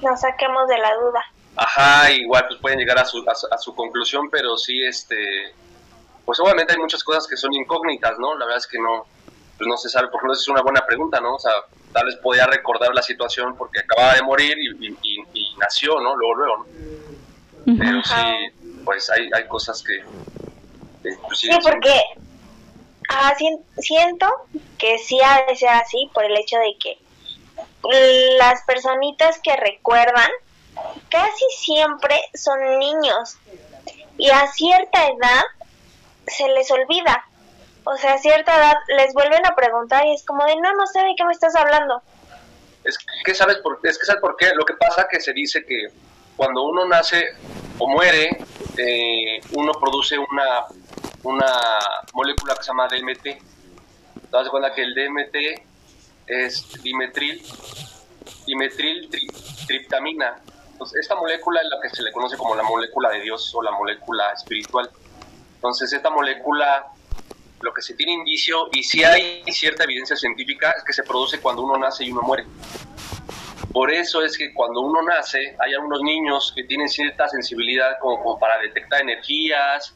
nos 0.00 0.20
saquemos 0.20 0.68
de 0.68 0.78
la 0.78 0.94
duda. 0.94 1.20
Ajá, 1.56 2.12
igual 2.12 2.46
pues 2.46 2.60
pueden 2.60 2.78
llegar 2.78 2.96
a 3.00 3.04
su, 3.04 3.24
a 3.28 3.58
su 3.58 3.74
conclusión, 3.74 4.30
pero 4.30 4.56
sí 4.56 4.80
este 4.84 5.52
pues 6.24 6.38
obviamente 6.38 6.72
hay 6.72 6.78
muchas 6.78 7.02
cosas 7.02 7.26
que 7.26 7.36
son 7.36 7.52
incógnitas, 7.54 8.16
¿no? 8.20 8.38
La 8.38 8.44
verdad 8.44 8.58
es 8.58 8.68
que 8.68 8.78
no, 8.78 9.04
pues 9.58 9.66
no 9.66 9.76
se 9.76 9.88
sabe, 9.88 10.06
por 10.06 10.20
ejemplo, 10.20 10.34
es 10.34 10.46
una 10.46 10.62
buena 10.62 10.86
pregunta, 10.86 11.20
¿no? 11.20 11.34
O 11.34 11.40
sea, 11.40 11.54
tal 11.92 12.06
vez 12.06 12.14
podía 12.18 12.46
recordar 12.46 12.94
la 12.94 13.02
situación 13.02 13.56
porque 13.56 13.80
acababa 13.80 14.14
de 14.14 14.22
morir 14.22 14.56
y, 14.56 15.56
nació, 15.58 15.98
¿no? 15.98 16.14
Luego, 16.14 16.34
luego, 16.36 16.56
¿no? 16.58 17.76
Pero 17.78 18.04
sí, 18.04 18.52
pues 18.86 19.10
hay, 19.10 19.28
hay 19.34 19.46
cosas 19.48 19.82
que... 19.82 20.02
Pues, 21.02 21.38
sí, 21.38 21.50
porque 21.62 22.00
ah, 23.10 23.34
siento 23.78 24.26
que 24.78 24.98
sí 24.98 25.18
ha 25.22 25.44
de 25.46 25.56
ser 25.56 25.68
así 25.68 26.10
por 26.14 26.24
el 26.24 26.36
hecho 26.36 26.56
de 26.58 26.76
que 26.80 26.98
las 28.38 28.62
personitas 28.64 29.38
que 29.42 29.54
recuerdan 29.56 30.30
casi 31.08 31.44
siempre 31.58 32.18
son 32.34 32.58
niños 32.78 33.36
y 34.18 34.30
a 34.30 34.46
cierta 34.52 35.06
edad 35.06 35.42
se 36.26 36.48
les 36.48 36.70
olvida. 36.70 37.26
O 37.84 37.96
sea, 37.96 38.14
a 38.14 38.18
cierta 38.18 38.56
edad 38.56 38.74
les 38.88 39.12
vuelven 39.14 39.44
a 39.46 39.54
preguntar 39.54 40.06
y 40.06 40.14
es 40.14 40.24
como 40.24 40.44
de, 40.44 40.56
no, 40.56 40.72
no 40.74 40.86
sé 40.86 41.00
de 41.00 41.14
qué 41.16 41.24
me 41.24 41.32
estás 41.32 41.54
hablando. 41.54 42.02
Es 42.84 42.98
que 43.24 43.34
sabes 43.34 43.58
por, 43.58 43.80
es 43.82 43.98
que 43.98 44.06
sabes 44.06 44.20
por 44.20 44.36
qué. 44.36 44.50
Lo 44.54 44.64
que 44.64 44.74
pasa 44.74 45.06
que 45.08 45.20
se 45.20 45.32
dice 45.32 45.64
que 45.64 45.88
cuando 46.36 46.64
uno 46.64 46.86
nace 46.86 47.24
o 47.78 47.88
muere, 47.88 48.44
eh, 48.76 49.40
uno 49.52 49.72
produce 49.72 50.18
una, 50.18 50.66
una 51.22 51.46
molécula 52.12 52.54
que 52.54 52.62
se 52.62 52.68
llama 52.68 52.88
DMT. 52.88 53.22
¿Te 53.22 53.42
das 54.30 54.48
cuenta 54.48 54.74
que 54.74 54.82
el 54.82 54.94
DMT 54.94 55.36
es 56.26 56.82
dimetril, 56.82 57.42
dimetril 58.46 59.08
triptamina? 59.66 60.36
Entonces, 60.72 61.00
esta 61.00 61.14
molécula 61.14 61.60
es 61.62 61.68
la 61.70 61.80
que 61.80 61.88
se 61.88 62.02
le 62.02 62.12
conoce 62.12 62.36
como 62.36 62.54
la 62.54 62.62
molécula 62.62 63.10
de 63.10 63.20
Dios 63.20 63.50
o 63.54 63.62
la 63.62 63.70
molécula 63.70 64.32
espiritual. 64.32 64.90
Entonces, 65.54 65.90
esta 65.92 66.10
molécula, 66.10 66.86
lo 67.60 67.72
que 67.72 67.80
se 67.80 67.94
tiene 67.94 68.12
indicio, 68.12 68.68
y 68.72 68.82
si 68.82 69.02
hay 69.02 69.42
cierta 69.52 69.84
evidencia 69.84 70.16
científica, 70.16 70.72
es 70.72 70.84
que 70.84 70.92
se 70.92 71.02
produce 71.02 71.40
cuando 71.40 71.62
uno 71.62 71.78
nace 71.78 72.04
y 72.04 72.12
uno 72.12 72.20
muere. 72.20 72.44
Por 73.76 73.92
eso 73.92 74.22
es 74.22 74.38
que 74.38 74.54
cuando 74.54 74.80
uno 74.80 75.02
nace, 75.02 75.54
hay 75.58 75.74
algunos 75.74 76.00
niños 76.00 76.50
que 76.56 76.64
tienen 76.64 76.88
cierta 76.88 77.28
sensibilidad 77.28 77.98
como, 78.00 78.38
para 78.38 78.58
detectar 78.58 79.02
energías, 79.02 79.94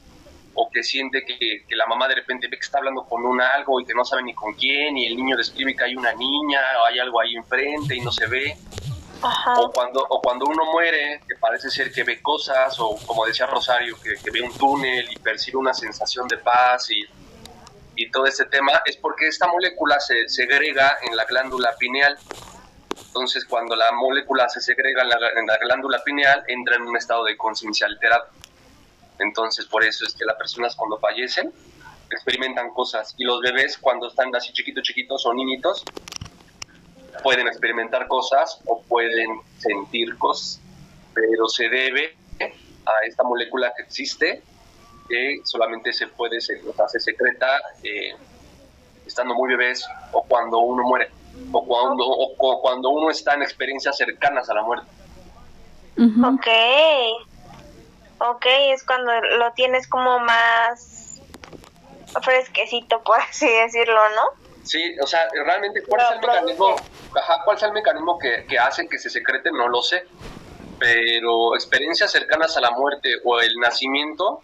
o 0.52 0.68
que 0.70 0.82
siente 0.82 1.24
que, 1.24 1.64
la 1.74 1.86
mamá 1.86 2.06
de 2.06 2.16
repente 2.16 2.46
ve 2.46 2.58
que 2.58 2.66
está 2.66 2.76
hablando 2.76 3.04
con 3.04 3.24
un 3.24 3.40
algo 3.40 3.80
y 3.80 3.86
que 3.86 3.94
no 3.94 4.04
sabe 4.04 4.22
ni 4.22 4.34
con 4.34 4.52
quién, 4.52 4.98
y 4.98 5.06
el 5.06 5.16
niño 5.16 5.34
describe 5.34 5.74
que 5.74 5.84
hay 5.84 5.96
una 5.96 6.12
niña, 6.12 6.60
o 6.82 6.88
hay 6.88 6.98
algo 6.98 7.22
ahí 7.22 7.34
enfrente 7.34 7.96
y 7.96 8.02
no 8.02 8.12
se 8.12 8.26
ve. 8.26 8.54
O 9.56 9.72
cuando, 9.72 10.04
o 10.10 10.20
cuando 10.20 10.44
uno 10.44 10.70
muere, 10.70 11.22
que 11.26 11.36
parece 11.36 11.70
ser 11.70 11.90
que 11.90 12.04
ve 12.04 12.20
cosas, 12.20 12.78
o 12.80 12.98
como 13.06 13.24
decía 13.24 13.46
Rosario, 13.46 13.96
que, 14.02 14.30
ve 14.30 14.42
un 14.42 14.52
túnel 14.58 15.10
y 15.10 15.16
percibe 15.16 15.56
una 15.56 15.72
sensación 15.72 16.28
de 16.28 16.36
paz 16.36 16.90
y, 16.90 17.02
y 17.96 18.10
todo 18.10 18.26
este 18.26 18.44
tema, 18.44 18.82
es 18.84 18.98
porque 18.98 19.28
esta 19.28 19.46
molécula 19.46 19.98
se 20.00 20.28
segrega 20.28 20.98
en 21.00 21.16
la 21.16 21.24
glándula 21.24 21.74
pineal. 21.78 22.18
Entonces, 23.07 23.44
cuando 23.44 23.74
la 23.76 23.92
molécula 23.92 24.48
se 24.48 24.61
segrega 24.61 25.03
en 25.03 25.46
la, 25.46 25.57
glándula 25.59 26.03
pineal, 26.05 26.44
entra 26.46 26.76
en 26.76 26.82
un 26.82 26.96
estado 26.96 27.24
de 27.24 27.36
conciencia 27.36 27.86
alterado. 27.86 28.26
Entonces, 29.18 29.66
por 29.66 29.84
eso 29.84 30.07
es 30.07 30.14
que 30.14 30.24
las 30.24 30.36
personas 30.36 30.74
cuando 30.76 30.98
fallecen 30.98 31.53
experimentan 32.11 32.70
cosas. 32.70 33.14
Y 33.18 33.24
los 33.24 33.40
bebés 33.40 33.78
cuando 33.78 34.09
están 34.09 34.34
así 34.34 34.53
chiquitos, 34.53 34.82
chiquitos 34.82 35.24
o 35.26 35.34
niñitos, 35.34 35.84
pueden 37.22 37.46
experimentar 37.46 38.09
cosas 38.09 38.61
o 38.66 38.82
pueden 38.82 39.40
sentir 39.59 40.16
cosas, 40.16 40.61
pero 41.14 41.48
se 41.48 41.68
debe 41.68 42.16
a 42.40 43.07
esta 43.07 43.22
molécula 43.22 43.72
que 43.76 43.82
existe 43.82 44.42
que 45.09 45.40
solamente 45.44 45.92
se 45.92 46.07
puede, 46.07 46.38
o 46.38 46.72
sea, 46.72 46.88
se 46.88 47.01
secreta 47.01 47.61
eh, 47.82 48.14
estando 49.05 49.34
muy 49.34 49.51
bebés 49.51 49.84
o 50.12 50.22
cuando 50.22 50.59
uno 50.59 50.84
muere 50.84 51.11
o 51.52 51.66
cuando, 51.66 52.04
o, 52.06 52.60
cuando 52.60 52.90
uno 52.90 53.10
está 53.10 53.34
en 53.34 53.42
experiencias 53.42 53.96
cercanas 53.96 54.48
a 54.50 54.54
la 54.54 54.62
muerte. 54.62 54.86
Ok, 55.98 56.46
ok, 58.18 58.46
es 58.72 58.84
cuando 58.84 59.12
lo 59.38 59.52
tienes 59.52 59.86
como 59.88 60.18
más 60.20 61.20
fresquecito, 62.22 63.02
por 63.02 63.18
así 63.20 63.48
decirlo, 63.48 64.00
¿no? 64.16 64.40
Sí, 64.64 64.94
o 65.02 65.06
sea, 65.06 65.28
realmente, 65.44 65.82
¿cuál 65.82 66.02
es 66.02 66.10
el 66.12 66.20
mecanismo, 66.20 66.76
¿cuál 67.44 67.56
es 67.56 67.62
el 67.62 67.72
mecanismo 67.72 68.18
que, 68.18 68.44
que 68.46 68.58
hace 68.58 68.86
que 68.88 68.98
se 68.98 69.10
secrete? 69.10 69.50
No 69.50 69.68
lo 69.68 69.82
sé. 69.82 70.06
Pero 70.78 71.54
experiencias 71.54 72.10
cercanas 72.10 72.56
a 72.56 72.60
la 72.60 72.70
muerte 72.70 73.16
o 73.24 73.40
el 73.40 73.54
nacimiento, 73.56 74.42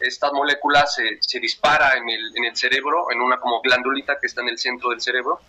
estas 0.00 0.32
moléculas 0.32 0.94
se, 0.94 1.18
se 1.20 1.38
dispara 1.38 1.96
en 1.96 2.08
el, 2.08 2.36
en 2.36 2.44
el 2.44 2.56
cerebro, 2.56 3.10
en 3.12 3.20
una 3.20 3.38
como 3.38 3.60
glandulita 3.60 4.18
que 4.18 4.26
está 4.26 4.40
en 4.40 4.48
el 4.48 4.58
centro 4.58 4.90
del 4.90 5.00
cerebro, 5.00 5.40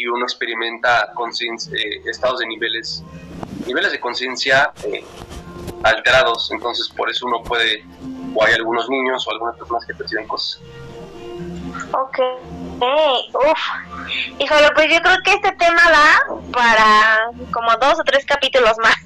y 0.00 0.06
uno 0.06 0.24
experimenta 0.24 1.12
eh, 1.72 2.00
estados 2.06 2.40
de 2.40 2.46
niveles, 2.46 3.04
niveles 3.66 3.92
de 3.92 4.00
conciencia 4.00 4.72
eh, 4.84 5.04
alterados. 5.82 6.50
Entonces, 6.52 6.88
por 6.88 7.10
eso 7.10 7.26
uno 7.26 7.42
puede, 7.42 7.84
o 8.34 8.42
hay 8.42 8.54
algunos 8.54 8.88
niños 8.88 9.26
o 9.26 9.30
algunas 9.30 9.56
personas 9.56 9.84
que 9.84 9.94
perciben 9.94 10.26
cosas. 10.26 10.60
Ok. 11.92 12.18
Uf. 12.80 13.58
Híjole, 14.38 14.68
pues 14.74 14.90
yo 14.90 15.00
creo 15.00 15.16
que 15.22 15.34
este 15.34 15.52
tema 15.52 15.82
da 15.90 16.34
para 16.50 17.30
como 17.52 17.70
dos 17.78 18.00
o 18.00 18.04
tres 18.04 18.24
capítulos 18.24 18.72
más. 18.82 18.96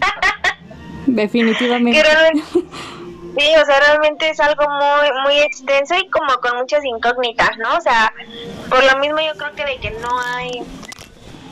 Definitivamente. 1.06 2.02
sí, 3.36 3.54
o 3.56 3.64
sea, 3.64 3.80
realmente 3.80 4.28
es 4.30 4.40
algo 4.40 4.64
muy 4.68 5.22
muy 5.24 5.40
extenso 5.40 5.94
y 5.96 6.08
como 6.10 6.34
con 6.40 6.56
muchas 6.58 6.84
incógnitas, 6.84 7.56
¿no? 7.58 7.76
O 7.76 7.80
sea, 7.80 8.12
por 8.68 8.82
lo 8.84 8.98
mismo 8.98 9.20
yo 9.20 9.32
creo 9.36 9.52
que 9.54 9.64
de 9.64 9.76
que 9.78 9.90
no 9.90 10.20
hay 10.20 10.62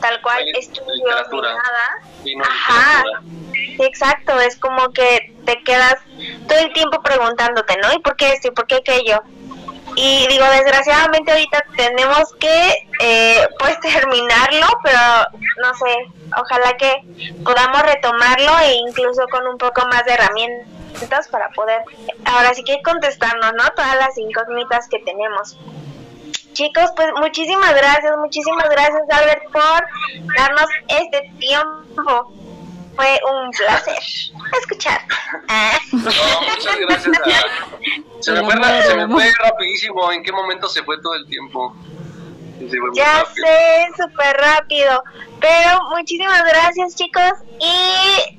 tal 0.01 0.21
cual 0.21 0.43
estudios 0.57 1.27
ni 1.31 1.41
nada. 1.41 2.49
Ajá. 2.49 3.03
Exacto, 3.79 4.39
es 4.39 4.57
como 4.57 4.91
que 4.91 5.33
te 5.45 5.61
quedas 5.63 5.97
todo 6.47 6.59
el 6.59 6.73
tiempo 6.73 7.01
preguntándote, 7.01 7.77
¿no? 7.77 7.93
¿Y 7.93 7.99
por 7.99 8.15
qué 8.15 8.33
esto 8.33 8.49
y 8.49 8.51
por 8.51 8.67
qué 8.67 8.75
aquello? 8.75 9.21
Y 9.95 10.27
digo, 10.27 10.45
desgraciadamente 10.45 11.31
ahorita 11.31 11.65
tenemos 11.75 12.33
que 12.39 12.87
eh, 12.99 13.47
pues 13.59 13.79
terminarlo, 13.81 14.67
pero 14.83 14.99
no 15.61 15.73
sé, 15.75 15.97
ojalá 16.37 16.77
que 16.77 17.03
podamos 17.43 17.81
retomarlo 17.83 18.59
e 18.59 18.73
incluso 18.75 19.23
con 19.29 19.47
un 19.47 19.57
poco 19.57 19.85
más 19.87 20.05
de 20.05 20.13
herramientas 20.13 20.80
para 21.31 21.49
poder 21.49 21.81
ahora 22.25 22.53
sí 22.53 22.63
que 22.63 22.81
contestarnos, 22.83 23.53
¿no? 23.53 23.63
Todas 23.75 23.95
las 23.95 24.17
incógnitas 24.17 24.87
que 24.87 24.99
tenemos. 24.99 25.57
Chicos, 26.53 26.91
pues 26.95 27.07
muchísimas 27.19 27.73
gracias, 27.73 28.17
muchísimas 28.17 28.69
gracias 28.69 29.01
Albert 29.09 29.43
por 29.51 29.87
darnos 30.37 30.69
este 30.87 31.31
tiempo 31.39 32.33
fue 32.95 33.19
un 33.31 33.51
placer 33.51 34.03
escuchar. 34.59 35.01
muchas 35.91 36.79
gracias. 36.79 37.17
Se, 38.19 38.31
me 38.33 38.43
fue, 38.43 38.83
se 38.83 38.95
me 38.95 39.07
fue 39.07 39.31
rapidísimo. 39.39 40.11
¿En 40.11 40.21
qué 40.21 40.31
momento 40.31 40.69
se 40.69 40.83
fue 40.83 41.01
todo 41.01 41.15
el 41.15 41.25
tiempo? 41.25 41.75
ya 42.93 43.25
sé, 43.33 43.87
súper 43.97 44.37
rápido. 44.37 45.03
Pero 45.39 45.79
muchísimas 45.89 46.43
gracias, 46.43 46.95
chicos. 46.95 47.31
Y 47.59 48.37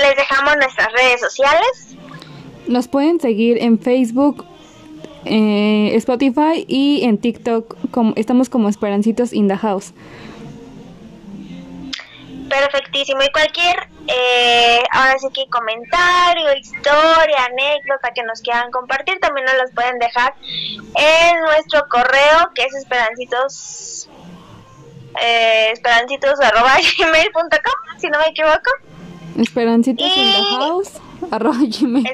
les 0.00 0.16
dejamos 0.16 0.56
nuestras 0.56 0.92
redes 0.92 1.20
sociales. 1.20 1.96
Nos 2.66 2.88
pueden 2.88 3.20
seguir 3.20 3.58
en 3.62 3.78
Facebook, 3.78 4.44
eh, 5.24 5.92
Spotify 5.94 6.64
y 6.66 7.04
en 7.04 7.18
TikTok. 7.18 7.90
Como, 7.90 8.12
estamos 8.16 8.48
como 8.48 8.68
Esperancitos 8.68 9.32
in 9.32 9.48
the 9.48 9.56
House. 9.56 9.92
Perfectísimo. 12.48 13.22
Y 13.22 13.30
cualquier, 13.32 13.88
eh, 14.06 14.82
ahora 14.92 15.18
sí 15.18 15.26
que 15.34 15.48
comentario, 15.50 16.54
historia, 16.56 17.44
anécdota 17.44 18.12
que 18.14 18.22
nos 18.22 18.40
quieran 18.40 18.70
compartir, 18.70 19.18
también 19.20 19.46
nos 19.46 19.56
las 19.56 19.72
pueden 19.72 19.98
dejar 19.98 20.34
en 20.94 21.40
nuestro 21.40 21.88
correo 21.88 22.50
que 22.54 22.62
es 22.62 22.74
esperancitos, 22.74 24.08
eh, 25.22 25.70
esperancitos 25.72 26.40
arroba 26.40 26.76
gmail.com, 26.98 27.98
si 27.98 28.08
no 28.08 28.18
me 28.18 28.28
equivoco. 28.28 28.70
Esperancitas 29.36 30.16
in 30.16 30.32
the 30.32 30.42
house. 30.56 31.00
Arroba 31.30 31.58
Gmail. 31.58 32.04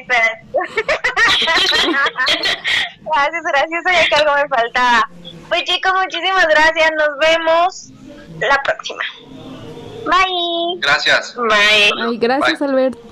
gracias, 3.04 3.42
gracias. 3.44 3.84
Sabía 3.84 4.06
que 4.08 4.14
algo 4.14 4.34
me 4.34 4.48
faltaba. 4.48 5.08
Pues 5.48 5.64
chicos, 5.64 5.92
muchísimas 5.94 6.46
gracias. 6.48 6.90
Nos 6.98 7.18
vemos 7.18 7.92
la 8.40 8.62
próxima. 8.62 9.02
Bye. 10.04 10.80
Gracias. 10.80 11.34
Bye. 11.36 11.90
Ay, 12.00 12.18
gracias, 12.18 12.58
Bye. 12.58 12.68
Albert. 12.68 13.11